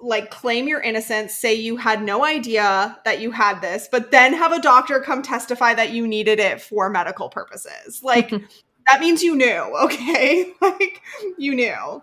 like 0.00 0.30
claim 0.30 0.68
your 0.68 0.80
innocence 0.80 1.34
say 1.34 1.54
you 1.54 1.76
had 1.76 2.02
no 2.02 2.24
idea 2.24 2.98
that 3.04 3.20
you 3.20 3.30
had 3.30 3.60
this 3.60 3.88
but 3.90 4.10
then 4.10 4.34
have 4.34 4.52
a 4.52 4.60
doctor 4.60 5.00
come 5.00 5.22
testify 5.22 5.72
that 5.72 5.92
you 5.92 6.06
needed 6.06 6.38
it 6.38 6.60
for 6.60 6.90
medical 6.90 7.28
purposes. 7.28 8.02
Like 8.02 8.30
that 8.86 9.00
means 9.00 9.22
you 9.22 9.34
knew 9.34 9.72
okay? 9.84 10.52
Like 10.60 11.00
you 11.38 11.54
knew. 11.54 12.02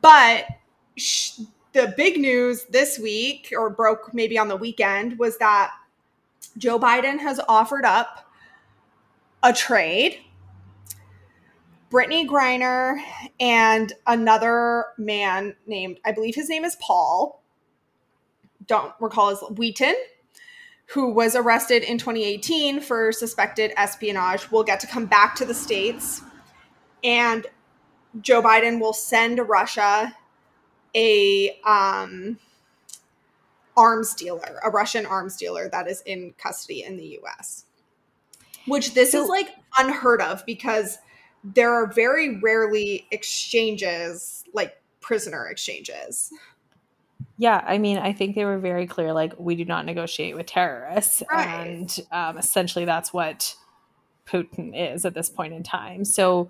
But 0.00 0.46
sh- 0.96 1.40
the 1.72 1.94
big 1.96 2.20
news 2.20 2.64
this 2.66 2.98
week 2.98 3.52
or 3.56 3.70
broke 3.70 4.12
maybe 4.12 4.38
on 4.38 4.48
the 4.48 4.56
weekend 4.56 5.18
was 5.18 5.38
that 5.38 5.72
joe 6.58 6.78
biden 6.78 7.18
has 7.18 7.40
offered 7.48 7.84
up 7.84 8.30
a 9.42 9.52
trade 9.52 10.18
Brittney 11.92 12.26
Griner 12.26 12.98
and 13.38 13.92
another 14.06 14.86
man 14.96 15.54
named, 15.66 16.00
I 16.06 16.12
believe 16.12 16.34
his 16.34 16.48
name 16.48 16.64
is 16.64 16.74
Paul, 16.76 17.42
don't 18.66 18.94
recall 18.98 19.28
his 19.28 19.40
Whelan, 19.50 19.96
who 20.86 21.12
was 21.12 21.36
arrested 21.36 21.82
in 21.82 21.98
2018 21.98 22.80
for 22.80 23.12
suspected 23.12 23.72
espionage, 23.76 24.50
will 24.50 24.64
get 24.64 24.80
to 24.80 24.86
come 24.86 25.04
back 25.04 25.34
to 25.36 25.44
the 25.44 25.52
States. 25.52 26.22
And 27.04 27.46
Joe 28.22 28.40
Biden 28.40 28.80
will 28.80 28.94
send 28.94 29.38
Russia 29.46 30.16
a 30.94 31.60
um, 31.66 32.38
arms 33.76 34.14
dealer, 34.14 34.60
a 34.64 34.70
Russian 34.70 35.04
arms 35.04 35.36
dealer 35.36 35.68
that 35.68 35.88
is 35.88 36.02
in 36.06 36.34
custody 36.38 36.84
in 36.84 36.96
the 36.96 37.18
US. 37.22 37.66
Which 38.66 38.94
this 38.94 39.12
So- 39.12 39.24
is 39.24 39.28
like 39.28 39.50
unheard 39.78 40.22
of 40.22 40.46
because 40.46 40.96
there 41.44 41.72
are 41.72 41.86
very 41.92 42.38
rarely 42.40 43.06
exchanges 43.10 44.44
like 44.54 44.80
prisoner 45.00 45.46
exchanges. 45.46 46.32
yeah 47.38 47.64
i 47.66 47.78
mean 47.78 47.98
i 47.98 48.12
think 48.12 48.34
they 48.36 48.44
were 48.44 48.58
very 48.58 48.86
clear 48.86 49.12
like 49.12 49.32
we 49.38 49.56
do 49.56 49.64
not 49.64 49.84
negotiate 49.86 50.36
with 50.36 50.46
terrorists 50.46 51.22
Right. 51.32 51.48
and 51.48 51.98
um, 52.12 52.38
essentially 52.38 52.84
that's 52.84 53.12
what 53.12 53.56
putin 54.26 54.72
is 54.94 55.04
at 55.04 55.14
this 55.14 55.28
point 55.30 55.52
in 55.54 55.62
time 55.62 56.04
so 56.04 56.48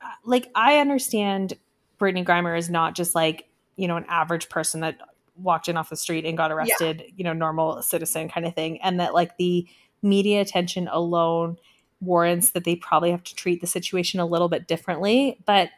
uh, 0.00 0.08
like 0.24 0.48
i 0.54 0.78
understand 0.78 1.54
brittney 1.98 2.24
griner 2.24 2.56
is 2.56 2.70
not 2.70 2.94
just 2.94 3.14
like 3.14 3.48
you 3.76 3.88
know 3.88 3.96
an 3.96 4.04
average 4.08 4.48
person 4.48 4.80
that 4.80 4.98
walked 5.36 5.68
in 5.68 5.76
off 5.76 5.88
the 5.90 5.96
street 5.96 6.24
and 6.26 6.36
got 6.36 6.52
arrested 6.52 7.02
you 7.16 7.24
know 7.24 7.32
normal 7.32 7.82
citizen 7.82 8.28
kind 8.28 8.46
of 8.46 8.54
thing 8.54 8.80
and 8.82 9.00
that 9.00 9.14
like 9.14 9.36
the 9.38 9.66
media 10.02 10.40
attention 10.40 10.86
alone 10.88 11.56
warrants 12.00 12.50
that 12.50 12.64
they 12.64 12.76
probably 12.76 13.10
have 13.10 13.22
to 13.24 13.34
treat 13.34 13.60
the 13.60 13.66
situation 13.66 14.20
a 14.20 14.26
little 14.26 14.48
bit 14.48 14.66
differently 14.66 15.38
but 15.46 15.70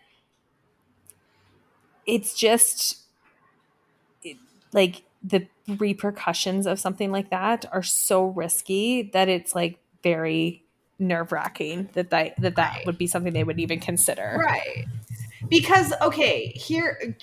it's 2.07 2.35
just 2.35 2.99
it- 4.23 4.37
like 4.73 5.03
the 5.23 5.47
repercussions 5.79 6.67
of 6.67 6.81
something 6.81 7.13
like 7.13 7.31
that 7.31 7.65
are 7.73 7.83
so 7.83 8.27
risky 8.27 9.03
that 9.13 9.29
it's 9.29 9.55
like 9.55 9.79
very 10.03 10.63
nerve-wracking 10.99 11.89
that 11.95 12.11
that 12.11 12.35
that, 12.41 12.57
that 12.57 12.73
Right. 12.77 12.87
would 12.87 12.99
be 12.99 13.07
something 13.07 13.33
they 13.33 13.45
would 13.45 13.61
even 13.61 13.81
consider 13.81 14.37
Right. 14.39 14.87
Because 15.49 15.93
okay, 16.01 16.47
here 16.55 17.17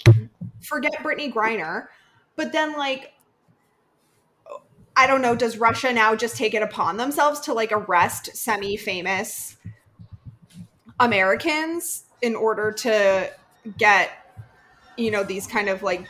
forget 0.62 0.94
Brittney 0.98 1.34
Griner, 1.34 1.88
but 2.36 2.52
then 2.52 2.74
like 2.78 3.14
I 5.00 5.08
don't 5.08 5.22
know, 5.22 5.34
does 5.34 5.58
Russia 5.58 5.94
now 5.94 6.14
just 6.14 6.36
take 6.36 6.54
it 6.54 6.62
upon 6.62 6.98
themselves 6.98 7.40
to 7.42 7.54
like 7.54 7.72
arrest 7.72 8.36
semi-famous 8.36 9.56
Americans 11.00 12.04
in 12.22 12.36
order 12.36 12.74
to 12.74 13.32
get 13.78 14.12
you 14.98 15.10
know 15.10 15.24
these 15.24 15.48
kind 15.48 15.70
of 15.70 15.84
like 15.84 16.06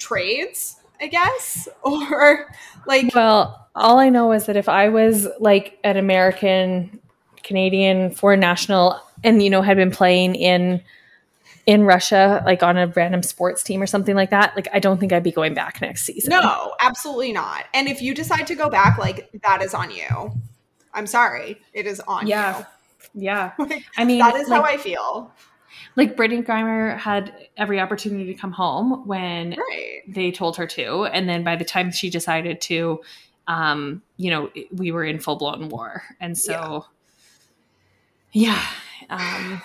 trades, 0.00 0.80
I 1.00 1.06
guess? 1.06 1.68
Or 1.84 2.48
like 2.86 3.14
well 3.14 3.68
all 3.76 3.98
i 3.98 4.08
know 4.08 4.32
is 4.32 4.46
that 4.46 4.56
if 4.56 4.68
i 4.68 4.88
was 4.88 5.28
like 5.38 5.78
an 5.84 5.96
american 5.96 6.98
canadian 7.44 8.10
foreign 8.10 8.40
national 8.40 9.00
and 9.22 9.42
you 9.42 9.50
know 9.50 9.62
had 9.62 9.76
been 9.76 9.90
playing 9.90 10.34
in 10.34 10.82
in 11.68 11.84
russia 11.84 12.42
like 12.46 12.62
on 12.62 12.78
a 12.78 12.86
random 12.86 13.22
sports 13.22 13.62
team 13.62 13.82
or 13.82 13.86
something 13.86 14.14
like 14.16 14.30
that 14.30 14.56
like 14.56 14.66
i 14.72 14.78
don't 14.78 14.98
think 14.98 15.12
i'd 15.12 15.22
be 15.22 15.30
going 15.30 15.52
back 15.52 15.82
next 15.82 16.02
season 16.04 16.30
No, 16.30 16.72
absolutely 16.80 17.30
not. 17.32 17.66
And 17.74 17.88
if 17.88 18.00
you 18.00 18.14
decide 18.14 18.46
to 18.46 18.54
go 18.54 18.70
back, 18.70 18.96
like 18.96 19.28
that 19.42 19.60
is 19.62 19.74
on 19.74 19.90
you. 19.90 20.32
I'm 20.94 21.06
sorry, 21.06 21.60
it 21.74 21.86
is 21.86 22.00
on 22.00 22.26
you. 22.26 22.30
Yeah. 22.30 22.64
yeah. 23.14 23.52
Like, 23.58 23.84
i 23.98 24.04
mean 24.04 24.18
that 24.20 24.34
is 24.36 24.48
how 24.48 24.62
I 24.62 24.78
feel. 24.78 25.30
like 25.96 26.16
Brittney 26.16 26.42
Griner 26.42 26.96
had 26.96 27.34
every 27.58 27.78
opportunity 27.80 28.24
to 28.32 28.34
come 28.34 28.52
home 28.52 29.06
when 29.06 29.50
Right. 29.50 30.00
they 30.08 30.30
told 30.30 30.56
her 30.56 30.66
to, 30.68 31.04
and 31.04 31.28
then 31.28 31.44
by 31.44 31.56
the 31.56 31.66
time 31.66 31.90
she 31.92 32.08
decided 32.08 32.62
to, 32.62 33.00
um, 33.46 34.00
you 34.16 34.30
know, 34.30 34.50
we 34.72 34.90
were 34.90 35.04
in 35.04 35.18
full 35.18 35.36
blown 35.36 35.68
war. 35.68 36.02
And 36.18 36.36
so, 36.38 36.86
yeah, 38.32 38.64
yeah 39.10 39.16
um, 39.50 39.62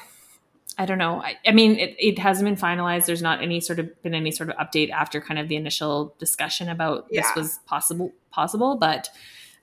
I 0.77 0.85
don't 0.85 0.97
know. 0.97 1.21
I, 1.21 1.37
I 1.45 1.51
mean, 1.51 1.77
it, 1.77 1.95
it, 1.99 2.19
hasn't 2.19 2.45
been 2.45 2.55
finalized. 2.55 3.05
There's 3.05 3.21
not 3.21 3.41
any 3.41 3.59
sort 3.59 3.79
of 3.79 4.01
been 4.01 4.13
any 4.13 4.31
sort 4.31 4.49
of 4.49 4.57
update 4.57 4.89
after 4.89 5.21
kind 5.21 5.39
of 5.39 5.47
the 5.47 5.55
initial 5.55 6.15
discussion 6.19 6.69
about 6.69 7.07
yeah. 7.11 7.21
this 7.21 7.35
was 7.35 7.59
possible 7.65 8.11
possible, 8.31 8.75
but 8.75 9.09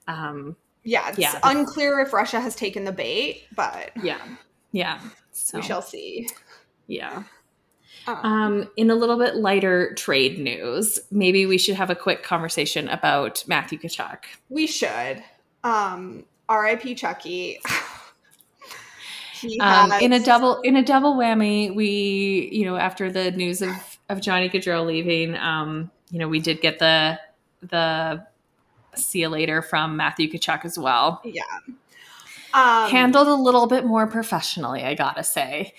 um, 0.07 0.55
yeah, 0.83 1.09
it's 1.09 1.19
yeah. 1.19 1.39
unclear 1.43 1.99
if 1.99 2.13
Russia 2.13 2.39
has 2.39 2.55
taken 2.55 2.85
the 2.85 2.91
bait, 2.91 3.43
but 3.55 3.91
yeah, 4.01 4.21
yeah, 4.71 4.99
so, 5.31 5.57
we 5.59 5.63
shall 5.63 5.81
see. 5.81 6.27
Yeah. 6.87 7.23
Um, 8.07 8.17
um, 8.25 8.69
in 8.77 8.89
a 8.89 8.95
little 8.95 9.17
bit 9.17 9.35
lighter 9.35 9.93
trade 9.93 10.39
news, 10.39 10.99
maybe 11.11 11.45
we 11.45 11.57
should 11.57 11.75
have 11.75 11.89
a 11.89 11.95
quick 11.95 12.23
conversation 12.23 12.89
about 12.89 13.43
Matthew 13.47 13.77
Tkachuk. 13.77 14.19
We 14.49 14.65
should. 14.65 15.23
Um, 15.63 16.25
R.I.P. 16.49 16.95
Chucky. 16.95 17.59
um, 19.59 19.91
in 19.93 20.13
a 20.13 20.19
double 20.19 20.61
in 20.61 20.75
a 20.75 20.83
double 20.83 21.15
whammy, 21.15 21.73
we 21.73 22.49
you 22.51 22.65
know 22.65 22.75
after 22.75 23.11
the 23.11 23.31
news 23.31 23.61
of 23.61 23.71
of 24.09 24.21
Johnny 24.21 24.49
Gaudreau 24.49 24.85
leaving, 24.85 25.35
um, 25.37 25.91
you 26.09 26.19
know 26.19 26.27
we 26.27 26.39
did 26.39 26.61
get 26.61 26.79
the 26.79 27.19
the 27.61 28.25
see 28.95 29.21
you 29.21 29.29
later 29.29 29.61
from 29.61 29.97
Matthew 29.97 30.29
Tkachuk 30.29 30.65
as 30.65 30.77
well. 30.77 31.21
Yeah, 31.23 31.43
um, 32.53 32.89
handled 32.89 33.27
a 33.27 33.35
little 33.35 33.67
bit 33.67 33.85
more 33.85 34.07
professionally, 34.07 34.83
I 34.83 34.95
gotta 34.95 35.23
say. 35.23 35.73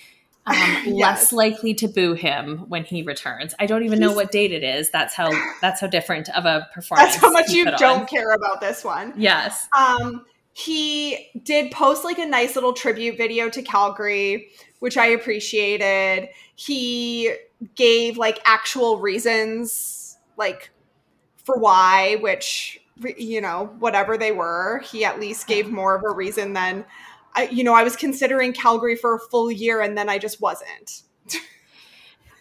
Um, 0.47 0.57
yes. 0.85 0.87
Less 0.87 1.33
likely 1.33 1.75
to 1.75 1.89
boo 1.89 2.15
him 2.15 2.69
when 2.69 2.85
he 2.85 3.03
returns. 3.03 3.55
I 3.59 3.67
don't 3.67 3.85
even 3.85 4.01
know 4.01 4.13
what 4.13 4.33
date 4.33 4.53
it 4.53 4.65
is. 4.65 4.91
That's 4.91 5.15
how 5.15 5.31
that's 5.61 5.81
how 5.81 5.87
different 5.87 6.29
of 6.31 6.45
a 6.45 6.69
performance. 6.75 7.13
That's 7.13 7.23
how 7.23 7.31
much 7.31 7.51
you 7.51 7.65
don't 7.65 8.01
on. 8.01 8.07
care 8.07 8.33
about 8.33 8.61
this 8.61 8.85
one. 8.85 9.15
Yes. 9.17 9.69
Um, 9.77 10.25
he 10.53 11.31
did 11.43 11.71
post 11.71 12.05
like 12.05 12.19
a 12.19 12.27
nice 12.27 12.55
little 12.55 12.73
tribute 12.73 13.17
video 13.17 13.49
to 13.51 13.63
Calgary, 13.63 14.49
which 14.81 14.97
I 14.97 15.07
appreciated. 15.07 16.29
He 16.55 17.33
gave 17.75 18.19
like 18.19 18.39
actual 18.45 18.99
reasons, 18.99 20.19
like 20.37 20.71
for 21.45 21.57
why, 21.57 22.17
which 22.17 22.79
you 23.17 23.41
know, 23.41 23.75
whatever 23.79 24.17
they 24.17 24.33
were, 24.33 24.81
he 24.91 25.05
at 25.05 25.19
least 25.19 25.47
gave 25.47 25.71
more 25.71 25.97
of 25.97 26.05
a 26.05 26.15
reason 26.15 26.53
than 26.53 26.85
I, 27.35 27.49
you 27.49 27.65
know, 27.65 27.73
I 27.73 27.83
was 27.83 27.97
considering 27.97 28.53
Calgary 28.53 28.97
for 28.97 29.15
a 29.15 29.19
full 29.19 29.51
year 29.51 29.81
and 29.81 29.97
then 29.97 30.09
I 30.09 30.19
just 30.19 30.41
wasn't. 30.41 31.03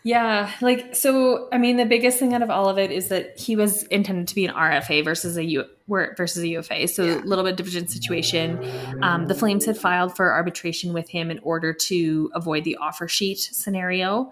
Yeah, 0.03 0.51
like 0.61 0.95
so. 0.95 1.47
I 1.51 1.59
mean, 1.59 1.77
the 1.77 1.85
biggest 1.85 2.17
thing 2.17 2.33
out 2.33 2.41
of 2.41 2.49
all 2.49 2.67
of 2.67 2.79
it 2.79 2.89
is 2.89 3.09
that 3.09 3.37
he 3.39 3.55
was 3.55 3.83
intended 3.83 4.27
to 4.29 4.35
be 4.35 4.45
an 4.45 4.53
RFA 4.53 5.03
versus 5.03 5.37
a 5.37 5.43
U 5.43 5.65
versus 5.87 6.41
a 6.41 6.47
UFA, 6.47 6.87
so 6.87 7.03
a 7.03 7.21
little 7.21 7.43
bit 7.43 7.55
different 7.55 7.91
situation. 7.91 8.59
Um, 9.03 9.27
the 9.27 9.35
Flames 9.35 9.65
had 9.65 9.77
filed 9.77 10.15
for 10.15 10.33
arbitration 10.33 10.93
with 10.93 11.09
him 11.09 11.29
in 11.29 11.37
order 11.43 11.71
to 11.73 12.31
avoid 12.33 12.63
the 12.63 12.77
offer 12.77 13.07
sheet 13.07 13.37
scenario. 13.37 14.31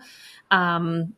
Um, 0.49 1.13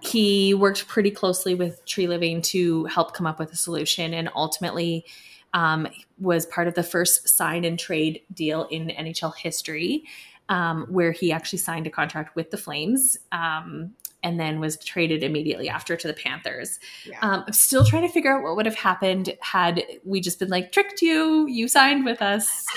he 0.00 0.52
worked 0.52 0.86
pretty 0.86 1.10
closely 1.10 1.54
with 1.54 1.84
Treliving 1.86 2.42
to 2.44 2.84
help 2.84 3.14
come 3.14 3.26
up 3.26 3.38
with 3.38 3.50
a 3.52 3.56
solution, 3.56 4.12
and 4.12 4.28
ultimately 4.34 5.06
um, 5.54 5.88
was 6.18 6.44
part 6.44 6.68
of 6.68 6.74
the 6.74 6.82
first 6.82 7.30
sign 7.30 7.64
and 7.64 7.78
trade 7.78 8.20
deal 8.34 8.64
in 8.70 8.88
NHL 8.88 9.34
history 9.36 10.04
um, 10.50 10.86
where 10.90 11.12
he 11.12 11.32
actually 11.32 11.60
signed 11.60 11.86
a 11.86 11.90
contract 11.90 12.36
with 12.36 12.50
the 12.50 12.58
Flames. 12.58 13.16
Um, 13.32 13.94
and 14.22 14.38
then 14.38 14.60
was 14.60 14.76
traded 14.84 15.22
immediately 15.22 15.70
after 15.70 15.96
to 15.96 16.06
the 16.06 16.12
Panthers. 16.12 16.78
Yeah. 17.06 17.18
Um, 17.22 17.44
I'm 17.46 17.52
still 17.54 17.86
trying 17.86 18.02
to 18.02 18.12
figure 18.12 18.36
out 18.36 18.42
what 18.42 18.54
would 18.54 18.66
have 18.66 18.74
happened 18.74 19.34
had 19.40 19.82
we 20.04 20.20
just 20.20 20.38
been 20.38 20.50
like, 20.50 20.72
tricked 20.72 21.00
you, 21.00 21.46
you 21.48 21.68
signed 21.68 22.04
with 22.04 22.20
us. 22.20 22.66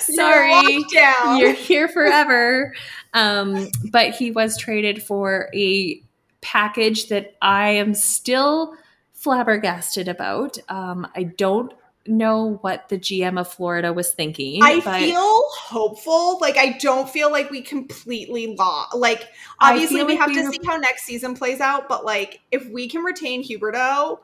Sorry, 0.00 0.84
you're, 0.90 1.36
you're, 1.36 1.52
here 1.52 1.88
forever. 1.88 2.74
Um, 3.14 3.70
but 3.90 4.10
he 4.10 4.30
was 4.30 4.58
traded 4.58 5.02
for 5.02 5.48
a 5.54 6.02
package 6.42 7.08
that 7.08 7.36
I 7.40 7.70
am 7.70 7.94
still 7.94 8.74
flabbergasted 9.14 10.08
about. 10.08 10.58
Um, 10.68 11.06
I 11.14 11.22
don't 11.22 11.72
know 12.06 12.58
what 12.62 12.88
the 12.88 12.98
GM 12.98 13.38
of 13.38 13.52
Florida 13.52 13.92
was 13.92 14.12
thinking. 14.12 14.62
I 14.62 14.80
feel 14.80 15.42
hopeful. 15.52 16.38
Like 16.40 16.56
I 16.56 16.76
don't 16.78 17.08
feel 17.08 17.30
like 17.30 17.50
we 17.50 17.62
completely 17.62 18.54
lost. 18.56 18.94
Like 18.96 19.28
obviously 19.60 20.02
we 20.02 20.12
like 20.12 20.20
have 20.20 20.28
we 20.30 20.36
to 20.36 20.44
were... 20.44 20.52
see 20.52 20.60
how 20.64 20.76
next 20.76 21.04
season 21.04 21.34
plays 21.34 21.60
out, 21.60 21.88
but 21.88 22.04
like 22.04 22.40
if 22.50 22.68
we 22.70 22.88
can 22.88 23.02
retain 23.02 23.46
Huberdeau. 23.46 24.18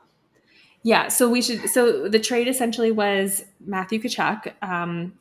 Yeah, 0.82 1.08
so 1.08 1.28
we 1.28 1.42
should. 1.42 1.68
So 1.70 2.08
the 2.08 2.20
trade 2.20 2.48
essentially 2.48 2.92
was 2.92 3.44
Matthew 3.60 4.00
Tkachuk, 4.00 4.52
um, 4.62 5.18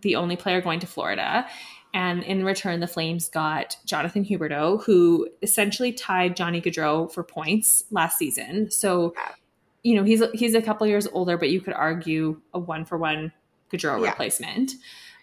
the 0.00 0.16
only 0.16 0.36
player 0.36 0.60
going 0.60 0.80
to 0.80 0.86
Florida, 0.86 1.46
and 1.92 2.22
in 2.22 2.44
return, 2.44 2.80
the 2.80 2.86
Flames 2.86 3.28
got 3.28 3.76
Jonathan 3.84 4.24
Huberdeau, 4.24 4.82
who 4.84 5.28
essentially 5.42 5.92
tied 5.92 6.36
Johnny 6.36 6.60
Gaudreau 6.60 7.12
for 7.12 7.22
points 7.22 7.84
last 7.90 8.18
season. 8.18 8.70
So 8.70 9.12
yeah 9.16 9.34
you 9.82 9.94
know, 9.94 10.04
he's 10.04 10.22
he's 10.34 10.54
a 10.54 10.62
couple 10.62 10.86
years 10.86 11.06
older, 11.12 11.36
but 11.36 11.50
you 11.50 11.60
could 11.60 11.74
argue 11.74 12.40
a 12.54 12.58
one 12.58 12.84
for 12.84 12.98
one 12.98 13.32
Gaudreau 13.70 14.02
yeah. 14.02 14.10
replacement. 14.10 14.72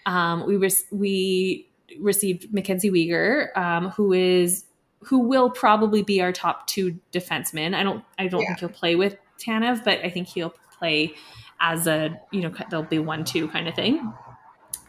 Um, 0.05 0.45
we 0.45 0.55
res- 0.57 0.85
we 0.91 1.67
received 1.99 2.53
Mackenzie 2.53 2.91
Weegar, 2.91 3.55
um, 3.57 3.89
who 3.89 4.13
is 4.13 4.65
who 5.01 5.19
will 5.19 5.49
probably 5.49 6.01
be 6.01 6.21
our 6.21 6.31
top 6.31 6.67
two 6.67 6.97
defensemen. 7.11 7.75
I 7.75 7.83
don't 7.83 8.03
I 8.17 8.27
don't 8.27 8.41
yeah. 8.41 8.47
think 8.47 8.59
he'll 8.59 8.69
play 8.69 8.95
with 8.95 9.17
Tanev, 9.39 9.83
but 9.83 9.99
I 9.99 10.09
think 10.09 10.27
he'll 10.27 10.53
play 10.77 11.13
as 11.59 11.87
a 11.87 12.19
you 12.31 12.41
know 12.41 12.53
there'll 12.69 12.85
be 12.85 12.99
one 12.99 13.23
two 13.23 13.47
kind 13.49 13.67
of 13.67 13.75
thing. 13.75 14.13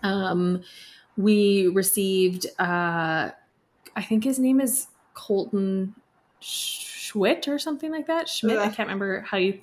Um, 0.02 0.62
we 1.16 1.68
received 1.68 2.46
uh, 2.58 3.30
I 3.96 4.02
think 4.02 4.24
his 4.24 4.38
name 4.38 4.60
is 4.60 4.88
Colton. 5.14 5.94
Sh- 6.40 6.95
Schwitt 7.12 7.48
or 7.48 7.58
something 7.58 7.90
like 7.90 8.06
that. 8.06 8.28
Schmidt, 8.28 8.58
I 8.58 8.68
can't 8.68 8.88
remember 8.88 9.20
how 9.20 9.36
you 9.36 9.60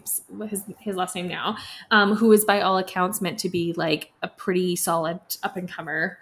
his 0.47 0.63
his 0.79 0.95
last 0.95 1.15
name 1.15 1.27
now. 1.27 1.57
Um, 1.91 2.15
who 2.15 2.31
is 2.31 2.45
by 2.45 2.61
all 2.61 2.77
accounts 2.77 3.21
meant 3.21 3.39
to 3.39 3.49
be 3.49 3.73
like 3.73 4.11
a 4.21 4.27
pretty 4.27 4.75
solid 4.75 5.19
up 5.43 5.57
and 5.57 5.69
comer, 5.69 6.17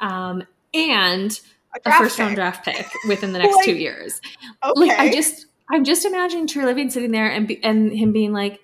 um, 0.00 0.42
and 0.72 1.40
a, 1.74 1.88
a 1.88 1.92
first 1.98 2.18
round 2.18 2.34
draft 2.34 2.64
pick 2.64 2.86
within 3.08 3.32
the 3.32 3.38
next 3.38 3.56
like, 3.56 3.64
two 3.64 3.76
years. 3.76 4.20
Okay. 4.64 4.72
Like 4.88 4.98
I 4.98 5.10
just 5.10 5.46
I'm 5.70 5.84
just 5.84 6.04
imagining 6.04 6.46
Treliving 6.46 6.90
sitting 6.90 7.10
there 7.10 7.30
and 7.30 7.48
be, 7.48 7.62
and 7.62 7.92
him 7.92 8.12
being 8.12 8.32
like, 8.32 8.60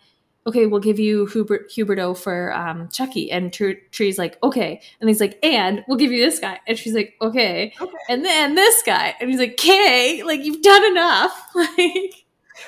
okay, 0.47 0.67
we'll 0.67 0.81
give 0.81 0.99
you 0.99 1.27
Hubert, 1.27 1.71
Huberdeau 1.71 2.17
for 2.17 2.53
um, 2.55 2.89
Chucky. 2.89 3.31
And 3.31 3.53
Tr- 3.53 3.81
Tree's 3.91 4.19
like, 4.19 4.39
okay. 4.43 4.81
And 5.01 5.09
he's 5.09 5.21
like, 5.21 5.39
and 5.43 5.85
we'll 5.87 5.99
give 5.99 6.13
you 6.13 6.25
this 6.25 6.39
guy. 6.39 6.61
And 6.67 6.79
she's 6.79 6.95
like, 6.95 7.15
okay. 7.21 7.73
okay. 7.81 7.97
And 8.09 8.25
then 8.25 8.55
this 8.55 8.83
guy. 8.85 9.15
And 9.21 9.31
he's 9.31 9.39
like, 9.39 9.53
okay, 9.53 10.23
like 10.25 10.45
you've 10.45 10.63
done 10.63 10.85
enough. 10.85 11.47
Like, 11.61 12.25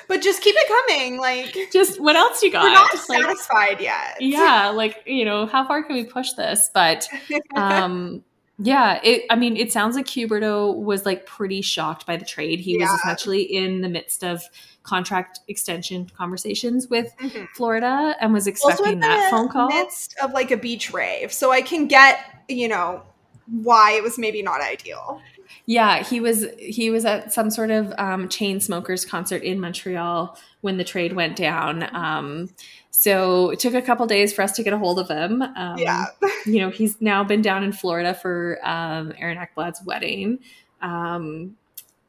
but 0.07 0.21
just 0.21 0.41
keep 0.41 0.55
it 0.57 0.67
coming. 0.67 1.17
Like, 1.17 1.71
just 1.71 1.99
what 1.99 2.15
else 2.15 2.41
you 2.41 2.51
got? 2.51 2.63
We're 2.63 2.73
not 2.73 2.91
satisfied 2.93 3.79
yet. 3.79 4.17
Yeah. 4.19 4.69
Like, 4.69 5.03
you 5.05 5.25
know, 5.25 5.45
how 5.45 5.67
far 5.67 5.83
can 5.83 5.95
we 5.95 6.03
push 6.03 6.33
this? 6.33 6.69
But, 6.73 7.07
um, 7.55 8.23
yeah, 8.59 8.99
it. 9.03 9.23
I 9.29 9.35
mean, 9.35 9.57
it 9.57 9.71
sounds 9.71 9.95
like 9.95 10.05
Huberdeau 10.05 10.75
was 10.75 11.05
like 11.05 11.25
pretty 11.25 11.61
shocked 11.61 12.05
by 12.05 12.17
the 12.17 12.25
trade. 12.25 12.59
He 12.59 12.77
yeah. 12.77 12.85
was 12.85 12.99
essentially 12.99 13.41
in 13.41 13.81
the 13.81 13.89
midst 13.89 14.23
of 14.23 14.43
contract 14.83 15.39
extension 15.47 16.09
conversations 16.15 16.87
with 16.87 17.15
mm-hmm. 17.17 17.45
Florida 17.55 18.15
and 18.19 18.31
was 18.31 18.45
expecting 18.45 18.99
that 18.99 19.31
phone 19.31 19.49
call. 19.49 19.69
Midst 19.69 20.15
of 20.21 20.33
like 20.33 20.51
a 20.51 20.57
beach 20.57 20.93
rave, 20.93 21.33
so 21.33 21.51
I 21.51 21.61
can 21.61 21.87
get 21.87 22.19
you 22.47 22.67
know 22.67 23.01
why 23.47 23.93
it 23.93 24.03
was 24.03 24.19
maybe 24.19 24.43
not 24.43 24.61
ideal. 24.61 25.19
Yeah, 25.65 26.03
he 26.03 26.19
was 26.19 26.45
he 26.59 26.89
was 26.89 27.05
at 27.05 27.33
some 27.33 27.49
sort 27.49 27.71
of 27.71 27.91
um, 27.97 28.27
Chainsmokers 28.29 29.07
concert 29.07 29.43
in 29.43 29.59
Montreal 29.59 30.37
when 30.61 30.77
the 30.77 30.83
trade 30.83 31.13
went 31.13 31.35
down. 31.35 31.93
Um, 31.95 32.49
so 32.95 33.49
it 33.49 33.59
took 33.59 33.73
a 33.73 33.81
couple 33.81 34.05
days 34.05 34.31
for 34.31 34.43
us 34.43 34.51
to 34.53 34.63
get 34.63 34.71
a 34.71 34.77
hold 34.77 34.99
of 34.99 35.09
him. 35.09 35.41
Um, 35.41 35.77
yeah. 35.79 36.05
you 36.45 36.59
know, 36.59 36.69
he's 36.69 37.01
now 37.01 37.23
been 37.23 37.41
down 37.41 37.63
in 37.63 37.73
Florida 37.73 38.13
for 38.13 38.59
um, 38.63 39.11
Aaron 39.17 39.37
Ekblad's 39.37 39.83
wedding. 39.83 40.39
Um, 40.81 41.57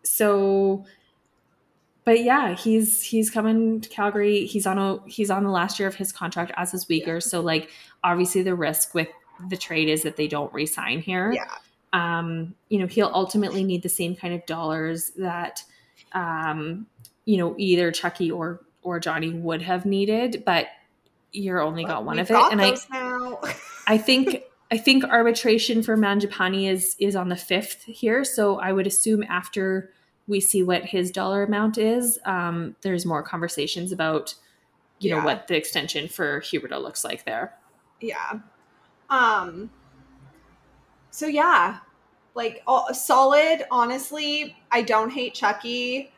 so, 0.03 0.85
but 2.05 2.23
yeah, 2.23 2.55
he's 2.55 3.03
he's 3.03 3.31
coming 3.31 3.81
to 3.81 3.89
Calgary. 3.89 4.45
He's 4.45 4.67
on 4.67 4.79
a 4.79 4.99
he's 5.09 5.31
on 5.31 5.43
the 5.43 5.51
last 5.51 5.79
year 5.79 5.89
of 5.89 5.95
his 5.95 6.13
contract 6.13 6.53
as 6.57 6.75
is 6.75 6.85
Weegar. 6.85 7.07
Yeah. 7.07 7.19
So 7.21 7.41
like 7.41 7.71
obviously 8.05 8.43
the 8.43 8.55
risk 8.55 8.95
with 8.95 9.09
the 9.49 9.57
trade 9.57 9.89
is 9.89 10.03
that 10.03 10.17
they 10.17 10.29
don't 10.29 10.53
resign 10.53 11.01
here. 11.01 11.33
Yeah. 11.33 11.49
Um, 11.95 12.55
you 12.69 12.79
know, 12.79 12.87
he'll 12.87 13.11
ultimately 13.15 13.65
need 13.65 13.83
the 13.83 13.89
same 13.89 14.15
kind 14.15 14.35
of 14.35 14.45
dollars 14.45 15.13
that 15.17 15.65
um, 16.13 16.87
you 17.25 17.39
know, 17.39 17.55
either 17.57 17.91
Chucky 17.91 18.31
or 18.31 18.61
or 18.85 19.01
Johnny 19.01 19.31
would 19.31 19.63
have 19.63 19.85
needed, 19.85 20.45
but 20.47 20.69
you're 21.33 21.61
only 21.61 21.85
got 21.85 22.05
one 22.05 22.19
of 22.21 22.31
it. 22.31 22.37
and 22.37 22.63
I, 22.63 22.77
I 23.89 23.99
think 23.99 24.43
I 24.71 24.79
think 24.79 25.05
arbitration 25.05 25.83
for 25.83 25.97
Mangiapane 25.97 26.71
is 26.71 26.95
is 27.01 27.17
on 27.17 27.29
the 27.29 27.37
fifth 27.37 27.83
here. 27.85 28.25
So 28.25 28.61
I 28.61 28.73
would 28.73 28.87
assume 28.87 29.25
after 29.25 29.91
we 30.29 30.41
see 30.41 30.63
what 30.63 30.85
his 30.85 31.11
dollar 31.11 31.43
amount 31.43 31.77
is, 31.77 32.19
um, 32.25 32.77
there's 32.83 33.05
more 33.05 33.23
conversations 33.23 33.91
about 33.93 34.35
you 35.01 35.11
Yeah. 35.11 35.19
know 35.19 35.25
what 35.25 35.49
the 35.49 35.57
extension 35.57 36.09
for 36.09 36.41
Huberdeau 36.41 36.81
looks 36.81 37.05
like 37.05 37.25
there. 37.25 37.55
Yeah. 38.01 38.39
Um 39.11 39.71
so 41.11 41.27
yeah. 41.27 41.79
Like 42.35 42.63
all, 42.67 42.93
solid, 42.95 43.65
honestly. 43.71 44.57
I 44.73 44.83
don't 44.83 45.11
hate 45.11 45.35
Chucky. 45.35 46.13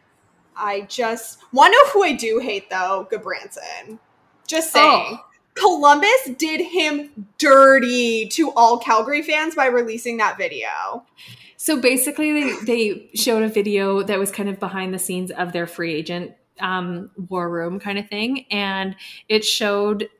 I 0.56 0.82
just 0.82 1.38
want 1.52 1.72
to 1.72 1.78
know 1.78 1.90
who 1.92 2.02
I 2.04 2.12
do 2.12 2.38
hate 2.38 2.70
though, 2.70 3.08
Gudbranson. 3.10 3.98
Just 4.46 4.72
saying. 4.72 5.18
Oh. 5.18 5.24
Columbus 5.54 6.30
did 6.36 6.60
him 6.60 7.26
dirty 7.38 8.28
to 8.28 8.52
all 8.52 8.78
Calgary 8.78 9.22
fans 9.22 9.54
by 9.54 9.66
releasing 9.66 10.18
that 10.18 10.36
video. 10.36 11.04
So 11.56 11.80
basically, 11.80 12.32
they, 12.32 12.52
they 12.64 13.10
showed 13.14 13.42
a 13.42 13.48
video 13.48 14.02
that 14.02 14.18
was 14.18 14.30
kind 14.30 14.50
of 14.50 14.60
behind 14.60 14.92
the 14.92 14.98
scenes 14.98 15.30
of 15.30 15.52
their 15.52 15.66
free 15.66 15.94
agent 15.94 16.32
um, 16.60 17.10
war 17.28 17.48
room 17.48 17.80
kind 17.80 17.98
of 17.98 18.08
thing. 18.08 18.44
And 18.50 18.96
it 19.28 19.44
showed 19.44 20.10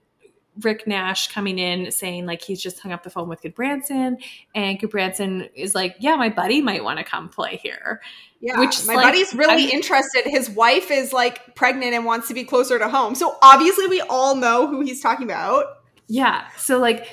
Rick 0.62 0.86
Nash 0.86 1.28
coming 1.32 1.58
in 1.58 1.90
saying, 1.92 2.26
like, 2.26 2.42
he's 2.42 2.60
just 2.62 2.80
hung 2.80 2.92
up 2.92 3.02
the 3.02 3.10
phone 3.10 3.28
with 3.28 3.42
Gudbranson. 3.42 4.16
And 4.54 4.78
Gudbranson 4.80 5.50
is 5.54 5.74
like, 5.74 5.96
yeah, 5.98 6.16
my 6.16 6.28
buddy 6.28 6.60
might 6.62 6.82
want 6.82 6.98
to 6.98 7.04
come 7.04 7.28
play 7.28 7.56
here. 7.62 8.00
Yeah, 8.40 8.58
Which 8.58 8.86
my 8.86 8.94
like- 8.94 9.04
buddy's 9.04 9.34
really 9.34 9.64
I'm- 9.64 9.70
interested. 9.70 10.24
His 10.24 10.48
wife 10.50 10.90
is 10.90 11.12
like 11.12 11.54
pregnant 11.54 11.94
and 11.94 12.04
wants 12.04 12.28
to 12.28 12.34
be 12.34 12.44
closer 12.44 12.78
to 12.78 12.88
home. 12.88 13.14
So 13.14 13.36
obviously, 13.42 13.86
we 13.86 14.00
all 14.02 14.36
know 14.36 14.66
who 14.66 14.80
he's 14.80 15.00
talking 15.00 15.24
about. 15.24 15.78
Yeah. 16.08 16.46
So, 16.56 16.78
like, 16.78 17.06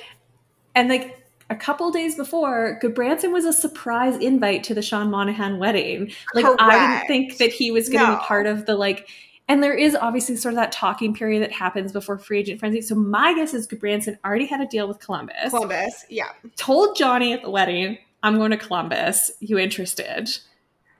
and 0.74 0.88
like, 0.88 1.20
a 1.50 1.56
couple 1.56 1.90
days 1.90 2.14
before, 2.16 2.78
Gudbranson 2.82 3.30
was 3.30 3.44
a 3.44 3.52
surprise 3.52 4.16
invite 4.16 4.64
to 4.64 4.74
the 4.74 4.80
Sean 4.80 5.10
Monahan 5.10 5.58
wedding. 5.58 6.10
Like, 6.34 6.46
I 6.58 7.02
didn't 7.02 7.06
think 7.06 7.36
that 7.38 7.52
he 7.52 7.70
was 7.70 7.90
going 7.90 8.02
to 8.04 8.12
No. 8.12 8.16
be 8.16 8.22
part 8.24 8.46
of 8.46 8.64
the 8.64 8.74
like. 8.74 9.08
And 9.46 9.62
there 9.62 9.74
is 9.74 9.94
obviously 9.94 10.36
sort 10.36 10.54
of 10.54 10.56
that 10.56 10.72
talking 10.72 11.12
period 11.14 11.42
that 11.42 11.52
happens 11.52 11.92
before 11.92 12.16
free 12.16 12.38
agent 12.38 12.60
frenzy. 12.60 12.80
So 12.80 12.94
my 12.94 13.34
guess 13.34 13.52
is 13.52 13.68
Gudbranson 13.68 14.16
already 14.24 14.46
had 14.46 14.60
a 14.60 14.66
deal 14.66 14.88
with 14.88 15.00
Columbus. 15.00 15.50
Columbus, 15.50 16.06
yeah. 16.08 16.30
Told 16.56 16.96
Johnny 16.96 17.34
at 17.34 17.42
the 17.42 17.50
wedding, 17.50 17.98
"I'm 18.22 18.38
going 18.38 18.52
to 18.52 18.56
Columbus. 18.56 19.30
You 19.40 19.58
interested?" 19.58 20.30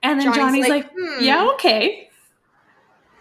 And 0.02 0.20
then 0.20 0.26
Johnny's, 0.34 0.36
Johnny's 0.36 0.68
like, 0.68 0.84
like, 0.84 0.92
hmm. 0.94 1.24
"Yeah, 1.24 1.48
okay." 1.54 2.10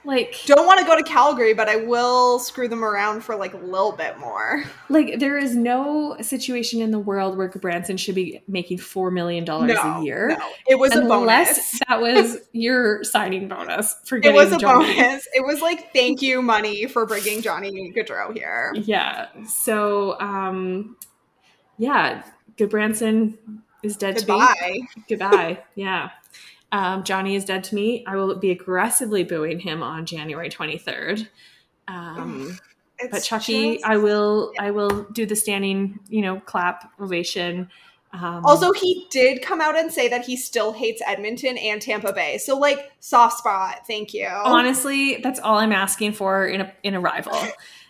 Like, 0.06 0.38
Don't 0.46 0.66
want 0.68 0.80
to 0.82 0.86
go 0.86 0.98
to 0.98 1.04
Calgary, 1.04 1.54
but 1.54 1.70
I 1.70 1.78
will 1.78 2.38
screw 2.40 2.68
them 2.68 2.84
around 2.84 3.22
for 3.22 3.36
like 3.38 3.54
a 3.54 3.58
little 3.58 3.94
bit 3.94 4.18
more. 4.20 4.64
like 4.90 5.20
there 5.20 5.38
is 5.38 5.56
no 5.56 6.18
situation 6.22 6.82
in 6.82 6.92
the 6.92 7.00
world 7.00 7.38
where 7.38 7.48
Gudbranson 7.50 7.98
should 7.98 8.16
be 8.16 8.42
making 8.48 8.80
four 8.80 9.12
million 9.12 9.46
dollars 9.46 9.72
No, 9.74 9.82
a 10.00 10.04
year. 10.04 10.36
no. 10.38 10.50
It 10.68 10.76
was 10.78 10.94
a 10.96 11.00
unless 11.02 11.56
bonus. 11.58 11.80
that 11.88 12.02
was 12.02 12.38
your 12.52 13.04
signing 13.06 13.48
bonus 13.48 13.96
for 14.06 14.20
getting 14.20 14.36
It 14.36 14.44
was 14.44 14.52
a 14.52 14.58
Johnny. 14.58 14.94
bonus. 14.96 15.28
It 15.34 15.46
was 15.46 15.62
like 15.62 15.94
thank 15.94 16.22
you 16.22 16.42
money 16.42 16.86
for 16.88 17.06
bringing 17.06 17.42
Johnny 17.42 17.94
Gaudreau 17.96 18.34
here. 18.36 18.74
Yeah. 18.76 19.28
So, 19.48 20.20
um, 20.20 20.98
yeah, 21.78 22.24
Gudbranson 22.58 23.38
is 23.84 23.96
dead 23.98 24.18
to 24.18 24.26
me. 24.28 24.38
Goodbye. 24.38 24.80
Goodbye. 25.08 25.64
yeah. 25.76 26.10
Um, 26.74 27.04
Johnny 27.04 27.36
is 27.36 27.46
dead 27.46 27.64
to 27.66 27.76
me. 27.76 28.04
I 28.08 28.16
will 28.18 28.36
be 28.36 28.50
aggressively 28.52 29.24
booing 29.24 29.60
him 29.60 29.82
on 29.82 30.06
January 30.06 30.50
23rd. 30.50 31.28
Um, 31.88 32.58
but 33.12 33.24
Chucky, 33.24 33.74
just- 33.76 33.86
I 33.86 33.98
will, 33.98 34.52
I 34.60 34.72
will 34.72 35.04
do 35.14 35.26
the 35.26 35.36
standing, 35.36 36.00
you 36.10 36.22
know, 36.22 36.40
clap 36.42 36.92
ovation. 37.00 37.70
Um, 38.12 38.44
Also, 38.46 38.72
he 38.74 39.08
did 39.12 39.42
come 39.42 39.62
out 39.62 39.78
and 39.78 39.92
say 39.94 40.08
that 40.08 40.26
he 40.26 40.36
still 40.36 40.72
hates 40.72 41.02
Edmonton 41.06 41.58
and 41.58 41.82
Tampa 41.82 42.12
Bay. 42.14 42.38
So, 42.40 42.58
like, 42.58 42.92
soft 43.00 43.38
spot. 43.40 43.86
Thank 43.88 44.14
you. 44.14 44.28
honestly, 44.28 45.18
that's 45.18 45.40
all 45.40 45.58
I'm 45.58 45.72
asking 45.72 46.14
for 46.14 46.46
in 46.48 46.62
a 46.62 46.74
in 46.84 46.94
a 46.96 47.00
rival. 47.00 47.40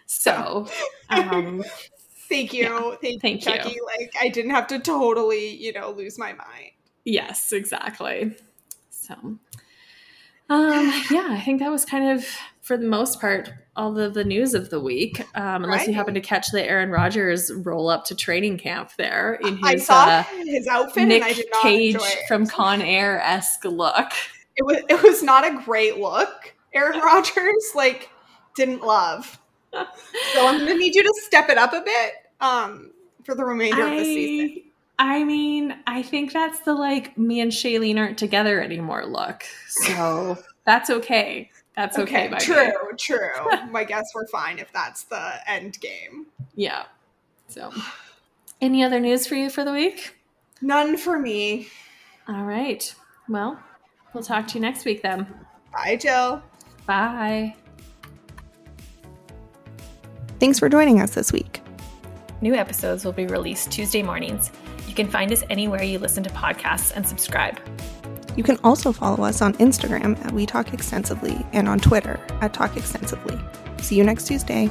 So, 0.06 0.68
um, 1.10 1.64
Thank 2.30 2.54
you. 2.54 2.64
Yeah. 2.64 2.96
Thank, 3.02 3.22
Thank 3.22 3.46
you, 3.46 3.52
you. 3.52 3.58
Chucky. 3.58 3.78
Like, 3.98 4.14
I 4.20 4.30
didn't 4.30 4.52
have 4.52 4.68
to 4.68 4.80
totally, 4.80 5.50
you 5.56 5.72
know, 5.74 5.92
lose 5.92 6.18
my 6.18 6.34
mind. 6.34 6.72
yes, 7.06 7.52
exactly. 7.52 8.36
So, 9.04 9.16
um, 10.50 11.04
yeah, 11.10 11.28
I 11.30 11.42
think 11.44 11.60
that 11.60 11.72
was 11.72 11.86
kind 11.86 12.12
of, 12.18 12.26
for 12.62 12.78
the 12.78 12.86
most 12.86 13.20
part, 13.20 13.52
all 13.76 13.98
of 13.98 14.14
the 14.14 14.24
news 14.24 14.54
of 14.54 14.70
the 14.70 14.80
week. 14.80 15.22
Um, 15.36 15.64
unless 15.64 15.88
you 15.88 15.94
happen 15.94 16.14
to 16.14 16.22
catch 16.22 16.48
the 16.52 16.64
Aaron 16.64 16.92
Rodgers 16.92 17.52
roll 17.54 17.90
up 17.90 18.06
to 18.06 18.16
training 18.16 18.58
camp 18.58 18.92
there 18.98 19.36
in 19.36 19.60
I 19.64 19.74
his 19.74 19.88
saw 19.88 20.06
uh, 20.06 20.24
his 20.46 20.68
outfit 20.68 21.08
Nick 21.08 21.24
and 21.24 21.32
I 21.32 21.34
did 21.34 21.48
not 21.52 21.62
Cage 21.64 21.98
from 22.28 22.46
Con 22.46 22.82
Air 22.82 23.20
esque 23.22 23.66
look. 23.66 24.12
it 24.56 24.64
was 24.64 24.78
it 24.90 25.02
was 25.02 25.24
not 25.24 25.46
a 25.46 25.62
great 25.64 25.98
look. 25.98 26.54
Aaron 26.74 27.00
Rodgers 27.04 27.72
like 27.76 28.10
didn't 28.56 28.82
love. 28.82 29.40
So 29.74 29.86
I'm 30.46 30.60
gonna 30.60 30.76
need 30.76 30.94
you 30.94 31.02
to 31.02 31.14
step 31.26 31.50
it 31.50 31.58
up 31.58 31.74
a 31.74 31.82
bit 31.82 32.14
um 32.40 32.92
for 33.24 33.34
the 33.34 33.44
remainder 33.44 33.84
of 33.84 33.90
the 33.92 34.04
season. 34.04 34.63
I, 35.00 35.22
I 35.22 35.24
mean, 35.24 35.76
I 35.88 36.02
think 36.02 36.34
that's 36.34 36.60
the 36.60 36.74
like 36.74 37.18
me 37.18 37.42
and 37.42 37.52
Shailene 37.52 37.98
aren't 37.98 38.18
together 38.18 38.62
anymore 38.62 39.06
look. 39.06 39.44
So 39.68 40.38
that's 40.66 40.90
okay. 40.90 41.52
That's 41.76 41.98
okay. 41.98 42.28
Okay, 42.28 42.38
true, 42.46 42.56
me. 42.56 42.98
true. 43.00 43.50
My 43.72 43.84
guess 43.84 44.06
we're 44.14 44.28
fine 44.28 44.60
if 44.60 44.72
that's 44.72 45.04
the 45.04 45.34
end 45.48 45.80
game. 45.80 46.28
Yeah. 46.56 46.84
So, 47.48 47.72
any 48.62 48.84
other 48.84 49.00
news 49.00 49.26
for 49.26 49.36
you 49.36 49.50
for 49.50 49.64
the 49.64 49.72
week? 49.72 50.16
None 50.62 50.98
for 50.98 51.18
me. 51.18 51.68
All 52.28 52.44
right. 52.44 52.94
Well, 53.28 53.60
we'll 54.14 54.24
talk 54.24 54.48
to 54.50 54.56
you 54.56 54.62
next 54.62 54.86
week 54.86 55.02
then. 55.02 55.28
Bye, 55.72 55.96
Jill. 55.96 56.42
Bye. 56.86 57.56
Thanks 60.40 60.60
for 60.60 60.70
joining 60.70 61.02
us 61.02 61.16
this 61.16 61.32
week. 61.32 61.62
New 62.42 62.54
episodes 62.54 63.06
will 63.06 63.14
be 63.14 63.26
released 63.26 63.72
Tuesday 63.72 64.04
mornings. 64.04 64.52
You 64.94 64.96
can 65.06 65.12
find 65.12 65.32
us 65.32 65.44
anywhere 65.50 65.82
you 65.82 65.98
listen 65.98 66.22
to 66.22 66.30
podcasts 66.30 66.92
and 66.96 67.08
subscribe. 67.08 67.60
You 68.38 68.44
can 68.44 68.60
also 68.64 68.92
follow 68.92 69.24
us 69.24 69.42
on 69.42 69.56
Instagram 69.56 70.24
at 70.24 70.32
We 70.34 70.46
Talk 70.46 70.72
Extensively 70.72 71.44
and 71.52 71.68
on 71.68 71.80
Twitter 71.80 72.20
at 72.42 72.54
Talk 72.54 72.78
Extensively. 72.78 73.40
See 73.82 73.96
you 73.96 74.04
next 74.04 74.28
Tuesday. 74.28 74.70